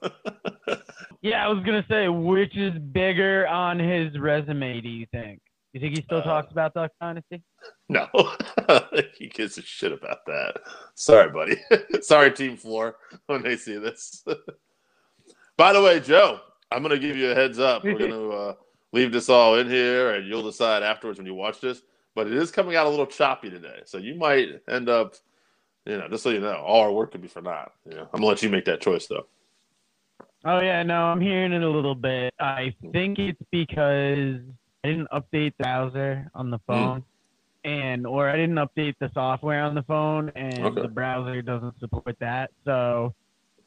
Yeah, 1.24 1.44
I 1.46 1.48
was 1.48 1.62
gonna 1.64 1.86
say, 1.88 2.08
which 2.08 2.56
is 2.56 2.72
bigger 2.92 3.46
on 3.46 3.78
his 3.78 4.18
resume? 4.18 4.80
Do 4.80 4.88
you 4.88 5.06
think? 5.12 5.40
You 5.72 5.80
think 5.80 5.96
he 5.96 6.02
still 6.02 6.18
Uh, 6.18 6.22
talks 6.24 6.50
about 6.50 6.74
Duck 6.74 6.90
Dynasty? 7.00 7.40
no, 7.88 8.08
he 9.16 9.28
gives 9.28 9.56
a 9.56 9.62
shit 9.62 9.92
about 9.92 10.26
that. 10.26 10.56
Sorry, 10.96 11.30
buddy. 11.30 11.56
Sorry, 12.02 12.32
Team 12.32 12.56
Floor, 12.56 12.96
when 13.26 13.40
they 13.42 13.56
see 13.56 13.78
this. 13.78 14.24
By 15.56 15.72
the 15.72 15.80
way, 15.80 16.00
Joe, 16.00 16.40
I'm 16.72 16.82
going 16.82 16.90
to 17.00 17.06
give 17.06 17.16
you 17.16 17.30
a 17.30 17.34
heads 17.36 17.60
up. 17.60 17.84
We're 17.84 17.96
going 17.98 18.10
to 18.10 18.30
uh, 18.32 18.54
leave 18.92 19.12
this 19.12 19.28
all 19.28 19.56
in 19.60 19.68
here, 19.70 20.14
and 20.14 20.26
you'll 20.26 20.42
decide 20.42 20.82
afterwards 20.82 21.20
when 21.20 21.26
you 21.26 21.34
watch 21.34 21.60
this. 21.60 21.82
But 22.16 22.26
it 22.26 22.32
is 22.32 22.50
coming 22.50 22.74
out 22.74 22.86
a 22.86 22.90
little 22.90 23.06
choppy 23.06 23.48
today, 23.48 23.82
so 23.84 23.98
you 23.98 24.16
might 24.16 24.48
end 24.68 24.88
up, 24.88 25.14
you 25.85 25.99
know, 25.99 26.09
just 26.09 26.22
so 26.22 26.30
you 26.30 26.41
know, 26.41 26.55
all 26.55 26.83
our 26.83 26.93
work 26.93 27.12
could 27.12 27.22
be 27.22 27.28
for 27.28 27.43
naught. 27.43 27.72
You 27.89 27.97
know, 27.97 28.03
I'm 28.03 28.20
going 28.20 28.22
to 28.22 28.26
let 28.28 28.43
you 28.43 28.51
make 28.51 28.64
that 28.66 28.80
choice, 28.80 29.07
though. 29.07 29.26
Oh 30.45 30.61
yeah, 30.61 30.83
no, 30.83 31.05
I'm 31.05 31.20
hearing 31.20 31.53
it 31.53 31.62
a 31.62 31.68
little 31.70 31.95
bit. 31.95 32.35
I 32.41 32.74
hmm. 32.80 32.91
think 32.91 33.18
it's 33.18 33.41
because 33.51 34.41
I 34.85 34.89
didn't 34.89 35.09
update 35.11 35.53
the 35.57 35.62
browser 35.64 36.30
on 36.35 36.51
the 36.51 36.59
hmm. 36.59 36.72
phone, 36.72 37.05
and 37.64 38.07
or 38.07 38.28
I 38.28 38.37
didn't 38.37 38.57
update 38.57 38.95
the 38.99 39.11
software 39.14 39.62
on 39.62 39.74
the 39.74 39.85
phone, 39.85 40.33
and 40.35 40.64
Okay. 40.64 40.83
the 40.83 40.89
browser 40.89 41.43
doesn't 41.43 41.78
support 41.78 42.16
that. 42.18 42.51
So 42.64 43.14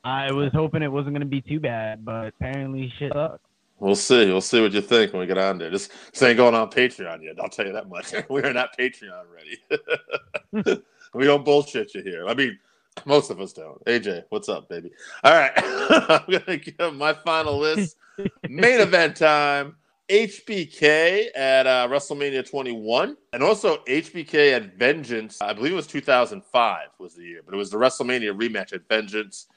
I 0.03 0.31
was 0.33 0.51
hoping 0.53 0.83
it 0.83 0.91
wasn't 0.91 1.15
gonna 1.15 1.25
be 1.25 1.41
too 1.41 1.61
bad, 1.61 2.03
but 2.03 2.27
apparently 2.27 2.91
shit 2.99 3.13
sucks. 3.13 3.39
We'll 3.79 3.95
see. 3.95 4.27
We'll 4.27 4.41
see 4.41 4.61
what 4.61 4.71
you 4.71 4.81
think 4.81 5.11
when 5.11 5.19
we 5.19 5.27
get 5.27 5.37
on 5.37 5.57
there. 5.57 5.69
This, 5.69 5.89
this 6.11 6.23
ain't 6.23 6.37
going 6.37 6.55
on 6.55 6.69
Patreon 6.69 7.23
yet. 7.23 7.35
I'll 7.41 7.49
tell 7.49 7.65
you 7.65 7.73
that 7.73 7.89
much. 7.89 8.13
we 8.29 8.41
are 8.41 8.53
not 8.53 8.77
Patreon 8.77 9.25
ready. 9.33 10.81
we 11.15 11.25
don't 11.25 11.45
bullshit 11.45 11.93
you 11.95 12.03
here. 12.03 12.27
I 12.27 12.33
mean, 12.33 12.59
most 13.05 13.31
of 13.31 13.39
us 13.39 13.53
don't. 13.53 13.83
AJ, 13.85 14.25
what's 14.29 14.49
up, 14.49 14.69
baby? 14.69 14.91
All 15.23 15.33
right. 15.33 15.51
I'm 15.55 16.23
going 16.29 16.45
to 16.45 16.57
give 16.57 16.93
my 16.93 17.13
final 17.13 17.57
list. 17.57 17.97
Main 18.47 18.79
event 18.79 19.17
time. 19.17 19.75
HBK 20.09 21.29
at 21.35 21.65
uh, 21.65 21.87
WrestleMania 21.89 22.47
21, 22.47 23.17
and 23.33 23.41
also 23.41 23.77
HBK 23.87 24.53
at 24.53 24.77
Vengeance. 24.77 25.41
I 25.41 25.51
believe 25.51 25.71
it 25.71 25.75
was 25.75 25.87
2005 25.87 26.87
was 26.99 27.15
the 27.15 27.23
year, 27.23 27.41
but 27.43 27.55
it 27.55 27.57
was 27.57 27.71
the 27.71 27.77
WrestleMania 27.77 28.37
rematch 28.37 28.71
at 28.73 28.87
Vengeance. 28.87 29.47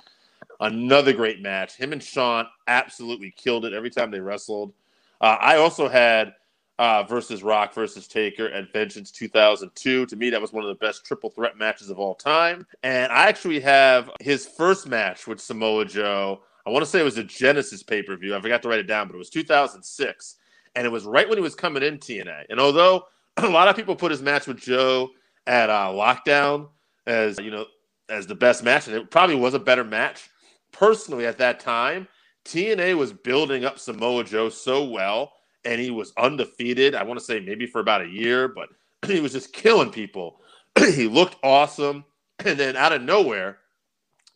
Another 0.61 1.13
great 1.13 1.43
match. 1.43 1.77
Him 1.77 1.93
and 1.93 2.03
Shawn 2.03 2.47
absolutely 2.67 3.31
killed 3.31 3.67
it 3.67 3.75
every 3.75 3.91
time 3.91 4.11
they 4.11 4.21
wrestled. 4.21 4.73
Uh, 5.21 5.37
I 5.39 5.57
also 5.57 5.87
had 5.87 6.33
uh, 6.79 7.03
versus 7.03 7.43
Rock 7.43 7.75
versus 7.75 8.07
Taker 8.07 8.49
at 8.51 8.73
Vengeance 8.73 9.11
2002. 9.11 10.07
To 10.07 10.17
me, 10.17 10.31
that 10.31 10.41
was 10.41 10.53
one 10.53 10.65
of 10.65 10.69
the 10.69 10.87
best 10.87 11.05
triple 11.05 11.31
threat 11.31 11.57
matches 11.57 11.91
of 11.91 11.99
all 11.99 12.15
time. 12.15 12.67
And 12.83 13.11
I 13.13 13.29
actually 13.29 13.61
have 13.61 14.11
his 14.21 14.47
first 14.47 14.87
match 14.87 15.27
with 15.27 15.41
Samoa 15.41 15.85
Joe. 15.85 16.41
I 16.67 16.71
want 16.71 16.85
to 16.85 16.91
say 16.91 17.01
it 17.01 17.05
was 17.05 17.19
a 17.19 17.25
Genesis 17.25 17.83
pay 17.83 18.03
per 18.03 18.17
view. 18.17 18.37
I 18.37 18.41
forgot 18.41 18.63
to 18.63 18.69
write 18.69 18.79
it 18.79 18.87
down, 18.87 19.09
but 19.09 19.15
it 19.15 19.19
was 19.19 19.31
2006. 19.31 20.37
And 20.77 20.87
it 20.87 20.91
was 20.91 21.05
right 21.05 21.29
when 21.29 21.39
he 21.39 21.43
was 21.43 21.55
coming 21.55 21.83
in 21.83 21.99
TNA. 21.99 22.45
And 22.51 22.61
although 22.61 23.07
a 23.37 23.49
lot 23.49 23.69
of 23.69 23.75
people 23.75 23.97
put 23.97 24.13
his 24.13 24.23
match 24.23 24.47
with 24.47 24.59
Joe 24.59 25.11
at 25.47 25.71
uh, 25.71 25.89
Lockdown 25.89 26.69
as, 27.07 27.39
you 27.41 27.51
know, 27.51 27.67
as 28.09 28.27
the 28.27 28.35
best 28.35 28.63
match, 28.63 28.87
and 28.87 28.97
it 28.97 29.11
probably 29.11 29.37
was 29.37 29.55
a 29.55 29.59
better 29.59 29.85
match. 29.85 30.31
Personally, 30.73 31.27
at 31.27 31.39
that 31.39 31.61
time, 31.61 32.07
TNA 32.45 32.97
was 32.97 33.13
building 33.13 33.65
up 33.65 33.79
Samoa 33.79 34.25
Joe 34.25 34.49
so 34.49 34.85
well, 34.85 35.33
and 35.69 35.81
he 35.81 35.91
was 35.91 36.15
undefeated. 36.17 36.95
I 36.95 37.03
want 37.03 37.21
to 37.21 37.25
say 37.25 37.41
maybe 37.41 37.67
for 37.67 37.81
about 37.81 38.01
a 38.01 38.09
year, 38.09 38.49
but 38.49 38.71
he 39.07 39.21
was 39.21 39.33
just 39.33 39.53
killing 39.53 39.91
people. 39.91 40.41
he 40.95 41.07
looked 41.07 41.37
awesome. 41.43 42.05
And 42.45 42.57
then 42.57 42.77
out 42.77 42.93
of 42.93 43.03
nowhere, 43.03 43.59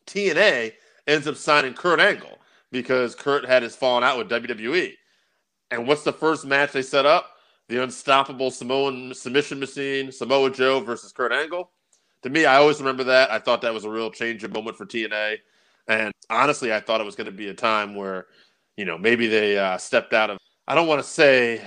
TNA 0.09 0.73
ends 1.07 1.29
up 1.29 1.37
signing 1.37 1.73
Kurt 1.73 2.01
Angle 2.01 2.37
because 2.73 3.15
Kurt 3.15 3.45
had 3.45 3.63
his 3.63 3.77
falling 3.77 4.03
out 4.03 4.19
with 4.19 4.29
WWE. 4.29 4.95
And 5.71 5.87
what's 5.87 6.03
the 6.03 6.13
first 6.13 6.45
match 6.45 6.73
they 6.73 6.83
set 6.83 7.07
up? 7.07 7.31
The 7.69 7.81
unstoppable 7.81 8.51
Samoan 8.51 9.15
submission 9.15 9.61
machine, 9.61 10.11
Samoa 10.11 10.51
Joe 10.51 10.81
versus 10.81 11.13
Kurt 11.13 11.31
Angle. 11.31 11.71
To 12.25 12.29
me, 12.29 12.45
I 12.45 12.57
always 12.57 12.81
remember 12.81 13.05
that. 13.05 13.31
I 13.31 13.39
thought 13.39 13.63
that 13.63 13.73
was 13.73 13.85
a 13.85 13.91
real 13.91 14.11
change 14.11 14.43
of 14.43 14.53
moment 14.53 14.77
for 14.77 14.85
TNA. 14.85 15.37
And 15.87 16.13
honestly, 16.29 16.73
I 16.73 16.81
thought 16.81 17.01
it 17.01 17.05
was 17.05 17.15
going 17.15 17.27
to 17.27 17.31
be 17.31 17.51
a 17.51 17.55
time 17.55 17.95
where, 17.95 18.27
you 18.77 18.85
know, 18.85 18.99
maybe 18.99 19.29
they 19.29 19.57
uh, 19.59 19.79
stepped 19.79 20.13
out 20.13 20.31
of. 20.31 20.39
I 20.67 20.75
don't 20.75 20.87
want 20.87 21.03
to 21.03 21.09
say, 21.09 21.61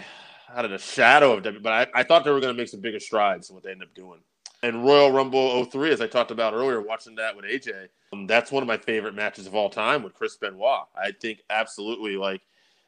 out 0.53 0.65
of 0.65 0.71
the 0.71 0.77
shadow 0.77 1.33
of 1.33 1.43
W, 1.43 1.61
but 1.61 1.73
I, 1.73 1.99
I 1.99 2.03
thought 2.03 2.23
they 2.23 2.31
were 2.31 2.39
going 2.39 2.55
to 2.55 2.57
make 2.57 2.69
some 2.69 2.79
bigger 2.79 2.99
strides 2.99 3.47
than 3.47 3.55
what 3.55 3.63
they 3.63 3.71
ended 3.71 3.89
up 3.89 3.93
doing. 3.93 4.19
And 4.63 4.83
Royal 4.83 5.11
Rumble 5.11 5.63
03, 5.65 5.91
as 5.91 6.01
I 6.01 6.07
talked 6.07 6.31
about 6.31 6.53
earlier, 6.53 6.81
watching 6.81 7.15
that 7.15 7.35
with 7.35 7.45
AJ, 7.45 7.89
um, 8.13 8.25
that's 8.25 8.51
one 8.51 8.63
of 8.63 8.67
my 8.67 8.77
favorite 8.77 9.13
matches 9.13 9.47
of 9.47 9.53
all 9.53 9.69
time 9.69 10.01
with 10.01 10.13
Chris 10.13 10.37
Benoit. 10.37 10.87
I 10.95 11.11
think 11.11 11.41
absolutely 11.49 12.17
like 12.17 12.41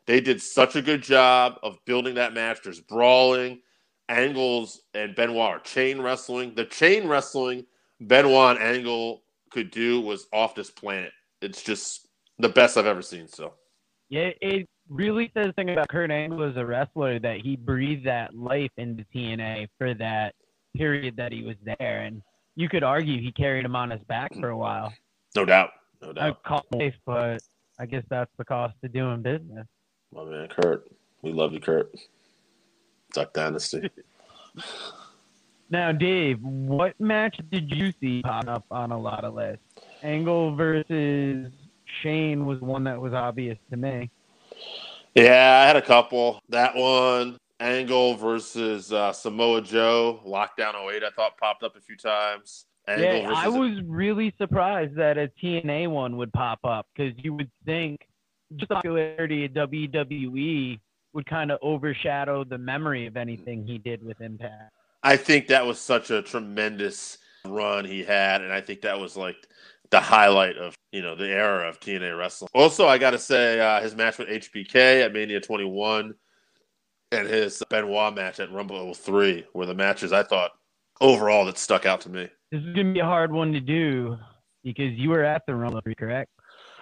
they 0.05 0.21
did 0.21 0.41
such 0.41 0.75
a 0.75 0.81
good 0.81 1.03
job 1.03 1.59
of 1.61 1.77
building 1.85 2.15
that 2.15 2.33
match. 2.33 2.59
There's 2.63 2.79
brawling, 2.79 3.59
Angles 4.09 4.81
and 4.93 5.13
Benoit 5.13 5.63
chain 5.65 6.01
wrestling. 6.01 6.55
The 6.55 6.65
chain 6.65 7.07
wrestling 7.07 7.65
Benoit 8.01 8.57
and 8.57 8.65
Angle 8.65 9.21
could 9.51 9.69
do 9.69 10.01
was 10.01 10.27
off 10.31 10.55
this 10.55 10.71
planet. 10.71 11.11
It's 11.41 11.61
just 11.61 12.07
the 12.39 12.49
best 12.49 12.77
I've 12.77 12.85
ever 12.85 13.01
seen. 13.01 13.27
So 13.27 13.53
Yeah, 14.09 14.31
it 14.41 14.67
really 14.89 15.31
says 15.35 15.47
something 15.47 15.69
about 15.71 15.89
Kurt 15.89 16.11
Angle 16.11 16.43
as 16.43 16.55
a 16.57 16.65
wrestler 16.65 17.19
that 17.19 17.37
he 17.41 17.55
breathed 17.55 18.05
that 18.05 18.35
life 18.35 18.71
into 18.77 19.05
TNA 19.13 19.67
for 19.77 19.93
that 19.95 20.35
period 20.75 21.15
that 21.17 21.31
he 21.31 21.43
was 21.43 21.55
there, 21.63 22.01
and 22.01 22.21
you 22.55 22.69
could 22.69 22.83
argue 22.83 23.19
he 23.21 23.31
carried 23.31 23.65
him 23.65 23.75
on 23.75 23.89
his 23.89 24.01
back 24.07 24.33
for 24.39 24.49
a 24.49 24.57
while. 24.57 24.93
no 25.35 25.45
doubt, 25.45 25.71
no 26.01 26.09
I 26.11 26.13
doubt. 26.13 26.43
call 26.43 26.65
it 26.71 26.77
life, 26.77 26.95
but 27.05 27.41
I 27.79 27.85
guess 27.85 28.03
that's 28.09 28.31
the 28.37 28.45
cost 28.45 28.75
of 28.83 28.93
doing 28.93 29.21
business. 29.21 29.65
My 30.13 30.23
man, 30.23 30.47
Kurt, 30.47 30.89
we 31.21 31.31
love 31.33 31.53
you, 31.53 31.59
Kurt. 31.59 31.93
Duck 33.13 33.33
Dynasty. 33.33 33.89
Now, 35.69 35.91
Dave, 35.91 36.41
what 36.41 36.97
match 36.97 37.37
did 37.51 37.69
you 37.69 37.91
see 37.99 38.21
pop 38.21 38.47
up 38.47 38.63
on 38.71 38.91
a 38.91 38.97
lot 38.97 39.25
of 39.25 39.33
lists? 39.33 39.65
Angle 40.01 40.55
versus 40.55 41.51
Shane 42.01 42.45
was 42.45 42.61
one 42.61 42.85
that 42.85 43.01
was 43.01 43.11
obvious 43.13 43.57
to 43.71 43.75
me. 43.75 44.09
Yeah, 45.15 45.61
I 45.63 45.67
had 45.67 45.75
a 45.75 45.81
couple. 45.81 46.41
That 46.49 46.75
one, 46.75 47.37
Angle 47.59 48.15
versus 48.15 48.93
uh, 48.93 49.11
Samoa 49.13 49.61
Joe, 49.61 50.21
Lockdown 50.25 50.75
08, 50.75 51.03
I 51.03 51.09
thought 51.15 51.37
popped 51.37 51.63
up 51.63 51.75
a 51.75 51.81
few 51.81 51.97
times. 51.97 52.65
Angle 52.87 53.05
yeah, 53.05 53.27
versus 53.27 53.43
I 53.43 53.47
was 53.47 53.81
really 53.85 54.33
surprised 54.37 54.95
that 54.95 55.17
a 55.17 55.29
TNA 55.43 55.89
one 55.89 56.17
would 56.17 56.31
pop 56.31 56.59
up 56.63 56.87
because 56.95 57.13
you 57.23 57.33
would 57.33 57.49
think 57.65 58.07
just 58.55 58.69
the 58.69 58.75
popularity 58.75 59.45
of 59.45 59.51
WWE 59.51 60.79
would 61.13 61.25
kind 61.25 61.51
of 61.51 61.59
overshadow 61.61 62.43
the 62.43 62.57
memory 62.57 63.07
of 63.07 63.17
anything 63.17 63.65
he 63.65 63.77
did 63.77 64.03
with 64.03 64.21
Impact. 64.21 64.71
I 65.03 65.17
think 65.17 65.47
that 65.47 65.65
was 65.65 65.79
such 65.79 66.11
a 66.11 66.21
tremendous 66.21 67.17
run 67.45 67.85
he 67.85 68.03
had, 68.03 68.41
and 68.41 68.53
I 68.53 68.61
think 68.61 68.81
that 68.81 68.99
was 68.99 69.17
like 69.17 69.35
the 69.89 69.99
highlight 69.99 70.57
of 70.57 70.75
you 70.91 71.01
know 71.01 71.15
the 71.15 71.27
era 71.27 71.67
of 71.67 71.79
TNA 71.79 72.17
wrestling. 72.17 72.49
Also, 72.53 72.87
I 72.87 72.97
got 72.97 73.11
to 73.11 73.19
say 73.19 73.59
uh, 73.59 73.81
his 73.81 73.95
match 73.95 74.17
with 74.17 74.27
HBK 74.27 75.03
at 75.05 75.13
Mania 75.13 75.39
21 75.39 76.13
and 77.11 77.27
his 77.27 77.63
Benoit 77.69 78.13
match 78.15 78.39
at 78.39 78.51
Rumble 78.51 78.93
03 78.93 79.45
were 79.53 79.65
the 79.65 79.73
matches 79.73 80.11
I 80.11 80.23
thought 80.23 80.51
overall 80.99 81.45
that 81.45 81.57
stuck 81.57 81.85
out 81.85 82.01
to 82.01 82.09
me. 82.09 82.27
This 82.51 82.61
is 82.61 82.75
gonna 82.75 82.93
be 82.93 82.99
a 82.99 83.05
hard 83.05 83.31
one 83.31 83.51
to 83.53 83.59
do 83.59 84.17
because 84.63 84.93
you 84.93 85.09
were 85.09 85.23
at 85.23 85.45
the 85.45 85.55
Rumble, 85.55 85.81
correct? 85.97 86.31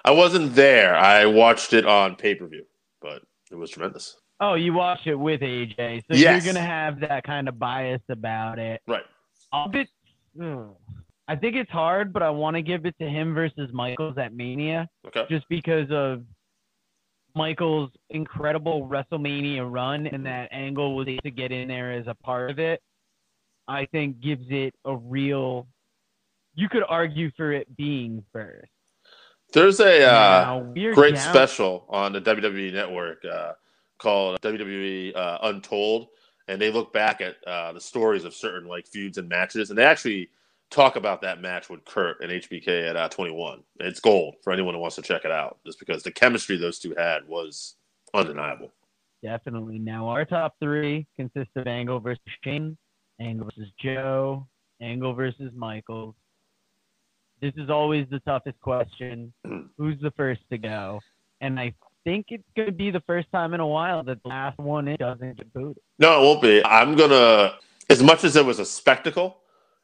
I 0.04 0.12
wasn't 0.12 0.54
there. 0.56 0.96
I 0.96 1.26
watched 1.26 1.74
it 1.74 1.86
on 1.86 2.16
pay 2.16 2.36
per 2.36 2.48
view, 2.48 2.66
but 3.02 3.24
it 3.52 3.56
was 3.56 3.72
tremendous. 3.72 4.18
Oh, 4.40 4.54
you 4.56 4.74
watched 4.74 5.08
it 5.08 5.16
with 5.16 5.42
AJ, 5.42 6.02
so 6.02 6.16
Yes. 6.18 6.44
you're 6.44 6.54
gonna 6.54 6.66
have 6.66 7.00
that 7.02 7.24
kind 7.24 7.48
of 7.48 7.58
bias 7.58 8.02
about 8.10 8.60
it. 8.60 8.82
Right. 8.88 9.04
I'll 9.54 9.68
bit. 9.70 9.88
ugh. 10.42 10.76
I 11.28 11.36
think 11.36 11.56
it's 11.56 11.72
hard, 11.72 12.14
but 12.14 12.22
I 12.22 12.30
want 12.30 12.56
to 12.56 12.62
give 12.62 12.86
it 12.86 12.96
to 13.00 13.08
him 13.10 13.34
versus 13.34 13.70
Michaels 13.74 14.18
at 14.18 14.34
Mania, 14.34 14.88
Okay. 15.08 15.26
just 15.30 15.48
because 15.50 15.88
of 15.90 16.24
Michaels' 17.36 17.90
incredible 18.12 18.88
WrestleMania 18.88 19.70
run 19.70 20.08
and 20.08 20.26
that 20.26 20.50
Angle 20.52 20.96
was 20.96 21.08
able 21.08 21.22
to 21.24 21.32
get 21.32 21.52
in 21.52 21.68
there 21.68 21.92
as 21.94 22.06
a 22.08 22.14
part 22.16 22.52
of 22.52 22.60
it. 22.60 22.82
I 23.68 23.86
think 23.88 24.22
gives 24.22 24.46
it 24.50 24.76
a 24.86 24.96
real. 24.96 25.68
You 26.54 26.70
could 26.70 26.84
argue 26.88 27.32
for 27.36 27.52
it 27.52 27.76
being 27.76 28.24
first. 28.32 28.70
There's 29.54 29.80
a 29.80 30.04
uh, 30.08 30.12
Now, 30.12 30.74
great 30.94 31.16
down- 31.16 31.34
special 31.34 31.86
on 31.90 32.14
the 32.14 32.22
WWE 32.22 32.72
Network 32.72 33.26
uh, 33.26 33.54
called 33.98 34.40
WWE 34.42 35.16
uh, 35.16 35.40
Untold, 35.44 36.08
and 36.48 36.62
they 36.62 36.70
look 36.72 36.94
back 36.94 37.20
at 37.22 37.36
uh, 37.48 37.74
the 37.74 37.82
stories 37.82 38.24
of 38.24 38.34
certain 38.36 38.70
like 38.70 38.86
feuds 38.88 39.18
and 39.18 39.28
matches, 39.28 39.70
and 39.72 39.80
they 39.80 39.84
actually 39.84 40.30
talk 40.70 40.96
about 40.96 41.22
that 41.22 41.42
match 41.42 41.70
with 41.70 41.86
Kurt 41.86 42.22
and 42.22 42.32
HBK 42.32 42.90
at 42.90 42.96
uh, 42.96 43.10
21. 43.10 43.64
It's 43.80 44.00
gold 44.00 44.36
for 44.44 44.52
anyone 44.52 44.74
who 44.74 44.82
wants 44.82 44.96
to 44.98 45.02
check 45.02 45.26
it 45.26 45.32
out, 45.32 45.60
just 45.66 45.80
because 45.80 46.04
the 46.04 46.12
chemistry 46.12 46.58
those 46.58 46.80
two 46.80 46.94
had 46.98 47.28
was 47.28 47.76
undeniable. 48.14 48.72
Definitely. 49.24 49.80
Now 49.80 50.08
our 50.08 50.26
top 50.26 50.56
three 50.60 51.08
consists 51.16 51.54
of 51.56 51.68
Angle 51.68 52.00
versus 52.00 52.22
Shane, 52.44 52.78
Angle 53.20 53.46
versus 53.46 53.72
Joe, 53.82 54.48
Angle 54.82 55.14
versus 55.14 55.52
Michaels. 55.56 56.16
This 57.42 57.54
is 57.58 57.70
always 57.70 58.08
the 58.10 58.20
toughest 58.20 58.60
question. 58.62 59.34
Who's 59.78 60.00
the 60.02 60.12
first 60.12 60.42
to 60.52 60.58
go? 60.58 61.00
And 61.42 61.60
I 61.60 61.74
think 62.04 62.28
it's 62.30 62.44
going 62.56 62.68
to 62.68 62.72
be 62.72 62.92
the 62.92 63.02
first 63.02 63.28
time 63.32 63.54
in 63.54 63.60
a 63.60 63.68
while 63.68 64.04
that 64.04 64.22
the 64.24 64.30
last 64.30 64.58
one 64.58 64.96
doesn't 65.00 65.38
get 65.38 65.54
booted. 65.54 65.82
No, 66.00 66.22
it 66.22 66.24
won't 66.24 66.42
be. 66.42 66.64
I'm 66.64 66.96
gonna, 66.96 67.56
as 67.90 68.02
much 68.02 68.24
as 68.24 68.36
it 68.36 68.46
was 68.46 68.60
a 68.60 68.66
spectacle, 68.66 69.38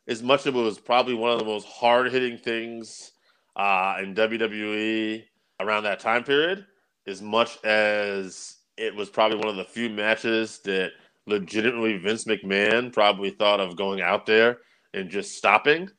as 0.07 0.23
much 0.23 0.41
as 0.41 0.47
it 0.47 0.53
was 0.53 0.79
probably 0.79 1.13
one 1.13 1.31
of 1.31 1.39
the 1.39 1.45
most 1.45 1.67
hard 1.67 2.11
hitting 2.11 2.37
things 2.37 3.11
uh, 3.55 3.97
in 4.01 4.15
WWE 4.15 5.23
around 5.59 5.83
that 5.83 5.99
time 5.99 6.23
period, 6.23 6.65
as 7.07 7.21
much 7.21 7.63
as 7.63 8.57
it 8.77 8.95
was 8.95 9.09
probably 9.09 9.37
one 9.37 9.47
of 9.47 9.55
the 9.55 9.63
few 9.63 9.89
matches 9.89 10.59
that 10.63 10.91
legitimately 11.27 11.97
Vince 11.97 12.25
McMahon 12.25 12.91
probably 12.91 13.29
thought 13.29 13.59
of 13.59 13.75
going 13.75 14.01
out 14.01 14.25
there 14.25 14.57
and 14.93 15.09
just 15.09 15.37
stopping. 15.37 15.89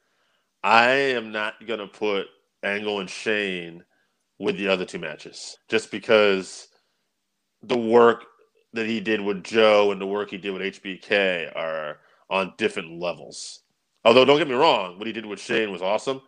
I 0.63 0.91
am 0.91 1.33
not 1.33 1.67
gonna 1.67 1.87
put 1.87 2.27
Angle 2.63 3.01
and 3.01 3.11
Shane 3.11 3.85
with 4.39 4.57
the 4.57 4.69
other 4.69 4.85
two 4.85 4.99
matches 4.99 5.57
just 5.69 5.91
because 5.91 6.69
the 7.63 7.79
work 7.79 8.25
that 8.73 8.87
he 8.87 9.01
did 9.01 9.21
with 9.21 9.45
Joe 9.45 9.93
and 9.93 10.01
the 10.01 10.07
work 10.07 10.31
he 10.31 10.39
did 10.39 10.53
with 10.53 10.63
HBK 10.63 11.55
are 11.55 11.99
on 12.31 12.55
different 12.57 12.99
levels. 12.99 13.61
Although, 14.05 14.25
don't 14.25 14.39
get 14.39 14.49
me 14.49 14.55
wrong, 14.55 14.99
what 14.99 15.07
he 15.07 15.13
did 15.13 15.27
with 15.27 15.41
Shane 15.41 15.71
was 15.71 15.83
awesome. 15.83 16.21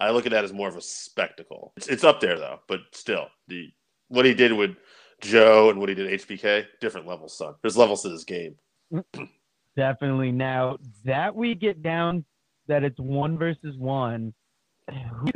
I 0.00 0.10
look 0.10 0.26
at 0.26 0.32
that 0.32 0.44
as 0.44 0.52
more 0.52 0.68
of 0.68 0.76
a 0.76 0.80
spectacle. 0.82 1.72
It's, 1.76 1.88
it's 1.88 2.04
up 2.04 2.20
there 2.20 2.38
though, 2.38 2.60
but 2.68 2.80
still, 2.92 3.28
the 3.48 3.68
what 4.08 4.24
he 4.24 4.34
did 4.34 4.52
with 4.52 4.76
Joe 5.20 5.70
and 5.70 5.78
what 5.78 5.88
he 5.88 5.94
did 5.94 6.20
HBK, 6.20 6.66
different 6.80 7.06
levels, 7.06 7.36
son. 7.38 7.54
There's 7.62 7.76
levels 7.76 8.02
to 8.02 8.08
this 8.08 8.24
game. 8.24 8.56
Definitely. 9.76 10.32
Now 10.32 10.78
that 11.04 11.34
we 11.34 11.54
get 11.54 11.82
down 11.82 12.24
that 12.66 12.84
it's 12.84 12.98
one 12.98 13.38
versus 13.38 13.76
one, 13.78 14.34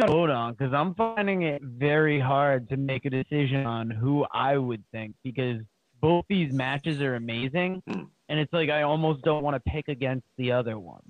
vote 0.07 0.31
on? 0.31 0.53
Because 0.55 0.75
I'm 0.75 0.95
finding 0.95 1.43
it 1.43 1.63
very 1.63 2.21
hard 2.21 2.69
to 2.71 2.77
make 2.77 3.05
a 3.05 3.11
decision 3.11 3.65
on 3.67 3.91
who 3.91 4.27
I 4.33 4.57
would 4.59 4.85
think 4.93 5.15
because 5.25 5.61
both 6.01 6.25
these 6.29 6.53
matches 6.53 7.01
are 7.01 7.15
amazing, 7.15 7.83
Hmm. 7.89 8.03
and 8.29 8.39
it's 8.39 8.53
like 8.53 8.69
I 8.69 8.83
almost 8.83 9.23
don't 9.23 9.43
want 9.43 9.55
to 9.55 9.71
pick 9.71 9.89
against 9.89 10.27
the 10.37 10.53
other 10.53 10.79
one. 10.79 11.03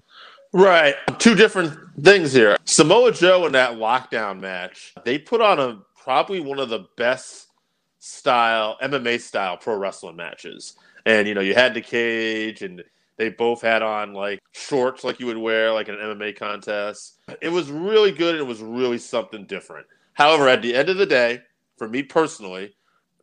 Right. 0.52 0.94
Two 1.18 1.34
different 1.34 1.78
things 2.02 2.32
here. 2.32 2.56
Samoa 2.64 3.12
Joe 3.12 3.46
in 3.46 3.52
that 3.52 3.72
lockdown 3.74 4.40
match, 4.40 4.94
they 5.04 5.18
put 5.18 5.40
on 5.40 5.58
a 5.58 5.80
probably 6.02 6.40
one 6.40 6.58
of 6.58 6.68
the 6.68 6.86
best 6.96 7.48
style 7.98 8.76
MMA 8.82 9.20
style 9.20 9.56
pro 9.56 9.76
wrestling 9.76 10.16
matches. 10.16 10.76
And 11.04 11.26
you 11.26 11.34
know, 11.34 11.40
you 11.40 11.54
had 11.54 11.74
the 11.74 11.80
cage 11.80 12.62
and 12.62 12.82
they 13.16 13.30
both 13.30 13.62
had 13.62 13.82
on 13.82 14.12
like 14.12 14.40
shorts 14.52 15.04
like 15.04 15.20
you 15.20 15.26
would 15.26 15.38
wear 15.38 15.72
like 15.72 15.88
an 15.88 15.96
MMA 15.96 16.36
contest. 16.36 17.20
It 17.40 17.48
was 17.48 17.70
really 17.70 18.12
good 18.12 18.34
and 18.34 18.42
it 18.42 18.46
was 18.46 18.60
really 18.62 18.98
something 18.98 19.46
different. 19.46 19.86
However, 20.12 20.48
at 20.48 20.62
the 20.62 20.74
end 20.74 20.88
of 20.88 20.96
the 20.96 21.06
day, 21.06 21.40
for 21.76 21.88
me 21.88 22.02
personally, 22.02 22.74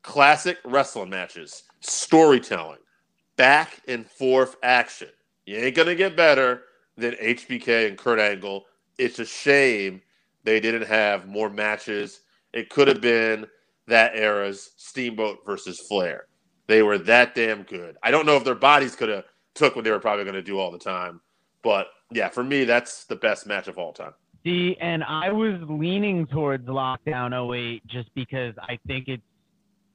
classic 0.01 0.57
wrestling 0.65 1.09
matches, 1.09 1.63
storytelling, 1.79 2.79
back 3.37 3.81
and 3.87 4.05
forth 4.05 4.57
action. 4.61 5.09
You 5.45 5.57
ain't 5.57 5.75
gonna 5.75 5.95
get 5.95 6.15
better 6.15 6.63
than 6.97 7.13
HBK 7.13 7.87
and 7.87 7.97
Kurt 7.97 8.19
Angle. 8.19 8.65
It's 8.97 9.19
a 9.19 9.25
shame 9.25 10.01
they 10.43 10.59
didn't 10.59 10.87
have 10.87 11.27
more 11.27 11.49
matches. 11.49 12.21
It 12.53 12.69
could 12.69 12.87
have 12.87 13.01
been 13.01 13.47
that 13.87 14.15
era's 14.15 14.71
Steamboat 14.77 15.39
versus 15.45 15.79
Flair. 15.79 16.27
They 16.67 16.83
were 16.83 16.97
that 16.99 17.35
damn 17.35 17.63
good. 17.63 17.97
I 18.03 18.11
don't 18.11 18.25
know 18.25 18.37
if 18.37 18.43
their 18.43 18.55
bodies 18.55 18.95
could 18.95 19.09
have 19.09 19.25
took 19.53 19.75
what 19.75 19.83
they 19.83 19.91
were 19.91 19.99
probably 19.99 20.23
going 20.23 20.35
to 20.35 20.41
do 20.41 20.59
all 20.59 20.71
the 20.71 20.79
time, 20.79 21.21
but 21.61 21.87
yeah, 22.11 22.29
for 22.29 22.43
me, 22.43 22.63
that's 22.63 23.05
the 23.05 23.15
best 23.15 23.45
match 23.45 23.67
of 23.67 23.77
all 23.77 23.91
time. 23.93 24.13
See, 24.43 24.75
and 24.81 25.03
I 25.03 25.31
was 25.31 25.59
leaning 25.69 26.27
towards 26.27 26.67
Lockdown 26.67 27.33
08 27.55 27.87
just 27.87 28.13
because 28.13 28.53
I 28.61 28.77
think 28.87 29.07
it's 29.07 29.23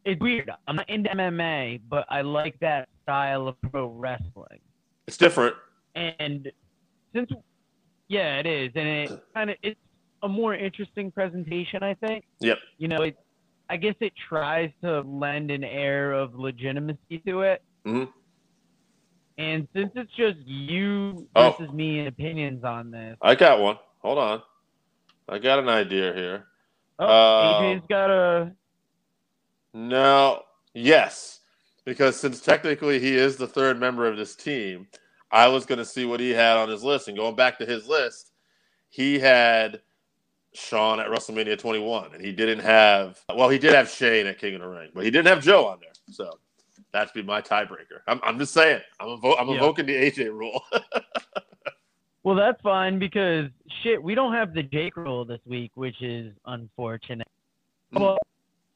it's 0.04 0.20
weird. 0.22 0.50
I'm 0.66 0.76
not 0.76 0.88
into 0.88 1.10
MMA, 1.10 1.82
but 1.90 2.06
I 2.08 2.22
like 2.22 2.58
that 2.60 2.88
style 3.02 3.46
of 3.46 3.56
pro 3.70 3.88
wrestling. 3.88 4.60
It's 5.06 5.18
different. 5.18 5.54
And 5.94 6.50
since 7.18 7.40
yeah, 8.08 8.38
it 8.38 8.46
is, 8.46 8.70
and 8.74 8.88
it 8.88 9.22
kind 9.34 9.50
of 9.50 9.56
it's 9.62 9.78
a 10.22 10.28
more 10.28 10.54
interesting 10.54 11.10
presentation, 11.10 11.82
I 11.82 11.94
think. 11.94 12.24
Yep. 12.40 12.58
You 12.78 12.88
know, 12.88 13.02
it 13.02 13.16
I 13.70 13.76
guess 13.76 13.94
it 14.00 14.12
tries 14.28 14.70
to 14.82 15.00
lend 15.02 15.50
an 15.50 15.62
air 15.64 16.12
of 16.12 16.34
legitimacy 16.34 17.18
to 17.26 17.42
it. 17.42 17.62
Mhm. 17.86 18.10
And 19.36 19.68
since 19.74 19.92
it's 19.94 20.10
just 20.16 20.38
you 20.46 21.28
Oh. 21.36 21.50
versus 21.50 21.72
me 21.72 21.98
and 22.00 22.08
opinions 22.08 22.64
on 22.64 22.90
this, 22.90 23.16
I 23.20 23.34
got 23.34 23.60
one. 23.60 23.78
Hold 24.00 24.18
on. 24.18 24.42
I 25.28 25.38
got 25.38 25.58
an 25.58 25.68
idea 25.68 26.12
here. 26.14 26.46
oh, 26.98 27.06
Uh, 27.06 27.60
AJ's 27.60 27.86
got 27.88 28.10
a. 28.10 28.52
No, 29.74 30.42
yes, 30.74 31.40
because 31.84 32.18
since 32.18 32.40
technically 32.40 32.98
he 32.98 33.14
is 33.14 33.36
the 33.36 33.46
third 33.46 33.78
member 33.78 34.06
of 34.06 34.16
this 34.16 34.34
team, 34.34 34.88
I 35.30 35.48
was 35.48 35.66
going 35.66 35.78
to 35.78 35.84
see 35.84 36.04
what 36.04 36.20
he 36.20 36.30
had 36.30 36.56
on 36.56 36.68
his 36.68 36.82
list. 36.82 37.08
And 37.08 37.16
going 37.16 37.36
back 37.36 37.58
to 37.58 37.66
his 37.66 37.86
list, 37.86 38.32
he 38.88 39.18
had 39.18 39.80
Shawn 40.54 41.00
at 41.00 41.08
WrestleMania 41.08 41.58
21, 41.58 42.14
and 42.14 42.24
he 42.24 42.32
didn't 42.32 42.60
have. 42.60 43.20
Well, 43.34 43.48
he 43.48 43.58
did 43.58 43.74
have 43.74 43.88
Shane 43.90 44.26
at 44.26 44.38
King 44.38 44.54
of 44.54 44.62
the 44.62 44.68
Ring, 44.68 44.90
but 44.94 45.04
he 45.04 45.10
didn't 45.10 45.28
have 45.28 45.42
Joe 45.42 45.66
on 45.66 45.78
there. 45.80 45.92
So 46.10 46.38
that'd 46.92 47.12
be 47.12 47.22
my 47.22 47.42
tiebreaker. 47.42 48.00
I'm, 48.06 48.20
I'm 48.22 48.38
just 48.38 48.54
saying. 48.54 48.80
I'm, 48.98 49.08
evo- 49.08 49.36
I'm 49.38 49.48
Yeah. 49.48 49.56
evoking 49.56 49.86
the 49.86 49.94
AJ 49.94 50.32
rule. 50.32 50.62
Well, 52.24 52.34
that's 52.36 52.60
fine 52.60 52.98
because 52.98 53.46
shit, 53.82 54.02
we 54.02 54.14
don't 54.14 54.34
have 54.34 54.52
the 54.52 54.62
Jake 54.62 54.96
rule 54.98 55.24
this 55.24 55.40
week, 55.46 55.70
which 55.76 56.02
is 56.02 56.34
unfortunate. 56.44 57.28
Mm. 57.94 58.00
Well, 58.00 58.18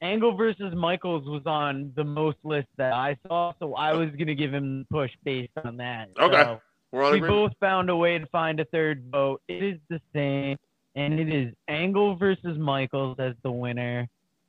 Angle 0.03 0.35
versus 0.35 0.75
Michaels 0.75 1.25
was 1.25 1.43
on 1.45 1.93
the 1.95 2.03
most 2.03 2.37
list 2.43 2.67
that 2.77 2.91
I 2.91 3.17
saw, 3.25 3.53
so 3.59 3.73
I 3.75 3.93
was 3.93 4.09
gonna 4.19 4.35
give 4.35 4.53
him 4.53 4.79
the 4.79 4.85
push 4.91 5.11
based 5.23 5.53
on 5.63 5.77
that. 5.77 6.09
Okay. 6.19 6.43
So 6.43 6.61
We're 6.91 7.05
on 7.05 7.11
we 7.13 7.17
agreement. 7.19 7.51
both 7.51 7.59
found 7.59 7.89
a 7.89 7.95
way 7.95 8.19
to 8.19 8.25
find 8.27 8.59
a 8.59 8.65
third 8.65 9.05
vote. 9.09 9.41
It 9.47 9.63
is 9.63 9.79
the 9.89 10.01
same, 10.13 10.57
and 10.95 11.19
it 11.19 11.33
is 11.33 11.53
Angle 11.69 12.17
versus 12.17 12.57
Michaels 12.57 13.15
as 13.17 13.33
the 13.43 13.51
winner. 13.51 14.07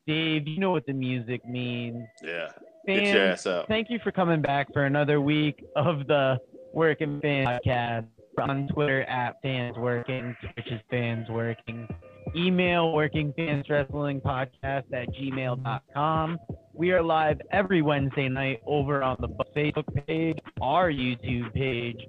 Dave, 0.09 0.49
you 0.49 0.59
know 0.59 0.73
what 0.73 0.87
the 0.87 0.93
music 0.93 1.47
means. 1.49 2.05
Yeah. 2.23 2.49
Get 2.87 2.99
Fans, 2.99 3.45
your 3.47 3.55
ass 3.55 3.67
thank 3.69 3.89
you 3.89 3.99
for 4.01 4.13
coming 4.13 4.43
back 4.43 4.71
for 4.73 4.85
another 4.85 5.21
week 5.21 5.65
of 5.77 6.07
the 6.07 6.39
Working 6.73 7.21
Fans 7.21 7.61
podcast. 7.65 8.07
On 8.37 8.67
Twitter 8.67 9.03
at 9.05 9.41
Fans 9.43 9.77
Working, 9.79 10.37
Twitch 10.41 10.67
is 10.67 10.81
Fans 10.91 11.29
Working. 11.31 11.89
Email 12.37 12.93
Working 12.93 13.33
Fans 13.37 13.67
Wrestling 13.69 14.21
Podcast 14.21 14.85
at 14.93 15.09
gmail.com. 15.15 16.39
We 16.73 16.91
are 16.93 17.03
live 17.03 17.41
every 17.53 17.83
Wednesday 17.83 18.29
night 18.29 18.61
over 18.67 19.03
on 19.03 19.17
the 19.21 19.29
Facebook 19.57 20.07
page, 20.07 20.39
our 20.61 20.91
YouTube 20.91 21.53
page. 21.53 22.01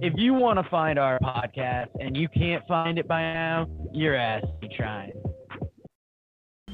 If 0.00 0.14
you 0.16 0.34
want 0.34 0.62
to 0.62 0.70
find 0.70 0.98
our 0.98 1.18
podcast 1.18 1.88
and 2.00 2.16
you 2.16 2.28
can't 2.28 2.66
find 2.68 2.98
it 2.98 3.08
by 3.08 3.22
now, 3.22 3.66
your 3.92 4.14
ass 4.14 4.44
trying. 4.76 5.12